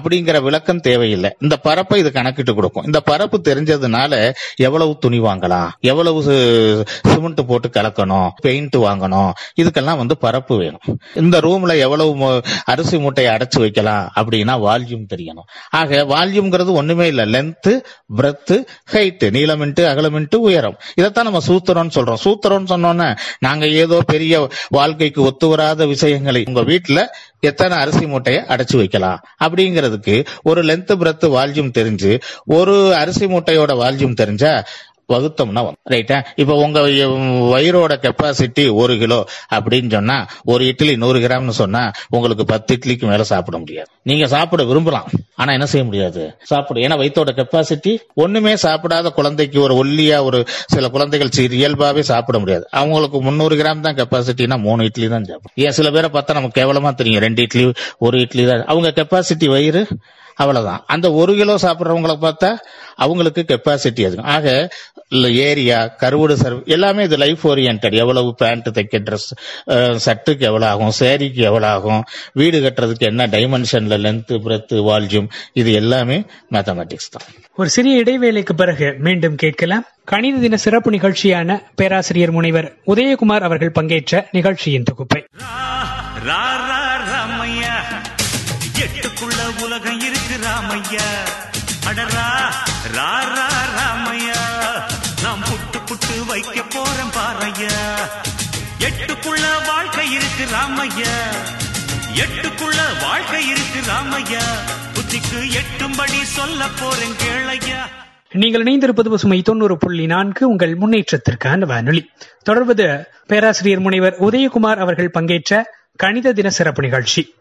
அப்படிங்கிற 0.02 0.41
விளக்கம் 0.41 0.80
தேவையில்லை. 0.80 1.36
இந்த 1.39 1.58
பரப்பை 1.58 1.99
இது 1.99 2.12
கணக்கிட்டு 2.12 2.56
கொடுக்கும். 2.56 2.86
இந்த 2.86 3.02
பரப்பு 3.02 3.41
தெரிஞ்சதுனால 3.43 4.34
எவ்வளவு 4.56 4.97
துணி 4.97 5.20
வாங்கலாம்? 5.20 5.70
எவ்வளவு 5.80 6.24
சிமெண்ட் 7.04 7.47
போட்டு 7.47 7.70
கலக்கணும்? 7.70 8.30
பெயிண்ட் 8.41 8.76
வாங்கணும்? 8.76 9.32
இதுக்கெல்லாம் 9.62 9.97
வந்து 9.97 10.18
பரப்பு 10.18 10.58
வேணும். 10.58 10.99
இந்த 11.16 11.39
ரூம்ல 11.39 11.80
எவ்வளவு 11.80 12.41
அரிசி 12.66 12.97
மூட்டையை 12.97 13.36
அடைச்சு 13.36 13.60
வைக்கலாம் 13.60 14.12
அப்படின்னா 14.16 14.56
வால்யூம் 14.68 15.06
தெரியணும். 15.16 15.47
ஆக 15.70 15.95
வால்யூம்ங்கிறது 15.95 16.72
ஒண்ணுமே 16.72 17.08
இல்ல. 17.08 17.26
லென்த் 17.26 17.80
பிரெத் 18.18 18.66
ஹைட் 18.91 19.32
நீளம் 19.32 19.62
இன்ட்டு 19.62 19.86
அகலம் 19.86 20.16
இன்ட்டு 20.16 20.36
உயரம். 20.36 20.78
இதைத்தான் 20.95 21.24
நம்ம 21.24 21.39
சூத்திரம்னு 21.47 21.89
சொல்றோம். 21.95 22.16
சூத்திரம்னு 22.24 22.70
சொன்னோன்னே 22.70 23.18
நாங்க 23.39 23.68
ஏதோ 23.68 24.02
பெரிய 24.06 24.47
வாழ்க்கைக்கு 24.70 25.22
ஒத்து 25.22 25.47
வராத 25.47 25.86
விஷயங்களை 25.86 26.43
உங்க 26.47 26.62
வீட்டுல 26.62 27.06
எத்தனை 27.42 27.78
அரிசி 27.78 28.08
மூட்டையை 28.08 28.44
அடைச்சு 28.48 28.76
வைக்கலாம்? 28.76 29.20
அப்படிங்கிறதுக்கு 29.44 30.26
ஒரு 30.44 30.64
லென்த் 30.64 30.92
பிரெத் 31.02 31.26
வால்யூம் 31.36 31.72
தெரிஞ்சு 31.78 32.22
ஒரு 32.46 32.96
அரிசி 32.96 33.26
மூட்டையோட 33.26 33.74
வால்யூம் 33.84 34.14
தெரிஞ்சா 34.14 34.64
வகுத்தோம்னா 35.12 35.62
ரைட்டா 35.89 36.26
இப்ப 36.36 36.55
உங்க 36.55 36.80
வயிறோட 37.53 37.93
கெப்பாசிட்டி 38.05 38.74
ஒரு 38.74 38.97
கிலோ 38.97 39.26
அப்படின்னு 39.53 39.91
சொன்னா 39.91 40.28
ஒரு 40.43 40.66
இட்லி 40.66 40.97
நூறு 40.97 41.20
கிராம்னு 41.20 41.49
சொன்னா 41.49 41.91
உங்களுக்கு 42.09 42.45
பத்து 42.45 42.76
இட்லிக்கு 42.76 43.05
மேல 43.05 43.24
சாப்பிட 43.24 43.57
முடியாது. 43.57 43.88
நீங்க 44.03 44.28
சாப்பிட 44.28 44.64
விரும்பலாம். 44.64 45.09
ஆனா 45.36 45.51
என்ன 45.51 45.66
செய்ய 45.66 45.86
முடியாது? 45.86 46.36
சாப்பிட. 46.43 46.80
ஏன்னா 46.80 46.99
வயிற்றோட 46.99 47.32
கெப்பாசிட்டி 47.39 47.97
ஒண்ணுமே 48.14 48.53
சாப்பிடாத 48.53 49.09
குழந்தைக்கு 49.09 49.62
ஒரு 49.62 49.74
ஒல்லியா 49.84 50.24
ஒரு 50.24 50.45
சில 50.66 50.89
குழந்தைகள் 50.89 51.30
இயல்பாவே 51.47 51.99
சாப்பிட 51.99 52.39
முடியாது. 52.39 52.68
அவங்களுக்கு 52.72 53.22
முந்நூறு 53.22 53.55
கிராம் 53.55 53.80
தான் 53.80 53.95
கெப்பாசிட்டினா 53.95 54.59
மூணு 54.59 54.84
இட்லி 54.84 55.07
தான் 55.07 55.24
சாப்பிடும். 55.24 55.51
ஏன்? 55.55 55.72
சில 55.72 55.91
பேரை 55.91 56.09
பார்த்தா 56.14 56.34
நமக்கு 56.34 56.62
கேவலமா 56.62 56.93
தெரியும். 56.93 57.22
ரெண்டு 57.22 57.41
இட்லி 57.41 57.74
ஒரு 57.97 58.20
இட்லி 58.20 58.45
தான். 58.45 58.66
அவங்க 58.66 58.89
கெப்பாசிட்டி 58.95 59.49
வயிறு 59.49 59.88
அவ்வளவுதான். 60.36 60.84
அந்த 60.88 61.12
ஒரு 61.12 61.36
கிலோ 61.36 61.55
சாப்பிட்றவங்களை 61.55 62.16
பார்த்தா 62.22 62.55
அவங்களுக்கு 62.95 63.45
கெப்பாசிட்டி 63.47 64.05
அதிகம். 64.05 64.26
ஆக 64.26 64.70
ஏரியா 65.20 65.86
கருவுடு 65.86 66.36
சர்வ் 66.36 66.66
எல்லாமே 66.66 67.03
இது 67.03 67.18
லைஃப் 67.18 67.47
ஓரியன்ட் 67.47 67.95
எவ்வளவு 67.97 68.36
பேண்ட் 68.36 68.68
தைக்க 68.68 68.99
ட்ரெஸ் 68.99 69.97
சட்டுக்கு 70.05 70.39
எவ்வளவு 70.39 70.72
ஆகும் 70.72 70.91
சேரீக்கு 70.99 71.34
எவ்வளவு 71.34 71.74
ஆகும் 71.74 72.03
வீடு 72.34 72.59
கட்டுறதுக்கு 72.59 72.99
என்ன 72.99 73.28
டைமென்ஷன்ல 73.28 73.97
லென்த் 73.97 74.38
பிரெத் 74.45 74.74
வால்யூம் 74.74 75.30
இது 75.53 75.74
எல்லாமே 75.74 76.26
மேத்தமெட்டிக்ஸ் 76.51 77.12
தான். 77.12 77.28
ஒரு 77.55 77.70
சிறிய 77.70 78.03
இடைவேளைக்கு 78.03 78.53
பிறகு 78.53 78.95
மீண்டும் 78.99 79.36
கேட்கலாம். 79.36 79.86
கணித 80.03 80.38
தின 80.38 80.57
சிறப்பு 80.57 80.91
நிகழ்ச்சியான 80.91 81.64
பேராசிரியர் 81.76 82.32
முனைவர் 82.32 82.76
உதயகுமார் 82.88 83.41
அவர்கள் 83.41 83.72
பங்கேற்ற 83.72 84.28
நிகழ்ச்சியின் 84.32 84.84
தொகுப்பை. 84.84 85.26
ரா 86.28 86.43
ரா 86.70 86.82
ராமையா. 87.12 87.76
எட்டுக்குள்ள 88.80 89.64
உலகம் 89.64 89.99
இருக்கு 89.99 90.38
ராமையா. 90.47 91.07
அடரா 91.89 92.28
ரா 92.95 93.12
ரா 93.36 93.47
ராமையா. 93.78 94.51
இருக்கு 100.42 100.58
ராமையா. 100.58 101.16
எட்டுக்குள்ள 102.16 102.78
வாழ்க்கை 103.02 103.48
இருக்கு 103.48 103.80
ராமையா. 103.92 104.44
புத்திக்கு 104.94 105.52
எட்டும்படி 105.52 106.22
சொல்ல 106.22 106.68
போறேன் 106.80 107.16
கேளையா. 107.24 107.80
நீங்கள் 108.32 108.64
இணைந்திருப்பது 108.64 109.10
பசுமை 109.10 109.42
தொண்ணூறு 109.42 109.78
புள்ளி 109.78 110.06
நான்கு 110.06 110.50
உங்கள் 110.50 110.78
முன்னேற்றத்திற்கான 110.78 111.60
வானொலி 111.60 112.10
தொடர்வது 112.44 113.08
பேராசிரியர் 113.28 113.80
முனைவர் 113.80 114.16
உதயகுமார் 114.20 114.76
அவர்கள் 114.76 115.12
பங்கேற்ற 115.12 115.74
கணித 115.96 116.34
தின 116.34 116.50
சிறப்பு 116.50 116.82
நிகழ்ச்சி. 116.82 117.36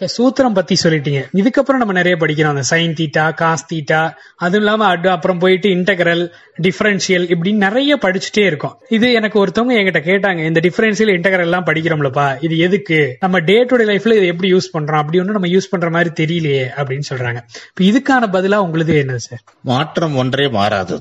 சூத்திரம் 0.00 0.54
பத்தி 0.54 0.76
சொல்லிட்டீங்க. 0.82 1.20
இதுக்கப்புறம் 1.40 1.80
நம்ம 1.80 1.92
நிறைய 1.92 2.16
படிக்கிறோம். 2.20 2.54
அந்த 2.54 2.64
சைன் 2.70 2.94
தீட்டா 3.00 3.34
காஸ் 3.34 3.74
தீட்டா 3.74 4.00
அதுவும் 4.36 4.62
இல்லாம 4.62 4.86
அப்புறம் 5.10 5.38
போயிட்டு 5.38 5.68
இன்டகரல் 5.68 6.32
டிஃபரன்ஷியல் 6.62 7.26
இப்படின்னு 7.34 7.64
நிறைய 7.66 7.98
படிச்சுட்டே 8.04 8.44
இருக்கும். 8.46 8.74
இது 8.88 9.12
எனக்கு 9.12 9.46
ஒருத்தவங்க 9.46 9.74
என்கிட்ட 9.80 10.00
கேட்டாங்க 10.10 10.40
இந்த 10.44 10.60
டிஃபரன்ஷியல் 10.66 11.12
இன்டகரல் 11.16 11.48
எல்லாம் 11.48 11.64
படிக்கிறோம்லப்பா 11.64 12.36
இது 12.40 12.58
எதுக்கு? 12.58 13.16
நம்ம 13.20 13.40
டே 13.40 13.62
டு 13.62 13.76
டே 13.76 13.84
லைஃப்ல 13.84 14.16
இது 14.16 14.26
எப்படி 14.26 14.52
யூஸ் 14.54 14.68
பண்றோம்? 14.72 15.00
அப்படி 15.02 15.20
ஒன்றும் 15.20 15.38
நம்ம 15.38 15.50
யூஸ் 15.56 15.70
பண்ற 15.70 15.90
மாதிரி 15.90 16.12
தெரியலையே 16.22 16.64
அப்படின்னு 16.76 17.08
சொல்றாங்க. 17.10 17.42
இப்ப 17.70 17.84
இதுக்கான 17.90 18.30
பதிலா 18.36 18.58
உங்களுது 18.66 18.96
என்ன 18.96 19.18
சார் 19.18 19.42
மாற்றம் 19.60 20.16
ஒன்றே 20.16 20.48
மாறாது. 20.48 20.98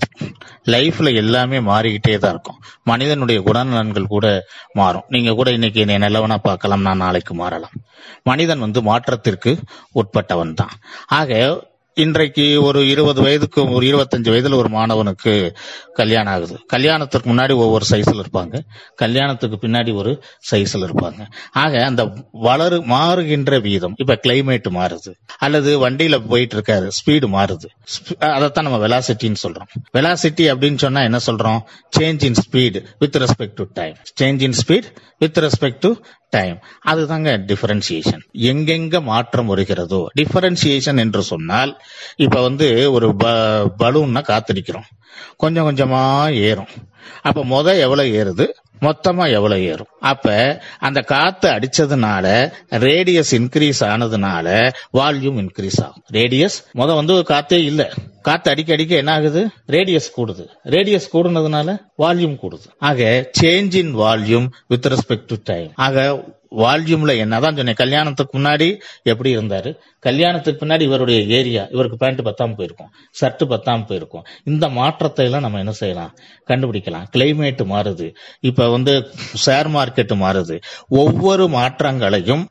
லைஃப்ல 0.65 1.13
எல்லாமே 1.13 1.59
மாறிக்கிட்டே 1.59 2.17
தான் 2.17 2.31
இருக்கும். 2.31 2.59
மனிதனுடைய 2.83 3.41
குணநலன்கள் 3.41 4.13
கூட 4.15 4.45
மாறும். 4.73 5.03
நீங்க 5.07 5.33
கூட 5.33 5.51
இன்னைக்கு 5.51 5.79
என்னை 5.79 5.97
நல்லவனா 5.97 6.37
பார்க்கலாம் 6.37 6.81
நான் 6.81 6.97
நாளைக்கு 6.97 7.33
மாறலாம். 7.33 7.75
மனிதன் 8.23 8.59
வந்து 8.59 8.79
மாற்றத்திற்கு 8.87 9.53
உட்பட்டவன் 9.99 10.57
தான் 10.61 10.75
ஆக 11.19 11.31
இன்றைக்கு 12.01 12.45
ஒரு 12.67 12.79
இருபது 12.89 13.19
வயதுக்கு 13.21 13.61
ஒரு 13.71 13.85
இருபத்தஞ்சு 13.89 14.29
வயதுல 14.35 14.55
ஒரு 14.55 14.69
மாணவனுக்கு 14.69 15.33
கல்யாணம் 15.93 16.33
ஆகுது. 16.33 16.55
கல்யாணத்துக்கு 16.65 17.27
முன்னாடி 17.33 17.53
ஒவ்வொரு 17.55 17.85
சைஸ்ல 17.89 18.21
இருப்பாங்க. 18.21 18.55
கல்யாணத்துக்கு 18.95 19.57
பின்னாடி 19.61 19.91
ஒரு 19.95 20.13
சைஸ்ல 20.51 20.83
இருப்பாங்க. 20.85 21.21
ஆக 21.63 21.83
அந்த 21.85 22.03
வளரு 22.43 22.79
மாறுகின்ற 22.93 23.61
வீதம் 23.61 23.93
இப்ப 23.97 24.19
கிளைமேட் 24.27 24.69
மாறுது. 24.79 25.11
அல்லது 25.37 25.71
வண்டியில 25.83 26.17
போயிட்டு 26.29 26.57
இருக்காரு 26.57 26.89
ஸ்பீடு 26.99 27.29
மாறுது 27.35 27.69
அதைத்தான் 28.33 28.67
நம்ம 28.67 28.81
வெலாசிட்டின்னு 28.87 29.41
சொல்றோம். 29.43 29.69
வெலாசிட்டி 29.97 30.45
அப்படின்னு 30.53 30.81
சொன்னா 30.85 31.03
என்ன 31.09 31.19
சொல்றோம்? 31.27 31.61
Change 31.97 32.23
in 32.29 32.41
speed 32.45 32.79
with 32.99 33.15
respect 33.15 33.57
to 33.59 33.65
time 33.73 33.95
change 34.21 34.41
in 34.47 34.57
speed 34.63 34.89
with 35.19 35.37
respect 35.45 35.81
to 35.85 35.93
time 36.33 36.57
அதுதாங்க 36.85 37.31
டிஃபரன்சியேஷன் 37.47 38.23
எங்கெங்க 38.43 39.01
மாற்றம் 39.01 39.45
வருகிறதோ 39.45 39.99
டிஃபரன்சியேஷன் 40.21 40.97
என்று 40.97 41.21
சொன்னால் 41.23 41.73
இப்ப 42.15 42.41
வந்து 42.41 42.91
ஒரு 42.91 43.15
ப- 43.15 43.29
பலூன்னா 43.79 44.21
காத்திருக்கிறோம். 44.23 44.89
கொஞ்சம் 45.37 45.65
கொஞ்சமா 45.67 46.33
ஏறும். 46.33 46.71
அப்ப 47.21 47.45
முத 47.45 47.79
எவ்வளவு 47.79 48.07
ஏறுது? 48.09 48.47
மொத்தமா 48.81 49.31
எவ்வளவு 49.31 49.63
ஏறும்? 49.63 49.87
அப்ப 49.99 50.61
அந்த 50.79 51.01
காத்து 51.01 51.49
அடிச்சதுனால 51.49 52.53
ரேடியஸ் 52.69 53.31
இன்க்ரீஸ் 53.31 53.79
ஆனதுனால 53.79 54.73
வால்யூம் 54.93 55.37
இன்க்ரீஸ் 55.43 55.81
ஆகும். 55.81 56.03
ரேடியஸ் 56.11 56.57
முத 56.73 56.95
வந்து 56.95 57.13
காத்தே 57.13 57.63
இல்ல. 57.63 57.93
காத்து 58.21 58.51
அடிக்க 58.51 58.73
அடிக்க 58.73 58.95
என்ன 58.95 59.13
ஆகுது? 59.13 59.49
ரேடியஸ் 59.67 60.11
கூடுது. 60.17 60.47
ரேடியஸ் 60.63 61.09
கூடுனதுனால 61.13 61.77
வால்யூம் 61.97 62.37
கூடுது. 62.43 62.69
ஆக 62.79 63.29
change 63.41 63.73
in 63.73 63.95
volume 63.95 64.47
with 64.67 64.85
respect 64.85 65.25
to 65.27 65.35
time 65.43 65.71
ஆக 65.75 66.23
வால்யூம்ல 66.57 67.17
என்னதான் 67.17 67.55
சொன்னேன் 67.55 67.73
கல்யாணத்துக்கு 67.73 68.39
முன்னாடி 68.39 68.81
எப்படி 69.03 69.37
இருந்தாரு? 69.37 69.75
கல்யாணத்துக்கு 70.03 70.65
பின்னாடி 70.65 70.81
இவருடைய 70.81 71.37
ஏரியா 71.37 71.67
இவருக்கு 71.71 71.97
பேண்ட் 71.97 72.21
பத்தாம 72.21 72.55
போயிருக்கும் 72.55 72.91
ஷர்ட் 73.21 73.51
பத்தாம 73.53 73.85
போயிருக்கும். 73.85 74.23
இந்த 74.43 74.69
மாற்றத்தை 74.69 75.25
எல்லாம் 75.25 75.41
நம்ம 75.41 75.57
என்ன 75.57 75.71
செய்யலாம்? 75.71 76.15
கண்டுபிடிக்கலாம். 76.47 77.03
கிளைமேட் 77.15 77.63
மாறுது. 77.63 78.15
இப்ப 78.39 78.69
வந்து 78.69 78.91
ஷேர் 79.45 79.69
மார்க்கெட் 79.69 80.15
மாறுது. 80.15 80.61
ஒவ்வொரு 80.89 81.47
மாற்றங்களையும் 81.47 82.45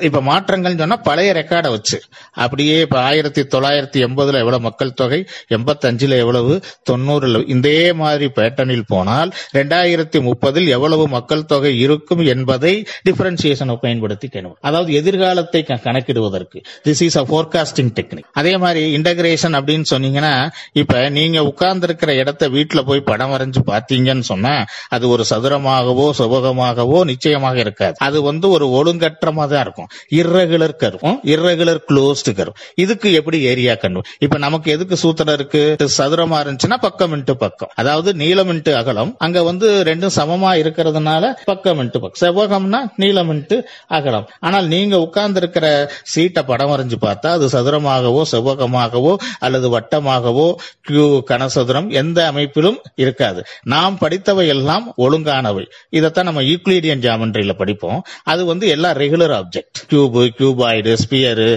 இப்ப 0.00 0.20
மாற்றங்கள் 0.20 0.76
சொன்னா 0.76 0.96
பழைய 0.96 1.32
ரெக்கார்டை 1.32 1.70
வச்சு. 1.70 2.00
அப்படியே 2.32 2.80
இப்ப 2.80 3.00
ஆயிரத்தி 3.00 3.42
தொள்ளாயிரத்தி 3.42 4.06
எண்பதுல 4.06 4.38
எவ்வளவு 4.38 4.60
மக்கள் 4.60 4.92
தொகை 4.92 5.26
எண்பத்தஞ்சுல 5.54 6.18
எவ்வளவு 6.18 6.60
தொண்ணூறுல 6.90 7.48
இதே 7.48 7.92
மாதிரி 7.92 8.26
பேட்டர்னில் 8.26 8.82
போனால் 8.86 9.30
ரெண்டாயிரத்தி 9.54 10.20
முப்பதில் 10.20 10.68
எவ்வளவு 10.68 11.08
மக்கள் 11.08 11.44
தொகை 11.44 11.80
இருக்கும் 11.80 12.18
என்பதை 12.18 12.86
டிஃபரன்சியேஷனை 13.10 13.76
பயன்படுத்தி 13.76 14.28
கணக்கு 14.28 14.58
அதாவது 14.60 14.92
எதிர்காலத்தை 14.92 15.62
க- 15.62 15.80
கணக்கிடுவதற்கு. 15.84 16.62
This 16.86 17.02
is 17.02 17.18
a 17.18 17.22
forecasting 17.22 17.90
technique 17.98 18.28
அதே 18.32 18.56
மாதிரி 18.56 18.96
இன்டகிரேஷன் 18.96 19.56
அப்படின்னு 19.58 19.84
சொன்னீங்கன்னா 19.90 20.32
இப்ப 20.72 21.08
நீங்க 21.08 21.44
உட்கார்ந்து 21.44 21.86
இருக்கிற 21.86 22.14
இடத்த 22.14 22.48
வீட்டுல 22.48 22.80
போய் 22.86 23.00
படம் 23.00 23.32
வரைஞ்சு 23.32 23.60
பாத்தீங்கன்னு 23.66 24.26
சொன்னா 24.30 24.64
அது 24.88 25.08
ஒரு 25.08 25.24
சதுரமாகவோ 25.30 26.06
சுபகமாகவோ 26.18 27.04
நிச்சயமாக 27.04 27.58
இருக்காது. 27.58 27.94
அது 27.98 28.22
வந்து 28.22 28.50
ஒரு 28.50 28.66
ஒழுங்கற்றமா 28.66 29.46
தான் 29.46 29.60
இருக்கும். 29.60 29.88
இரகுலர் 30.10 30.74
கரும் 30.82 31.18
இரகுலர் 31.34 31.80
க்ளோஸ்டு 31.88 32.32
கரும் 32.40 32.58
இதுக்கு 32.74 33.12
எப்படி 33.12 33.40
ஏரியா 33.42 33.74
கண்டு 33.74 34.02
இப்ப 34.18 34.38
நமக்கு 34.38 34.72
எதுக்கு 34.72 34.96
சூத்திரம் 35.02 35.32
இருக்கு? 35.32 35.76
சதுரமா 35.98 36.38
இருந்துச்சுன்னா 36.44 36.78
பக்கம் 36.80 37.12
இன்ட்டு 37.12 37.32
பக்கம். 37.32 37.70
அதாவது 37.74 38.14
நீளம் 38.14 38.50
இன்ட்டு 38.50 38.74
அகலம். 38.74 39.14
அங்க 39.18 39.42
வந்து 39.42 39.82
ரெண்டும் 39.84 40.14
சமமா 40.16 40.52
இருக்கிறதுனால 40.62 41.32
பக்கம் 41.44 41.80
இன்ட்டு 41.80 42.02
பக்கம். 42.04 42.20
செவ்வகம்னா 42.22 42.80
நீளம் 42.96 43.30
இன்ட்டு 43.30 43.58
அகலம். 43.86 44.28
ஆனால் 44.40 44.66
நீங்க 44.66 45.00
உட்கார்ந்து 45.00 45.40
இருக்கிற 45.40 45.92
சீட்டை 46.02 46.42
படம் 46.42 46.72
வரைஞ்சு 46.74 46.98
பார்த்தா 47.00 47.32
அது 47.36 47.46
சதுரமாகவோ 47.46 48.22
செவ்வகமாகவோ 48.32 49.16
அல்லது 49.38 49.68
வட்டமாகவோ 49.78 50.54
கியூ 50.80 51.22
கனசதுரம் 51.30 51.88
எந்த 51.92 52.26
அமைப்பிலும் 52.26 52.78
இருக்காது. 52.94 53.42
நாம் 53.62 53.98
படித்தவை 53.98 54.46
எல்லாம் 54.48 54.94
ஒழுங்கானவை. 54.98 55.64
இதைத்தான் 55.90 56.24
நம்ம 56.24 56.42
யூக்ளீடியன் 56.42 57.04
ஜாமெண்ட்ரியில 57.06 57.52
படிப்போம். 57.52 58.02
அது 58.24 58.44
வந்து 58.44 58.68
எல்லாம் 58.68 58.96
regular 58.96 59.34
object 59.40 59.80
cube 59.88 60.22
cuboid 60.38 60.96
sphere 61.04 61.48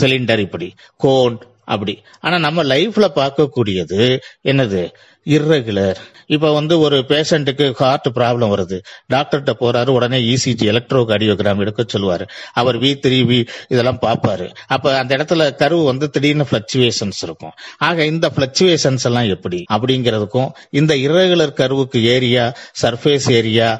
cylinder 0.00 0.38
இப்படி. 0.38 0.74
கோன் 0.96 1.38
அப்படி. 1.74 1.94
ஆனா 2.20 2.36
நம்ம 2.46 2.64
லைஃப்ல 2.74 3.08
பார்க்கக்கூடியது 3.14 4.02
என்னது? 4.44 4.84
இர்ரெகுலர் 5.30 5.98
இப்ப 6.26 6.48
வந்து 6.52 6.74
ஒரு 6.80 6.96
பேஷண்ட்டுக்கு 7.08 7.66
ஹார்ட் 7.72 8.08
ப்ராப்ளம் 8.14 8.52
வருது. 8.54 8.78
டாக்டர்கிட்ட 9.12 9.52
போறாரு 9.60 9.90
உடனே 9.96 10.18
இசிஜி 10.32 10.66
எலக்ட்ரோ 10.70 11.02
கார்டியோகிராம் 11.10 11.62
எடுக்க 11.64 11.84
சொல்லுவாரு. 11.92 12.24
அவர் 12.52 12.76
வி 12.80 12.90
த்ரீ 13.04 13.18
வி 13.30 13.38
இதெல்லாம் 13.68 14.00
பார்ப்பாரு. 14.02 14.46
அப்ப 14.66 14.94
அந்த 14.98 15.16
இடத்துல 15.16 15.44
கருவு 15.54 15.84
வந்து 15.84 16.08
திடீர்னு 16.10 16.46
பிளக்சுவேஷன்ஸ் 16.50 17.20
இருக்கும். 17.22 17.54
ஆக 17.78 18.04
இந்த 18.04 18.30
பிளக்சுவேஷன்ஸ் 18.36 19.06
எல்லாம் 19.10 19.28
எப்படி? 19.28 19.60
அப்படிங்கிறதுக்கும் 19.72 20.50
இந்த 20.70 20.94
இர்ரெகுலர் 21.06 21.58
கருவுக்கு 21.62 22.00
ஏரியா 22.16 22.46
சர்ஃபேஸ் 22.82 23.30
ஏரியா 23.30 23.70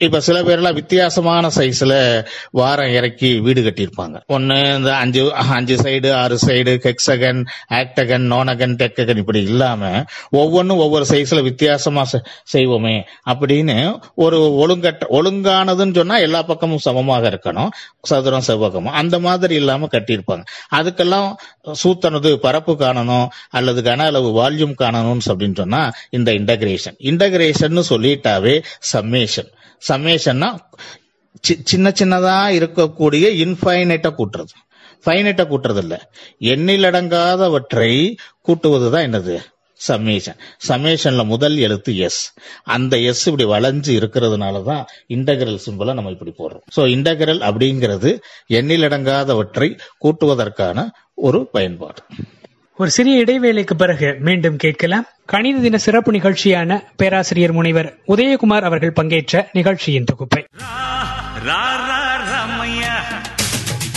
இப்ப 0.00 0.20
சில 0.20 0.42
பேர்லாம் 0.42 0.72
வித்தியாசமான 0.72 1.48
சைஸ்ல 1.48 2.26
வாரம் 2.50 2.92
இறக்கி 2.92 3.40
வீடு 3.40 3.62
கட்டியிருப்பாங்க. 3.62 4.20
ஒன்னு 4.26 4.74
இந்த 4.76 4.96
அஞ்சு 4.96 5.34
அஞ்சு 5.34 5.76
சைடு 5.76 6.12
ஆறு 6.12 6.38
side 6.46 6.72
hexagon 6.78 7.46
octagon 7.68 8.32
nonagon 8.32 8.76
decagon 8.76 9.16
இப்படி 9.16 9.42
இல்லாம 9.42 10.04
ஒவ்வொன்றும் 10.30 10.78
ஒவ்வொரு 10.78 11.04
சைஸ்ல 11.08 11.42
வித்தியாசமா 11.42 12.06
செ- 12.12 12.24
செய்வோமே 12.52 13.02
அப்படின்னு 13.30 13.76
ஒரு 14.14 14.38
ஒழுங்கட்ட 14.62 15.00
ஒழுங்கானதுன்னு 15.10 15.94
சொன்னா 15.94 16.16
எல்லா 16.16 16.42
பக்கமும் 16.42 16.78
சமமாக 16.78 17.28
இருக்கணும். 17.30 17.68
சதுரம் 18.02 18.46
செவ்வகமும். 18.46 18.96
அந்த 19.02 19.18
மாதிரி 19.18 19.54
இல்லாம 19.54 19.88
கட்டியிருப்பாங்க. 19.92 20.44
அதுக்கெல்லாம் 20.74 21.34
சூத்தனது 21.84 22.36
பரப்பு 22.36 22.72
காணணும் 22.72 23.28
அல்லது 23.50 23.82
கன 23.82 23.96
அளவு 23.96 24.30
வால்யூம் 24.42 24.74
காணணும்னு 24.78 25.20
அப்படின்னு 25.26 25.56
சொன்னா 25.56 25.92
இந்த 26.10 26.32
இன்டகிரேஷன் 26.32 26.98
இன்டகிரேஷன் 27.02 27.82
சொல்லிட்டாவே 27.90 28.62
சம்மேஷன் 28.92 29.50
சம்மேஷன்னா 29.88 30.58
சி- 31.48 31.60
சின்ன 31.64 31.92
சின்னதா 32.00 32.52
இருக்கக்கூடிய 32.52 33.26
இன்ஃபைனைட்டா 33.44 34.14
கூட்டுறது. 34.18 34.54
ஃபைனைட்டா 35.04 35.44
கூட்டுறது 35.44 35.76
இல்ல 35.76 36.10
எண்ணிலடங்காதவற்றை 36.40 38.16
கூட்டுவதுதான் 38.48 39.04
என்னது? 39.08 39.38
சம்மேஷன் 39.88 40.38
சம்மேஷன்ல 40.68 41.24
முதல் 41.24 41.56
எழுத்து 41.56 41.96
எஸ் 41.96 42.32
அந்த 42.62 42.98
எஸ் 42.98 43.28
இப்படி 43.28 43.48
வளைஞ்சு 43.48 43.92
இருக்கிறதுனால 43.96 44.62
தான் 44.62 44.86
இன்டகிரல் 45.08 45.58
சிம்பிளை 45.66 45.94
நம்ம 45.94 46.10
இப்படி 46.10 46.34
போடுறோம். 46.38 46.76
சோ 46.76 46.78
இன்டகிரல் 46.78 47.40
அப்படிங்கிறது 47.40 48.18
எண்ணிலடங்காதவற்றை 48.48 49.78
கூட்டுவதற்கான 50.04 50.90
ஒரு 51.14 51.46
பயன்பாடு. 51.46 52.02
ஒரு 52.80 52.90
சிறிய 52.90 53.24
இடைவேளைக்கு 53.24 53.74
பிறகு 53.74 54.16
மீண்டும் 54.20 54.56
கேட்கலாம். 54.56 55.04
கணித 55.26 55.60
தின 55.60 55.78
சிறப்பு 55.78 56.12
நிகழ்ச்சியான 56.12 56.84
பேராசிரியர் 56.96 57.52
முனைவர் 57.52 57.98
உதயகுமார் 58.08 58.62
அவர்கள் 58.62 58.92
பங்கேற்ற 58.92 59.48
நிகழ்ச்சியின் 59.52 60.04
தொகுப்பை. 60.04 60.46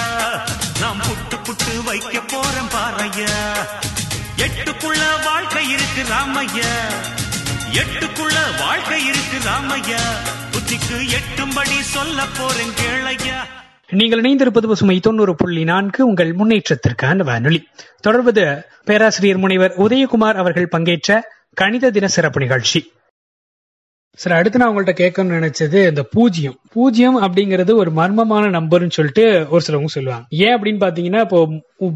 நாம் 0.81 0.99
புட்டு 0.99 1.35
புட்டு 1.35 1.85
வைக்க 1.85 2.19
போறோம் 2.19 2.71
பாறையா. 2.71 3.53
எட்டுக்குள்ள 4.37 5.25
வாழ்க்கை 5.25 5.71
இருக்கு 5.71 6.03
ராமையா. 6.03 6.75
எட்டுக்குள்ள 7.73 8.59
வாழ்க்கை 8.59 9.07
இருக்கு 9.07 9.39
ராமையா. 9.51 10.03
புத்திக்கு 10.89 11.17
எட்டும்படி 11.17 11.79
சொல்ல 11.95 12.19
போறேன் 12.37 12.71
கேளையா. 12.81 13.39
நீங்கள் 13.99 14.21
இணைந்திருப்பது 14.21 14.67
பசுமை 14.71 14.97
தொண்ணூறு 15.07 15.33
புள்ளி 15.35 15.63
நான்கு 15.71 16.01
உங்கள் 16.07 16.31
முன்னேற்றத்திற்கான 16.39 17.25
வானொலி 17.29 17.61
தொடர்வது 18.01 18.45
பேராசிரியர் 18.85 19.43
முனைவர் 19.43 19.75
உதயகுமார் 19.85 20.41
அவர்கள் 20.43 20.73
பங்கேற்ற 20.75 21.19
கணித 21.55 21.91
தின 21.91 22.09
சிறப்பு 22.17 22.41
நிகழ்ச்சி. 22.41 22.81
சார் 24.19 24.37
அடுத்து 24.39 24.59
நான் 24.59 24.73
உங்கள்ட்ட 24.73 24.95
கேட்கணும்னு 25.03 25.39
நினைச்சது 25.39 25.89
இந்த 25.89 26.03
பூஜ்ஜியம். 26.15 26.59
பூஜ்ஜியம் 26.73 27.19
அப்படிங்கிறது 27.23 27.75
ஒரு 27.75 27.91
மர்மமான 28.01 28.45
நம்பர்னு 28.59 28.97
சொல்லிட்டு 28.99 29.47
ஒரு 29.51 29.65
சிலவங்க 29.67 29.97
சொல்லுவாங்க. 29.97 30.27
ஏன் 30.45 30.55
அப்படின்னு 30.57 30.83
பாத்தீங்கன்னா 30.85 31.21
இப்போ 31.27 31.41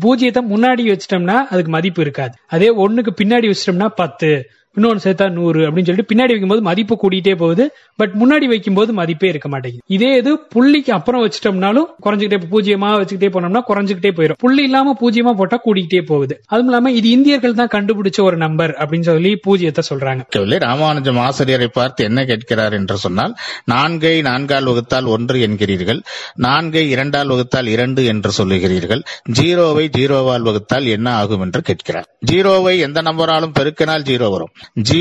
பூஜ்ஜியத்தை 0.07 0.43
முன்னாடி 0.55 0.85
வச்சிட்டோம்னா 0.93 1.39
அதுக்கு 1.53 1.71
மதிப்பு 1.71 2.03
இருக்காது. 2.03 2.35
அதே 2.47 2.69
ஒண்ணுக்கு 2.87 3.15
பின்னாடி 3.23 3.49
வச்சிட்டோம்னா 3.53 3.89
பத்து. 4.03 4.33
இன்னொன்று 4.77 5.03
சேர்த்தா 5.05 5.27
நூறு 5.39 5.61
அப்படின்னு 5.67 5.89
சொல்லிட்டு 5.89 6.11
பின்னாடி 6.13 6.33
வைக்கும்போது 6.35 6.63
மதிப்பு 6.69 6.95
கூட்டிகிட்டே 7.03 7.35
போகுது. 7.43 7.65
பட் 8.01 8.15
முன்னாடி 8.21 8.47
வைக்கும்போது 8.53 8.91
மதிப்பே 9.01 9.29
இருக்க 9.33 9.49
மாட்டேங்குது. 9.49 9.85
இதே 9.97 10.11
இது 10.21 10.33
புள்ளிக்கு 10.55 10.93
அப்புறம் 10.99 11.23
வச்சிட்டோம்னாலும் 11.25 11.89
குறைஞ்சிக்கிட்டே 12.05 12.39
பூஜ்ஜியமா 12.55 12.91
வச்சுக்கிட்டே 13.01 13.31
போனோம்னா 13.35 13.63
குறைஞ்சிக்கிட்டே 13.71 14.13
போயிடும் 14.19 14.41
புள்ளி 14.45 14.63
இல்லாம 14.69 14.95
பூஜ்ஜியமா 15.01 15.35
போட்டா 15.41 15.59
கூடிக்கிட்டே 15.67 16.03
போகுது. 16.13 16.35
அதுவும் 16.47 16.71
இல்லாம 16.71 16.93
இது 16.99 17.11
இந்தியர்கள் 17.17 17.59
தான் 17.61 17.73
கண்டுபிடிச்ச 17.77 18.21
ஒரு 18.29 18.37
நம்பர் 18.37 18.75
அப்படின்னு 18.81 19.09
சொல்லி 19.11 19.33
பூஜ்ஜியத்தை 19.47 19.85
சொல்றாங்க. 19.91 20.59
ராமானுஜம் 20.67 21.21
ஆசிரியரை 21.27 21.69
பார்த்து 21.69 22.05
என்ன 22.05 22.25
கேட்கிறார் 22.25 22.75
என்று 22.79 22.97
சொன்னால் 22.97 23.35
நான்கை 23.73 24.15
நான்கால் 24.29 24.69
வகுத்தால் 24.71 25.09
ஒன்று 25.15 25.39
என்கிறீர்கள் 25.47 26.01
நான்கை 26.47 26.85
இரண்டால் 26.95 27.31
வகுத்தால் 27.35 27.69
இரண்டு 27.75 28.05
என்று 28.13 28.31
சொல்லுகிறீர்கள் 28.39 29.03
ஜீரோவை 29.39 29.87
ஜீரோவால் 29.99 30.47
வகுத்தால் 30.49 30.87
என்ன 30.97 31.09
ஆகும் 31.21 31.41
என்று 31.41 31.63
கேட்கிறார். 31.63 32.09
ஜீரோவை 32.31 32.75
எந்த 32.89 33.03
நம்பராலும் 33.03 33.57
பெருக்கினால் 33.59 34.07
ஜீரோ 34.11 34.29
வரும். 34.31 34.53
ஜீ 34.89 35.01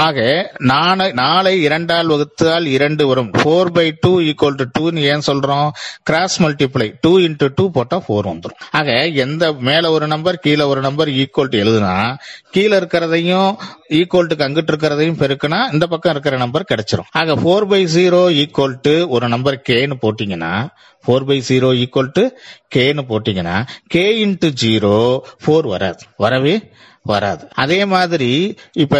ஆக 0.00 0.18
நாளை 0.70 1.06
நாளை 1.12 1.52
இரண்டால் 1.62 2.10
வகுத்தால் 2.10 2.66
இரண்டு 2.66 3.06
வரும். 3.06 3.30
Four 3.38 3.70
by 3.76 3.84
two 4.00 4.12
equal 4.20 4.58
to 4.60 4.64
டூன்னு 4.76 5.00
ஏன் 5.12 5.24
சொல்றோம்? 5.26 5.68
Cross 6.02 6.36
multiply 6.42 6.86
two 7.00 7.18
into 7.18 7.46
two 7.54 7.64
போட்டா 7.70 7.96
ஃபோர் 8.06 8.28
வந்துடும் 8.30 8.60
ஆக 8.70 9.06
எந்த 9.24 9.52
மேல 9.52 9.90
ஒரு 9.90 10.06
நம்பர் 10.06 10.38
கீழே 10.44 10.62
ஒரு 10.62 10.80
நம்பர் 10.80 11.08
ஈக்குவல் 11.08 11.50
டு 11.54 11.58
எழுதுனா 11.64 11.94
கீழே 12.50 12.78
இருக்கிறதையும் 12.78 13.50
ஈக்குவல் 13.98 14.30
டுக்கு 14.30 14.46
அங்கிட்டு 14.48 14.72
இருக்கிறதையும் 14.74 15.20
பெருக்குனா 15.22 15.72
இந்த 15.72 15.86
பக்கம் 15.86 16.12
இருக்கிற 16.12 16.36
நம்பர் 16.36 16.68
கிடைச்சிரும். 16.72 17.10
ஆக 17.10 17.34
four 17.34 17.68
by 17.72 17.84
zero 17.96 18.22
equal 18.44 18.78
to 18.82 19.08
ஒரு 19.08 19.28
நம்பர் 19.28 19.62
கேன்னு 19.68 19.98
போட்டீங்கன்னா 20.04 20.54
four 21.04 21.24
by 21.24 21.42
zero 21.48 21.68
equal 21.84 22.12
to 22.12 22.24
கேன்னு 22.74 23.04
போட்டீங்கன்னா 23.10 23.66
கே 23.88 24.26
இன்ட்டு 24.26 24.50
ஜீரோ 24.62 24.96
ஃபோர் 25.44 25.68
வராது. 25.74 26.02
வரவே 26.16 26.54
வராது. 27.02 27.48
அதே 27.54 27.84
மாதிரி 27.84 28.54
இப்ப 28.72 28.96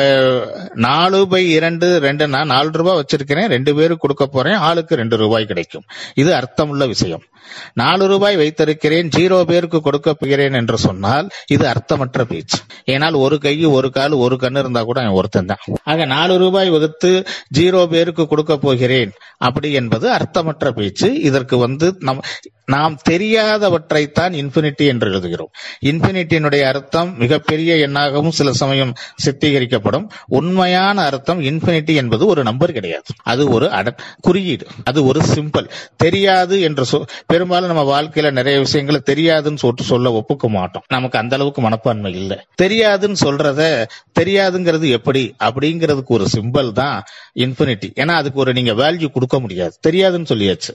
நாலு 0.75 1.29
பை 1.29 1.51
இரண்டு 1.51 2.01
ரெண்டுன்னா 2.01 2.45
நாலு 2.45 2.71
ரூபாய் 2.71 3.05
வச்சிருக்கிறேன் 3.05 3.47
ரெண்டு 3.47 3.75
பேருக்கு 3.75 3.97
கொடுக்க 3.97 4.27
போறேன் 4.27 4.55
ஆளுக்கு 4.55 4.97
ரெண்டு 4.97 5.17
ரூபாய் 5.17 5.47
கிடைக்கும். 5.47 5.85
இது 6.15 6.35
அர்த்தமுள்ள 6.35 6.87
விஷயம். 6.87 7.23
நாலு 7.75 8.07
ரூபாய் 8.07 8.37
வைத்திருக்கிறேன் 8.37 9.09
ஜீரோ 9.17 9.45
பேருக்கு 9.45 9.81
கொடுக்க 9.81 10.15
போகிறேன் 10.15 10.53
என்று 10.53 10.79
சொன்னால் 10.79 11.29
இது 11.47 11.67
அர்த்தமற்ற 11.67 12.25
பேச்சு. 12.25 12.59
ஏனால் 12.87 13.17
ஒரு 13.17 13.39
கை 13.39 13.65
ஒரு 13.65 13.91
கால் 13.91 14.13
ஒரு 14.13 14.37
கண்ணு 14.41 14.59
இருந்தா 14.59 14.83
கூட 14.83 15.13
ஒருத்தன் 15.13 15.47
தான். 15.47 15.65
ஆக 15.85 16.05
நாலு 16.05 16.39
ரூபாய் 16.39 16.71
வகுத்து 16.71 17.27
ஜீரோ 17.59 17.87
பேருக்கு 17.87 18.27
கொடுக்க 18.27 18.57
போகிறேன் 18.57 19.13
அப்படி 19.39 19.73
என்பது 19.73 20.11
அர்த்தமற்ற 20.11 20.71
பேச்சு. 20.71 21.21
இதற்கு 21.21 21.57
வந்து 21.57 21.97
நம் 21.99 22.21
நாம் 22.65 22.97
தெரியாதவற்றைத்தான் 23.09 24.35
இன்ஃபினிட்டி 24.41 24.87
என்று 24.87 25.07
எழுதுகிறோம். 25.11 25.53
இன்ஃபினிட்டியினுடைய 25.85 26.63
அர்த்தம் 26.63 27.17
மிகப்பெரிய 27.19 27.89
எண்ணாகவும் 27.89 28.29
சில 28.29 28.53
சமயம் 28.53 28.93
சித்தீகரிக்கப்படும். 29.25 30.11
உண்மையான 30.27 31.03
அர்த்தம் 31.03 31.41
இன்ஃபினிட்டி 31.41 31.95
என்பது 31.95 32.27
ஒரு 32.27 32.43
நம்பர் 32.43 32.73
கிடையாது. 32.73 33.03
அது 33.23 33.49
ஒரு 33.49 33.71
குறியீடு. 34.21 34.67
அது 34.85 35.05
ஒரு 35.05 35.21
சிம்பிள் 35.35 35.69
தெரியாது 35.97 36.61
என்று 36.61 36.85
சொ 36.85 37.03
பெரும்பாலும் 37.31 37.71
நம்ம 37.73 37.83
வாழ்க்கையில 37.91 38.29
நிறைய 38.39 38.59
விஷயங்களை 38.67 39.01
தெரியாதுன்னு 39.11 39.61
சொல்லிட்டு 39.63 39.85
சொல்ல 39.91 40.13
ஒப்புக்க 40.13 40.49
மாட்டோம். 40.49 40.85
நமக்கு 40.89 41.17
அந்த 41.19 41.35
அளவுக்கு 41.37 41.61
மனப்பான்மை 41.63 42.11
இல்லை. 42.21 42.39
தெரியாதுன்னு 42.63 43.19
சொல்றத 43.25 43.63
தெரியாதுங்கிறது 44.21 44.89
எப்படி? 44.99 45.23
அப்படிங்கிறதுக்கு 45.49 46.17
ஒரு 46.19 46.27
சிம்பிள் 46.37 46.71
தான் 46.73 46.97
இன்ஃபினிட்டி 47.47 47.91
ஏன்னா 48.03 48.15
அதுக்கு 48.21 48.41
ஒரு 48.41 48.53
நீங்க 48.53 48.73
வேல்யூ 48.83 49.11
கொடுக்க 49.17 49.39
முடியாது. 49.41 49.75
தெரியாதுன்னு 49.89 50.31
சொல்லியாச்சு. 50.33 50.75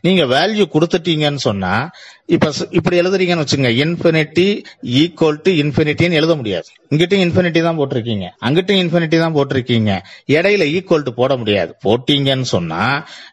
நீங்க 0.00 0.22
வேல்யூ 0.32 0.64
கொடுத்துட்டீங்கன்னு 0.72 1.42
சொன்னா 1.48 1.74
இப்ப 2.34 2.50
இப்படி 2.70 2.96
எழுதுறீங்கன்னு 3.00 3.44
வச்சுங்க 3.44 3.70
இன்ஃபினிட்டி 3.84 4.48
ஈக்குவல் 5.00 5.38
டு 5.46 5.52
இன்ஃபினிட்டின்னு 5.62 6.18
எழுத 6.20 6.34
முடியாது. 6.40 6.68
இங்கிட்டும் 6.90 7.22
இன்ஃபினிட்டி 7.26 7.60
தான் 7.62 7.78
போட்டிருக்கீங்க. 7.78 8.26
அங்கிட்டும் 8.46 8.80
இன்ஃபினிட்டி 8.82 9.18
தான் 9.24 9.34
போட்டிருக்கீங்க. 9.34 9.92
இடையில 10.36 10.66
ஈக்குவல் 10.76 11.06
டு 11.08 11.14
போட 11.20 11.36
முடியாது. 11.36 11.74
போட்டீங்கன்னு 11.84 12.48
சொன்னா 12.54 12.82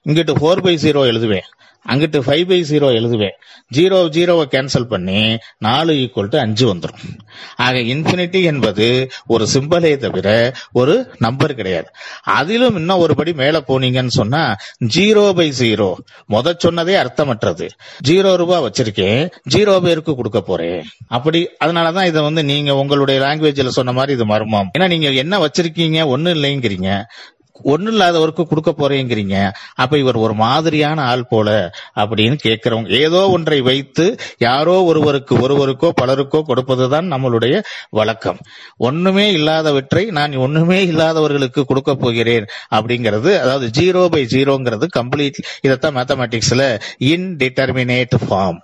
இங்கிட்டு 0.09 0.36
ஃபோர் 0.41 0.63
பை 0.67 0.76
ஜீரோ 0.86 1.03
எழுதுவேன். 1.13 1.49
அங்கிட்டு 1.88 2.20
ஃபைவ் 2.20 2.48
பை 2.48 2.66
ஜீரோ 2.70 2.88
எழுதுவேன். 3.00 3.36
ஜீரோ 3.74 4.00
ஜீரோவை 4.16 4.46
கேன்சல் 4.54 4.84
பண்ணி 4.84 5.38
நாலு 5.58 5.94
ஈக்குவல் 5.94 6.28
டு 6.28 6.38
அஞ்சு 6.38 6.74
வந்துடும் 6.74 7.06
ஆக 7.56 7.78
இன்ஃபினிட்டி 7.78 8.44
என்பது 8.44 9.10
ஒரு 9.28 9.48
சிம்பலே 9.54 9.98
தவிர 9.98 10.54
ஒரு 10.72 11.12
நம்பர் 11.18 11.54
கிடையாது. 11.54 11.90
அதிலும் 12.24 12.76
இன்னும் 12.76 12.98
ஒரு 12.98 13.16
படி 13.16 13.34
மேல 13.34 13.64
போனீங்கன்னு 13.68 14.08
சொன்னா 14.08 14.56
ஜீரோ 14.96 15.34
பை 15.34 15.54
ஜீரோ 15.60 15.94
முத 16.30 16.54
சொன்னதே 16.68 16.96
அர்த்தமற்றது. 17.04 17.70
ஜீரோ 18.08 18.36
ரூபாய் 18.36 18.62
வச்சிருக்கேன். 18.62 19.32
ஜீரோ 19.50 19.82
பேருக்கு 19.82 20.16
கொடுக்க 20.16 20.42
போறேன். 20.42 20.84
அப்படி 21.08 21.48
அதனாலதான் 21.66 22.06
இதை 22.06 22.22
வந்து 22.22 22.44
நீங்க 22.44 22.76
உங்களுடைய 22.76 23.22
லாங்குவேஜ்ல 23.22 23.68
சொன்ன 23.68 23.92
மாதிரி 23.92 24.14
இது 24.14 24.26
மர்மம் 24.26 24.72
ஏன்னா 24.78 24.88
நீங்க 24.88 25.10
என்ன 25.10 25.46
வச்சிருக்கீங்க 25.46 26.06
ஒன்னும் 26.06 26.34
இல்லைங்கிறீங்க. 26.34 27.04
ஒன்றும் 27.64 27.93
இல்லாதவருக்கு 27.93 28.47
கொடுக்க 28.47 28.74
போறேங்கிறீங்க. 28.78 29.51
அப்ப 29.76 29.97
இவர் 29.97 30.16
ஒரு 30.16 30.34
மாதிரியான 30.34 31.03
ஆள் 31.03 31.26
போல 31.26 31.72
அப்படின்னு 31.95 32.38
கேட்கிறவங்க 32.43 32.99
ஏதோ 33.01 33.30
ஒன்றை 33.30 33.62
வைத்து 33.62 34.16
யாரோ 34.38 34.84
ஒருவருக்கு 34.84 35.36
ஒருவருக்கோ 35.38 35.89
பலருக்கோ 36.01 36.41
கொடுப்பதுதான் 36.47 37.07
நம்மளுடைய 37.14 37.64
வழக்கம். 37.89 38.38
ஒண்ணுமே 38.78 39.32
இல்லாதவற்றை 39.32 40.05
நான் 40.05 40.36
ஒண்ணுமே 40.36 40.86
இல்லாதவர்களுக்கு 40.86 41.66
கொடுக்க 41.66 41.95
போகிறேன் 41.95 42.45
அப்படிங்கிறது 42.76 43.39
அதாவது 43.39 43.70
ஜீரோ 43.82 44.07
பை 44.07 44.26
ஜீரோங்கிறது 44.26 44.88
கம்ப்ளீட் 44.99 45.39
இதைத்தான் 45.62 45.95
மேத்தமேட்டிக்ஸ்ல 45.95 46.80
இன்டிட்டர்மினேட் 46.99 48.18
ஃபார்ம் 48.30 48.60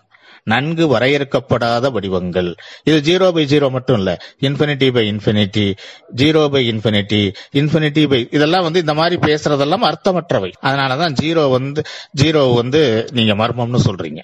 நன்கு 0.45 0.97
வரையறுக்கப்படாத 0.97 1.91
வடிவங்கள். 1.91 2.55
இது 2.83 2.97
ஜீரோ 3.07 3.31
பை 3.31 3.45
ஜீரோ 3.45 3.69
மட்டும் 3.69 3.97
இல்ல. 3.97 4.17
Infinity 4.41 4.93
by 4.93 5.11
infinity 5.11 5.75
zero 6.15 6.47
by 6.47 6.69
infinity 6.69 7.33
infinity 7.53 8.09
by 8.09 8.27
இதெல்லாம் 8.31 8.63
வந்து 8.63 8.79
இந்த 8.79 8.93
மாதிரி 8.93 9.15
பேசுறதெல்லாம் 9.21 9.91
அர்த்தமற்றவை. 9.91 10.51
அதனாலதான் 10.61 11.15
ஜீரோ 11.21 11.51
வந்து 11.51 11.83
ஜீரோ 12.21 12.55
வந்து 12.55 13.07
நீங்க 13.11 13.33
மர்மம்னு 13.33 13.79
சொல்றீங்க. 13.85 14.19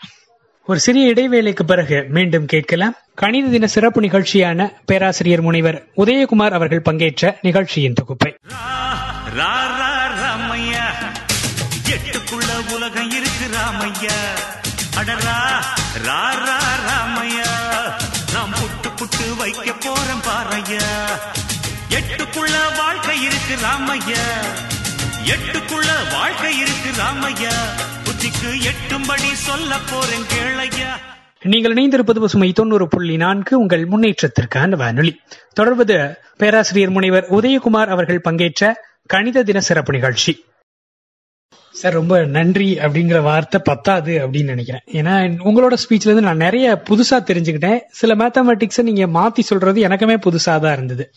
ஒரு 0.66 0.80
சிறிய 0.80 1.14
இடைவேளைக்கு 1.14 1.64
பிறகு 1.64 2.06
மீண்டும் 2.10 2.46
கேட்கலாம். 2.46 2.96
கணித 3.14 3.48
தின 3.48 3.68
சிறப்பு 3.68 4.02
நிகழ்ச்சியான 4.02 4.70
பேராசிரியர் 4.86 5.42
முனைவர் 5.42 5.88
உதயகுமார் 5.98 6.52
அவர்கள் 6.52 6.82
பங்கேற்ற 6.82 7.38
நிகழ்ச்சியின் 7.42 7.94
தொகுப்பை. 7.94 8.36
உலகம் 12.76 13.10
இருக்கு 13.10 13.48
ராமையா. 13.54 14.20
ராமையா. 23.72 24.24
எட்டுக்குள்ள 25.26 25.90
வாழ்க்கை 26.12 26.58
இருக்கு 26.58 26.90
ராமையா. 27.02 27.54
புத்திக்கு 28.04 28.50
எட்டும்படி 28.70 29.32
சொல்ல 29.34 29.78
போறேன் 29.92 30.26
கேளையா. 30.34 30.90
நீங்கள் 31.44 31.74
இணைந்திருப்பது 31.74 32.20
பசுமை 32.20 32.52
தொண்ணூறு 32.52 32.88
புள்ளி 32.88 33.18
நான்கு 33.18 33.60
உங்கள் 33.60 33.88
முன்னேற்றத்திற்கான 33.88 34.70
வானொலி 34.70 35.20
தொடர்வது 35.54 36.18
பேராசிரியர் 36.38 36.90
முனைவர் 36.90 37.26
உதயகுமார் 37.30 37.88
அவர்கள் 37.88 38.22
பங்கேற்ற 38.22 38.82
கணித 39.06 39.44
தின 39.44 39.60
சிறப்பு 39.60 39.94
நிகழ்ச்சி. 39.94 40.46
சார் 41.72 41.94
ரொம்ப 41.94 42.24
நன்றி 42.26 42.78
அப்படிங்கிற 42.78 43.22
வார்த்தை 43.22 43.62
பத்தாது 43.64 44.28
அப்படின்னு 44.28 44.44
நினைக்கிறேன். 44.44 44.84
ஏன்னா 44.92 45.16
உங்களோட 45.48 45.78
ஸ்பீச்ல 45.84 46.04
இருந்து 46.04 46.22
நான் 46.22 46.38
நிறைய 46.38 46.82
புதுசா 46.90 47.18
தெரிஞ்சுக்கிட்டேன். 47.20 47.80
சில 47.90 48.16
மேத்தமெட்டிக்ஸை 48.16 48.82
நீங்க 48.82 49.06
மாத்தி 49.20 49.40
சொல்றது 49.40 49.88
எனக்குமே 49.88 50.18
புதுசா 50.26 50.60
தான் 50.60 50.74
இருந்தது. 50.74 51.12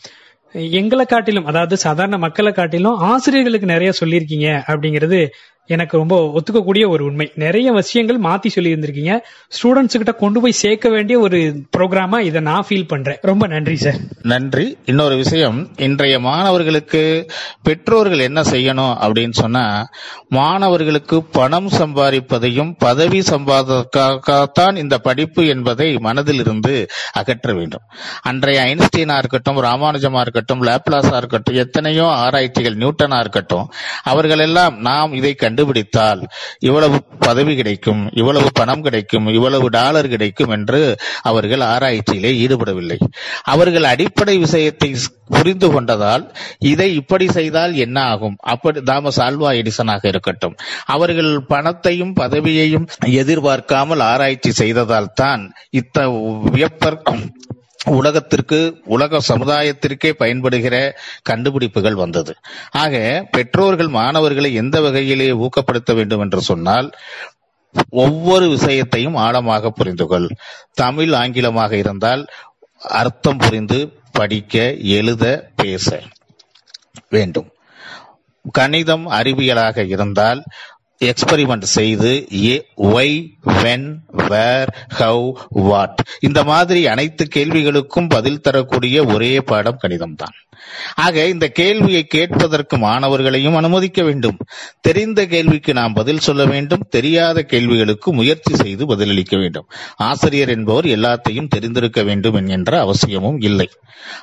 எங்களை 0.55 1.05
காட்டிலும் 1.05 1.45
அதாவது 1.45 1.77
சாதாரண 1.77 2.17
மக்களை 2.17 2.51
காட்டிலும் 2.51 2.99
ஆசிரியர்களுக்கு 3.03 3.67
நிறைய 3.67 3.91
சொல்லியிருக்கீங்க 3.99 4.49
அப்படிங்கிறது 4.67 5.19
எனக்கு 5.73 5.97
ரொம்ப 5.97 6.15
ஒத்துக்கக்கூடிய 6.37 6.85
ஒரு 6.93 7.03
உண்மை. 7.05 7.31
நிறைய 7.43 7.71
விஷயங்கள் 7.71 8.19
மாத்தி 8.19 8.49
சொல்லி 8.55 8.73
இருந்திருக்கீங்க 8.73 9.13
ஸ்டூடெண்ட்ஸ் 9.57 9.99
கிட்ட 9.99 10.13
கொண்டு 10.23 10.41
போய் 10.41 10.59
சேர்க்க 10.61 10.89
வேண்டிய 10.89 11.19
ஒரு 11.19 11.39
ப்ரோக்ராமா 11.77 12.19
இதை 12.29 12.41
நான் 12.41 12.65
ஃபீல் 12.67 12.87
பண்றேன். 12.87 13.19
ரொம்ப 13.21 13.47
நன்றி 13.47 13.75
சார் 13.75 13.99
நன்றி. 14.21 14.65
இன்னொரு 14.85 15.15
விஷயம் 15.15 15.57
இன்றைய 15.87 16.19
மாணவர்களுக்கு 16.19 17.01
பெற்றோர்கள் 17.63 18.25
என்ன 18.27 18.41
செய்யணும் 18.41 18.93
அப்படின்னு 19.05 19.37
சொன்னா 19.41 19.65
மாணவர்களுக்கு 20.29 21.23
பணம் 21.37 21.69
சம்பாதிப்பதையும் 21.79 22.71
பதவி 22.77 23.19
சம்பாதத்தான் 23.31 24.75
இந்த 24.83 24.97
படிப்பு 25.07 25.43
என்பதை 25.47 25.89
மனதில் 26.07 26.39
இருந்து 26.39 26.75
அகற்ற 27.13 27.53
வேண்டும். 27.53 27.85
அன்றைய 28.21 28.61
ஐன்ஸ்டீனா 28.69 29.17
இருக்கட்டும் 29.17 29.61
ராமானுஜமா 29.69 30.19
இருக்கட்டும் 30.19 30.63
லேப்லாஸா 30.63 31.15
இருக்கட்டும் 31.17 31.59
எத்தனையோ 31.65 32.07
ஆராய்ச்சிகள் 32.23 32.79
நியூட்டனா 32.83 33.19
இருக்கட்டும் 33.19 33.67
அவர்கள் 34.03 34.43
எல்லாம் 34.47 34.77
நாம் 34.89 35.13
இதை 35.13 35.33
கண்டுபிடித்தால் 35.55 36.21
இவ்வளவு 36.59 36.97
பதவி 37.19 37.55
கிடைக்கும் 37.55 38.01
இவ்வளவு 38.11 38.47
பணம் 38.53 38.81
கிடைக்கும் 38.81 39.27
இவ்வளவு 39.27 39.67
டாலர் 39.69 40.07
கிடைக்கும் 40.07 40.49
என்று 40.49 40.79
அவர்கள் 41.21 41.63
ஆராய்ச்சியிலே 41.73 42.31
ஈடுபடவில்லை. 42.43 42.97
அவர்கள் 43.43 43.83
அடிப்படை 43.83 44.35
விஷயத்தை 44.37 44.89
புரிந்து 45.27 45.67
கொண்டதால் 45.69 46.23
இதை 46.71 46.89
இப்படி 46.95 47.27
செய்தால் 47.29 47.73
என்ன 47.75 47.97
ஆகும்? 48.03 48.35
அப்படி 48.45 48.81
தாமஸ் 48.81 49.21
ஆல்வா 49.21 49.51
எடிசனாக 49.61 50.05
இருக்கட்டும். 50.07 50.55
அவர்கள் 50.85 51.31
பணத்தையும் 51.47 52.13
பதவியையும் 52.19 52.87
எதிர்பார்க்காமல் 53.21 53.99
ஆராய்ச்சி 54.11 54.51
செய்ததால் 54.51 55.13
தான் 55.13 55.43
இத்த 55.71 56.07
வியப்பர் 56.55 57.01
உலகத்திற்கு 57.85 58.81
உலக 58.85 59.19
சமுதாயத்திற்கே 59.27 60.09
பயன்படுகிற 60.09 60.97
கண்டுபிடிப்புகள் 61.21 61.95
வந்தது. 61.95 62.35
ஆக 62.71 63.25
பெற்றோர்கள் 63.31 63.87
மாணவர்களை 63.87 64.53
எந்த 64.53 64.81
வகையிலே 64.81 65.31
ஊக்கப்படுத்த 65.31 65.95
வேண்டும் 65.95 66.19
என்று 66.19 66.41
சொன்னால் 66.41 66.91
ஒவ்வொரு 67.89 68.49
விஷயத்தையும் 68.49 69.15
ஆழமாக 69.15 69.69
புரிந்து 69.69 70.07
கொள். 70.07 70.29
தமிழ் 70.73 71.13
ஆங்கிலமாக 71.13 71.75
இருந்தால் 71.75 72.25
அர்த்தம் 72.77 73.37
புரிந்து 73.37 73.93
படிக்க 74.11 74.73
எழுத 74.73 75.49
பேச 75.55 76.01
வேண்டும். 77.09 77.49
கணிதம் 78.51 79.09
அறிவியலாக 79.09 79.87
இருந்தால் 79.87 80.43
எக்ஸ்பெரிமெண்ட் 81.01 81.65
செய்து 81.71 82.11
ஏ 82.43 82.55
why 82.91 83.15
when 83.57 83.87
where 84.29 84.69
how 84.97 85.23
what 85.63 85.99
இந்த 86.19 86.39
மாதிரி 86.43 86.81
அனைத்து 86.87 87.25
கேள்விகளுக்கும் 87.35 88.09
பதில் 88.09 88.41
தரக்கூடிய 88.41 89.05
ஒரே 89.07 89.33
பாடம் 89.43 89.81
கணிதம் 89.81 90.15
தான் 90.15 90.35
ஆக 90.95 91.25
இந்த 91.25 91.47
கேள்வியை 91.47 92.03
கேட்பதற்கு 92.03 92.77
மாணவர்களையும் 92.77 93.55
அனுமதிக்க 93.55 94.03
வேண்டும். 94.03 94.37
தெரிந்த 94.81 95.25
கேள்விக்கு 95.25 95.73
நாம் 95.73 95.93
பதில் 95.93 96.19
சொல்ல 96.19 96.45
வேண்டும். 96.45 96.87
தெரியாத 96.89 97.41
கேள்விகளுக்கு 97.41 98.13
முயற்சி 98.13 98.55
செய்து 98.55 98.85
பதிலளிக்க 98.85 99.37
வேண்டும். 99.37 99.69
ஆசிரியர் 99.95 100.49
என்பவர் 100.49 100.85
எல்லாத்தையும் 100.85 101.47
தெரிந்திருக்க 101.47 102.03
வேண்டும் 102.03 102.33
என்கின்ற 102.33 102.79
அவசியமும் 102.79 103.39
இல்லை. 103.39 103.69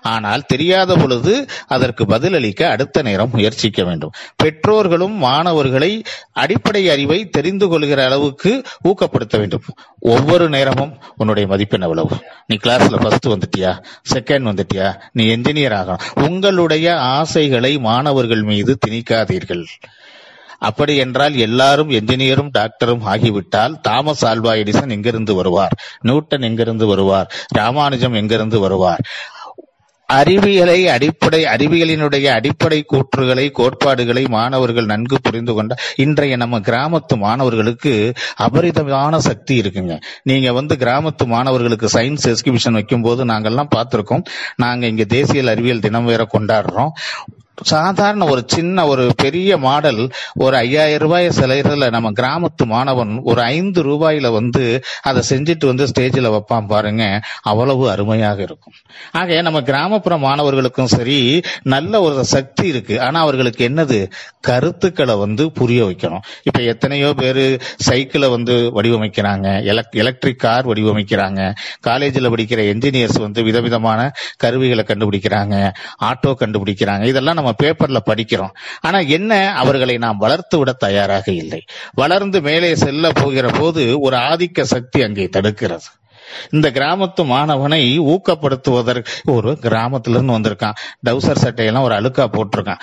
ஆனால் 0.03 0.45
தெரியாத 0.45 0.95
பொழுது 0.95 1.47
அதற்கு 1.66 2.07
பதிலளிக்க 2.07 2.70
அடுத்த 2.70 3.03
நேரம் 3.03 3.30
முயற்சிக்க 3.33 3.85
வேண்டும். 3.85 4.11
பெற்றோர்களும் 4.37 5.12
மாணவர்களை 5.12 6.03
அடிப்படை 6.33 6.91
அறிவை 6.91 7.28
தெரிந்து 7.28 7.68
கொள்கிற 7.68 8.05
அளவுக்கு 8.05 8.62
ஊக்கப்படுத்த 8.85 9.39
வேண்டும். 9.39 9.62
ஒவ்வொரு 9.99 10.49
நேரமும் 10.49 10.99
உன்னுடைய 11.16 11.49
மதிப்பெண் 11.49 11.80
எவ்வளவு? 11.80 12.16
நீ 12.47 12.57
கிளாஸ்ல 12.57 13.03
ஃபர்ஸ்ட் 13.03 13.26
வந்துட்டியா? 13.26 13.83
செகண்ட் 14.14 14.51
வந்துட்டியா? 14.51 15.01
நீ 15.12 15.37
என்ஜினியர் 15.37 15.72
ஆகணும். 15.72 16.22
உங்களுடைய 16.29 17.01
ஆசைகளை 17.01 17.79
மாணவர்கள் 17.79 18.43
மீது 18.43 18.79
திணிக்காதீர்கள். 18.87 19.64
அப்படி 20.59 20.97
என்றால் 20.97 21.37
எல்லாரும் 21.37 21.91
என்ஜினியரும் 21.91 22.51
டாக்டரும் 22.59 23.01
ஆகிவிட்டால் 23.03 23.81
தாமஸ் 23.81 24.27
ஆல்வா 24.27 24.53
எடிசன் 24.57 24.91
எங்கிருந்து 24.91 25.35
வருவார்? 25.35 25.75
நியூட்டன் 26.01 26.43
எங்கிருந்து 26.43 26.87
வருவார்? 26.87 27.33
ராமானுஜம் 27.49 28.12
எங்கிருந்து 28.12 28.61
வருவார்? 28.61 29.03
அறிவியலை 30.21 30.89
அடிப்படை 30.89 31.45
அறிவியலினுடைய 31.45 32.25
அடிப்படை 32.25 32.85
கூற்றுகளை 32.93 33.51
கோட்பாடுகளை 33.51 34.25
மாணவர்கள் 34.29 34.85
நன்கு 34.85 35.21
புரிந்து 35.21 35.55
கொண்ட 35.55 35.77
இன்றைய 35.97 36.37
நம்ம 36.37 36.59
கிராமத்து 36.59 37.17
மாணவர்களுக்கு 37.17 38.13
அபரிதமான 38.39 39.17
சக்தி 39.17 39.61
இருக்குங்க. 39.61 40.01
நீங்க 40.23 40.53
வந்து 40.53 40.75
கிராமத்து 40.75 41.27
மாணவர்களுக்கு 41.27 41.89
சயின்ஸ் 41.93 42.27
எக்ஸிபிஷன் 42.27 42.73
வைக்கும் 42.73 43.03
போது 43.03 43.25
நாங்கள்லாம் 43.25 43.73
பார்த்திருக்கோம். 43.77 44.25
நாங்க 44.57 44.87
இங்க 44.87 45.05
தேசிய 45.05 45.51
அறிவியல் 45.51 45.81
தினம் 45.81 46.05
வேற 46.05 46.27
கொண்டாடுறோம். 46.39 46.93
சாதாரண 47.61 48.25
ஒரு 48.25 48.43
சின்ன 48.47 48.87
ஒரு 48.87 49.13
பெரிய 49.17 49.57
மாடல் 49.57 50.09
ஒரு 50.35 50.57
ஐயாயிரம் 50.57 51.09
ரூபாய் 51.09 51.29
செலவுல 51.29 51.91
நம்ம 51.91 52.11
கிராமத்து 52.11 52.65
மாணவன் 52.65 53.21
ஒரு 53.25 53.43
ஐந்து 53.43 53.85
ரூபாயில 53.85 54.33
வந்து 54.33 54.83
அதை 55.03 55.23
செஞ்சுட்டு 55.29 55.67
வந்து 55.67 55.87
ஸ்டேஜில் 55.87 56.41
வைப்பான் 56.41 56.67
பாருங்க. 56.67 57.21
அவ்வளவு 57.43 57.91
அருமையாக 57.91 58.43
இருக்கும். 58.43 58.73
ஆக 59.13 59.41
நம்ம 59.41 59.63
கிராமப்புற 59.63 60.17
மாணவர்களுக்கும் 60.17 60.87
சரி 60.87 61.41
நல்ல 61.63 62.01
ஒரு 62.01 62.25
சக்தி 62.25 62.67
இருக்கு. 62.67 63.03
ஆனா 63.03 63.21
அவர்களுக்கு 63.21 63.69
என்னது? 63.69 64.11
கருத்துக்களை 64.41 65.15
வந்து 65.15 65.53
புரிய 65.53 65.85
வைக்கணும். 65.85 66.21
இப்ப 66.43 66.61
எத்தனையோ 66.61 67.15
பேர் 67.17 67.63
சைக்கிளை 67.77 68.29
வந்து 68.29 68.73
வடிவமைக்கிறாங்க. 68.75 69.65
Electric 69.91 70.39
car 70.39 70.67
வடிவமைக்கிறாங்க. 70.67 71.55
காலேஜில் 71.81 72.31
படிக்கிற 72.31 72.63
என்ஜினியர்ஸ் 72.75 73.21
வந்து 73.21 73.43
விதவிதமான 73.43 74.13
கருவிகளை 74.37 74.85
கண்டுபிடிக்கிறாங்க. 74.87 75.73
ஆட்டோ 76.01 76.35
கண்டுபிடிக்கிறாங்க. 76.41 77.05
இதெல்லாம் 77.05 77.41
நம்ம 77.43 77.55
பேப்பர்ல 77.62 77.99
படிக்கிறோம். 78.07 78.55
ஆனா 78.80 78.99
என்ன? 78.99 79.55
அவர்களை 79.55 79.97
நாம் 79.97 80.16
வளர்த்து 80.16 80.59
விட 80.59 80.72
தயாராக 80.72 81.32
இல்லை. 81.32 81.64
வளர்ந்து 81.93 82.40
மேலே 82.40 82.74
செல்ல 82.74 83.11
போகிற 83.11 83.49
போது 83.49 84.01
ஒரு 84.01 84.16
ஆதிக்க 84.16 84.62
சக்தி 84.62 85.03
அங்கே 85.03 85.28
தடுக்கிறது. 85.36 85.88
இந்த 86.51 86.70
கிராமத்து 86.70 87.24
மாணவனை 87.24 88.01
ஊக்கப்படுத்துவதற்கு 88.01 89.05
ஒரு 89.24 89.59
கிராமத்துல 89.62 90.09
இருந்து 90.09 90.39
வந்திருக்கான். 90.39 90.74
டவுசர் 91.11 91.37
சட்டையெல்லாம் 91.43 91.83
ஒரு 91.83 91.95
அழுக்கா 91.95 92.24
போட்டிருக்கான். 92.26 92.78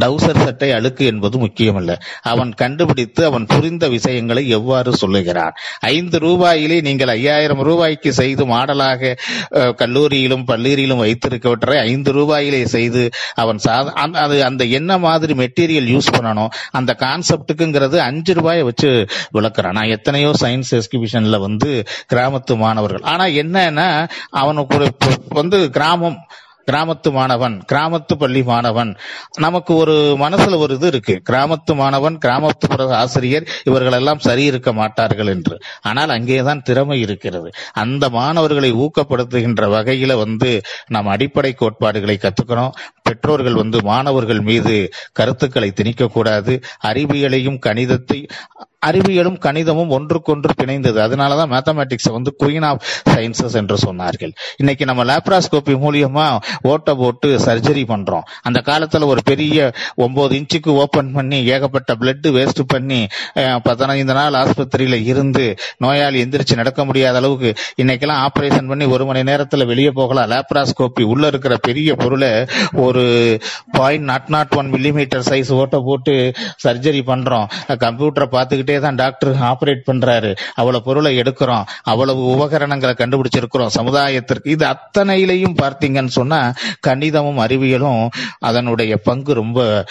டவுசர் 0.00 0.38
சட்டை 0.38 0.72
அழுக்கு 0.72 1.06
என்பது 1.06 1.38
முக்கியமல்ல. 1.38 1.98
அவன் 2.22 2.54
கண்டுபிடித்து 2.54 3.24
அவன் 3.24 3.46
புரிந்த 3.46 3.88
விஷயங்களை 3.88 4.48
எவ்வாறு 4.48 4.96
சொல்லுகிறான். 4.96 5.52
ஐந்து 5.80 6.18
ரூபாயிலே 6.18 6.80
நீங்கள் 6.80 7.08
ஐயாயிரம் 7.08 7.60
ரூபாய்க்கு 7.60 8.12
செய்து 8.12 8.46
மாடலாக 8.46 9.16
கல்லூரியிலும் 9.50 10.44
பள்ளியிலும் 10.44 11.02
வைத்திருக்கவற்றை 11.02 11.78
ஐந்து 11.78 12.12
ரூபாயிலே 12.12 12.64
செய்து 12.64 13.10
அவன் 13.34 13.58
சாத 13.68 13.84
அந்த- 13.84 14.18
அது 14.18 14.44
அந்த 14.44 14.64
என்ன 14.64 14.98
மாதிரி 14.98 15.34
மெட்டீரியல் 15.34 15.98
யூஸ் 15.98 16.10
பண்ணணும் 16.12 16.48
அந்த 16.70 16.96
கான்செப்டுக்குங்கிறது 16.98 17.96
அஞ்சு 17.96 18.34
ரூபாயை 18.34 18.62
வச்சு 18.62 19.06
விளக்குறான். 19.34 19.72
நான் 19.72 19.88
எத்தனையோ 19.88 20.32
சயின்ஸ் 20.40 20.70
எக்ஸிபிஷன்ல 20.70 21.40
வந்து 21.40 21.82
கிராமத்து 22.12 22.56
அவர்கள் 22.88 23.10
ஆனா 23.12 23.24
என்னன்னா 23.24 23.88
அவனுக்கு 24.30 24.76
ஒரு 24.76 24.88
வந்து 25.28 25.70
கிராமம் 25.70 26.18
கிராமத்து 26.70 27.10
மாணவன் 27.12 27.64
கிராமத்து 27.72 28.14
பள்ளி 28.18 28.42
மாணவன். 28.42 28.96
நமக்கு 29.38 29.74
ஒரு 29.74 30.16
மனசுல 30.20 30.56
ஒரு 30.56 30.74
இது 30.74 30.86
இருக்கு. 30.86 31.22
கிராமத்து 31.30 31.74
மாணவன் 31.74 32.18
கிராமத்துப்புற 32.24 32.88
ஆசிரியர் 32.92 33.48
இவர்கள் 33.64 33.92
எல்லாம் 33.92 34.18
சரி 34.18 34.44
இருக்க 34.44 34.72
மாட்டார்கள் 34.72 35.26
என்று. 35.26 35.58
ஆனால் 35.82 36.08
அங்கேதான் 36.08 36.62
திறமை 36.62 37.00
இருக்கிறது. 37.00 37.50
அந்த 37.72 38.08
மாணவர்களை 38.08 38.72
ஊக்கப்படுத்துகின்ற 38.72 39.64
வகையில 39.76 40.16
வந்து 40.16 40.60
நாம் 40.88 41.06
அடிப்படை 41.06 41.52
கோட்பாடுகளை 41.52 42.18
கத்துக்கணும். 42.20 42.74
பெற்றோர்கள் 43.08 43.60
வந்து 43.62 43.80
மாணவர்கள் 43.90 44.42
மீது 44.50 44.76
கருத்துக்களை 45.12 45.70
திணிக்கக்கூடாது. 45.80 46.54
அறிவியலையும் 46.90 47.62
கணிதத்தை 47.68 48.20
அறிவியலும் 48.86 49.38
கணிதமும் 49.44 49.92
ஒன்றுக்கொன்று 49.94 50.50
பிணைந்தது. 50.58 50.98
அதனாலதான் 51.04 51.50
மேத்தமேட்டிக்ஸ் 51.52 52.12
வந்து 52.16 52.30
குயின் 52.42 52.66
ஆஃப் 52.68 52.82
சயின்சஸ் 53.10 53.56
என்று 53.60 53.76
சொன்னார்கள். 53.86 54.32
இன்னைக்கு 54.56 54.84
நம்ம 54.90 55.04
லேப்ராஸ்கோபி 55.10 55.74
மூலியமா 55.84 56.26
ஓட்ட 56.70 56.94
போட்டு 57.00 57.28
சர்ஜரி 57.46 57.82
பண்றோம். 57.92 58.26
அந்த 58.42 58.58
காலத்துல 58.68 59.08
ஒரு 59.12 59.22
பெரிய 59.30 59.56
ஒன்பது 60.04 60.36
இன்ச்சுக்கு 60.38 60.72
ஓபன் 60.82 61.10
பண்ணி 61.16 61.40
ஏகப்பட்ட 61.54 61.96
பிளட் 62.02 62.28
வேஸ்ட் 62.36 62.62
பண்ணி 62.74 63.00
பதினைந்து 63.62 64.16
நாள் 64.18 64.38
ஆஸ்பத்திரியில 64.42 64.98
இருந்து 65.12 65.46
நோயாளி 65.84 66.22
எந்திரிச்சு 66.26 66.60
நடக்க 66.60 66.86
முடியாத 66.90 67.18
அளவுக்கு 67.22 67.50
இன்னைக்கெல்லாம் 67.82 68.22
ஆபரேஷன் 68.28 68.70
பண்ணி 68.72 68.88
ஒரு 68.94 69.06
மணி 69.10 69.24
நேரத்துல 69.32 69.66
வெளியே 69.72 69.92
போகலாம். 70.00 70.30
லேப்ராஸ்கோபி 70.34 71.06
உள்ள 71.14 71.26
இருக்கிற 71.32 71.56
பெரிய 71.68 71.96
பொருளை 72.04 72.32
ஒரு 72.86 72.97
point 73.72 74.04
nought 74.04 74.24
nought 74.28 74.54
one 74.56 74.72
millimetre 74.72 75.22
size 75.30 75.52
ஓட்ட 75.52 75.82
போட்டு 75.84 76.32
சர்ஜரி 76.66 77.00
பண்றோம். 77.06 77.46
கம்ப்யூட்டரை 77.68 78.26
பார்த்துக்கிட்டே 78.30 78.80
தான் 78.80 78.94
டாக்டர் 78.94 79.34
ஆப்ரேட் 79.34 79.82
பண்றாரு. 79.92 80.36
அவ்வளவு 80.54 80.84
பொருளை 80.84 81.18
எடுக்கிறோம். 81.18 81.64
அவ்வளவு 81.82 82.26
உபகரணங்களை 82.26 82.94
கண்டுபிடிச்சிருக்கிறோம். 82.98 83.66
சமுதாயத்திற்கு 83.78 84.48
இது 84.48 84.66
அத்தனையிலையும் 84.66 85.54
பார்த்தீங்கன்னு 85.62 86.06
சொன்னா 86.06 86.52
கணிதமும் 86.86 87.38
அறிவியலும் 87.38 88.08
அதனுடைய 88.38 88.96
பங்கு 88.96 89.34
ரொம்ப 89.34 89.84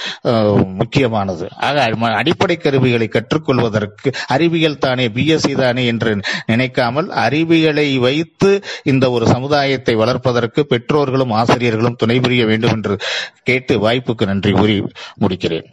முக்கியமானது. 0.78 1.47
ஆக 1.55 1.86
ம- 1.88 2.16
அடிப்படை 2.16 2.58
கருவிகளை 2.58 3.08
கற்றுக்கொள்வதற்கு 3.08 4.14
அறிவியல் 4.28 4.78
தானே 4.78 5.08
பிஎஸ்சி 5.08 5.55
தானே 5.55 5.86
என்று 5.86 6.20
நினைக்காமல் 6.45 7.10
அறிவியலை 7.10 7.97
வைத்து 7.97 8.64
இந்த 8.84 9.10
ஒரு 9.10 9.28
சமுதாயத்தை 9.28 9.95
வளர்ப்பதற்கு 9.95 10.66
பெற்றோர்களும் 10.66 11.32
ஆசிரியர்களும் 11.32 11.95
துணை 11.95 12.20
புரிய 12.20 12.45
வேண்டும் 12.45 12.72
என்று 12.72 12.97
கேட்டு 13.43 13.89
வாய்ப்புக்கு 13.89 14.26
நன்றி 14.26 14.52
கூறி 14.52 14.84
முடிக்கிறேன். 15.22 15.66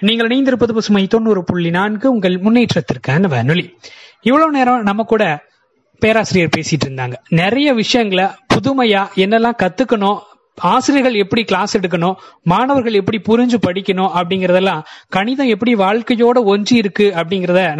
நீங்கள் 0.00 0.28
இணைந்திருப்பது 0.28 0.72
பசுமை 0.72 1.06
தொண்ணூறு 1.06 1.44
புள்ளி 1.44 1.70
நான்கு. 1.70 2.10
உங்கள் 2.10 2.40
முன்னேற்றத்திற்கான 2.40 3.28
வானொலி 3.28 3.78
இவ்வளவு 4.20 4.50
நேரம் 4.50 4.82
நம்ம 4.82 5.02
கூட 5.02 5.42
பேராசிரியர் 5.98 6.50
பேசிட்டு 6.56 6.84
இருந்தாங்க. 6.84 7.12
நிறைய 7.28 7.72
விஷயங்களை 7.72 8.24
புதுமையா 8.24 9.06
என்னெல்லாம் 9.14 9.58
கத்துக்கணும் 9.62 10.18
ஆசிரியர்கள் 10.54 11.14
எப்படி 11.14 11.44
கிளாஸ் 11.44 11.78
எடுக்கணும் 11.78 12.14
மாணவர்கள் 12.42 12.92
எப்படி 12.92 13.20
புரிஞ்சு 13.28 13.56
படிக்கணும் 13.66 14.10
அப்படிங்கறதெல்லாம் 14.14 14.82
கணிதம் 15.08 15.46
எப்படி 15.46 15.74
வாழ்க்கையோட 15.74 16.44
ஒன்றி 16.44 16.76
இருக்கு 16.76 17.12
அப்படிங்கறத 17.16 17.74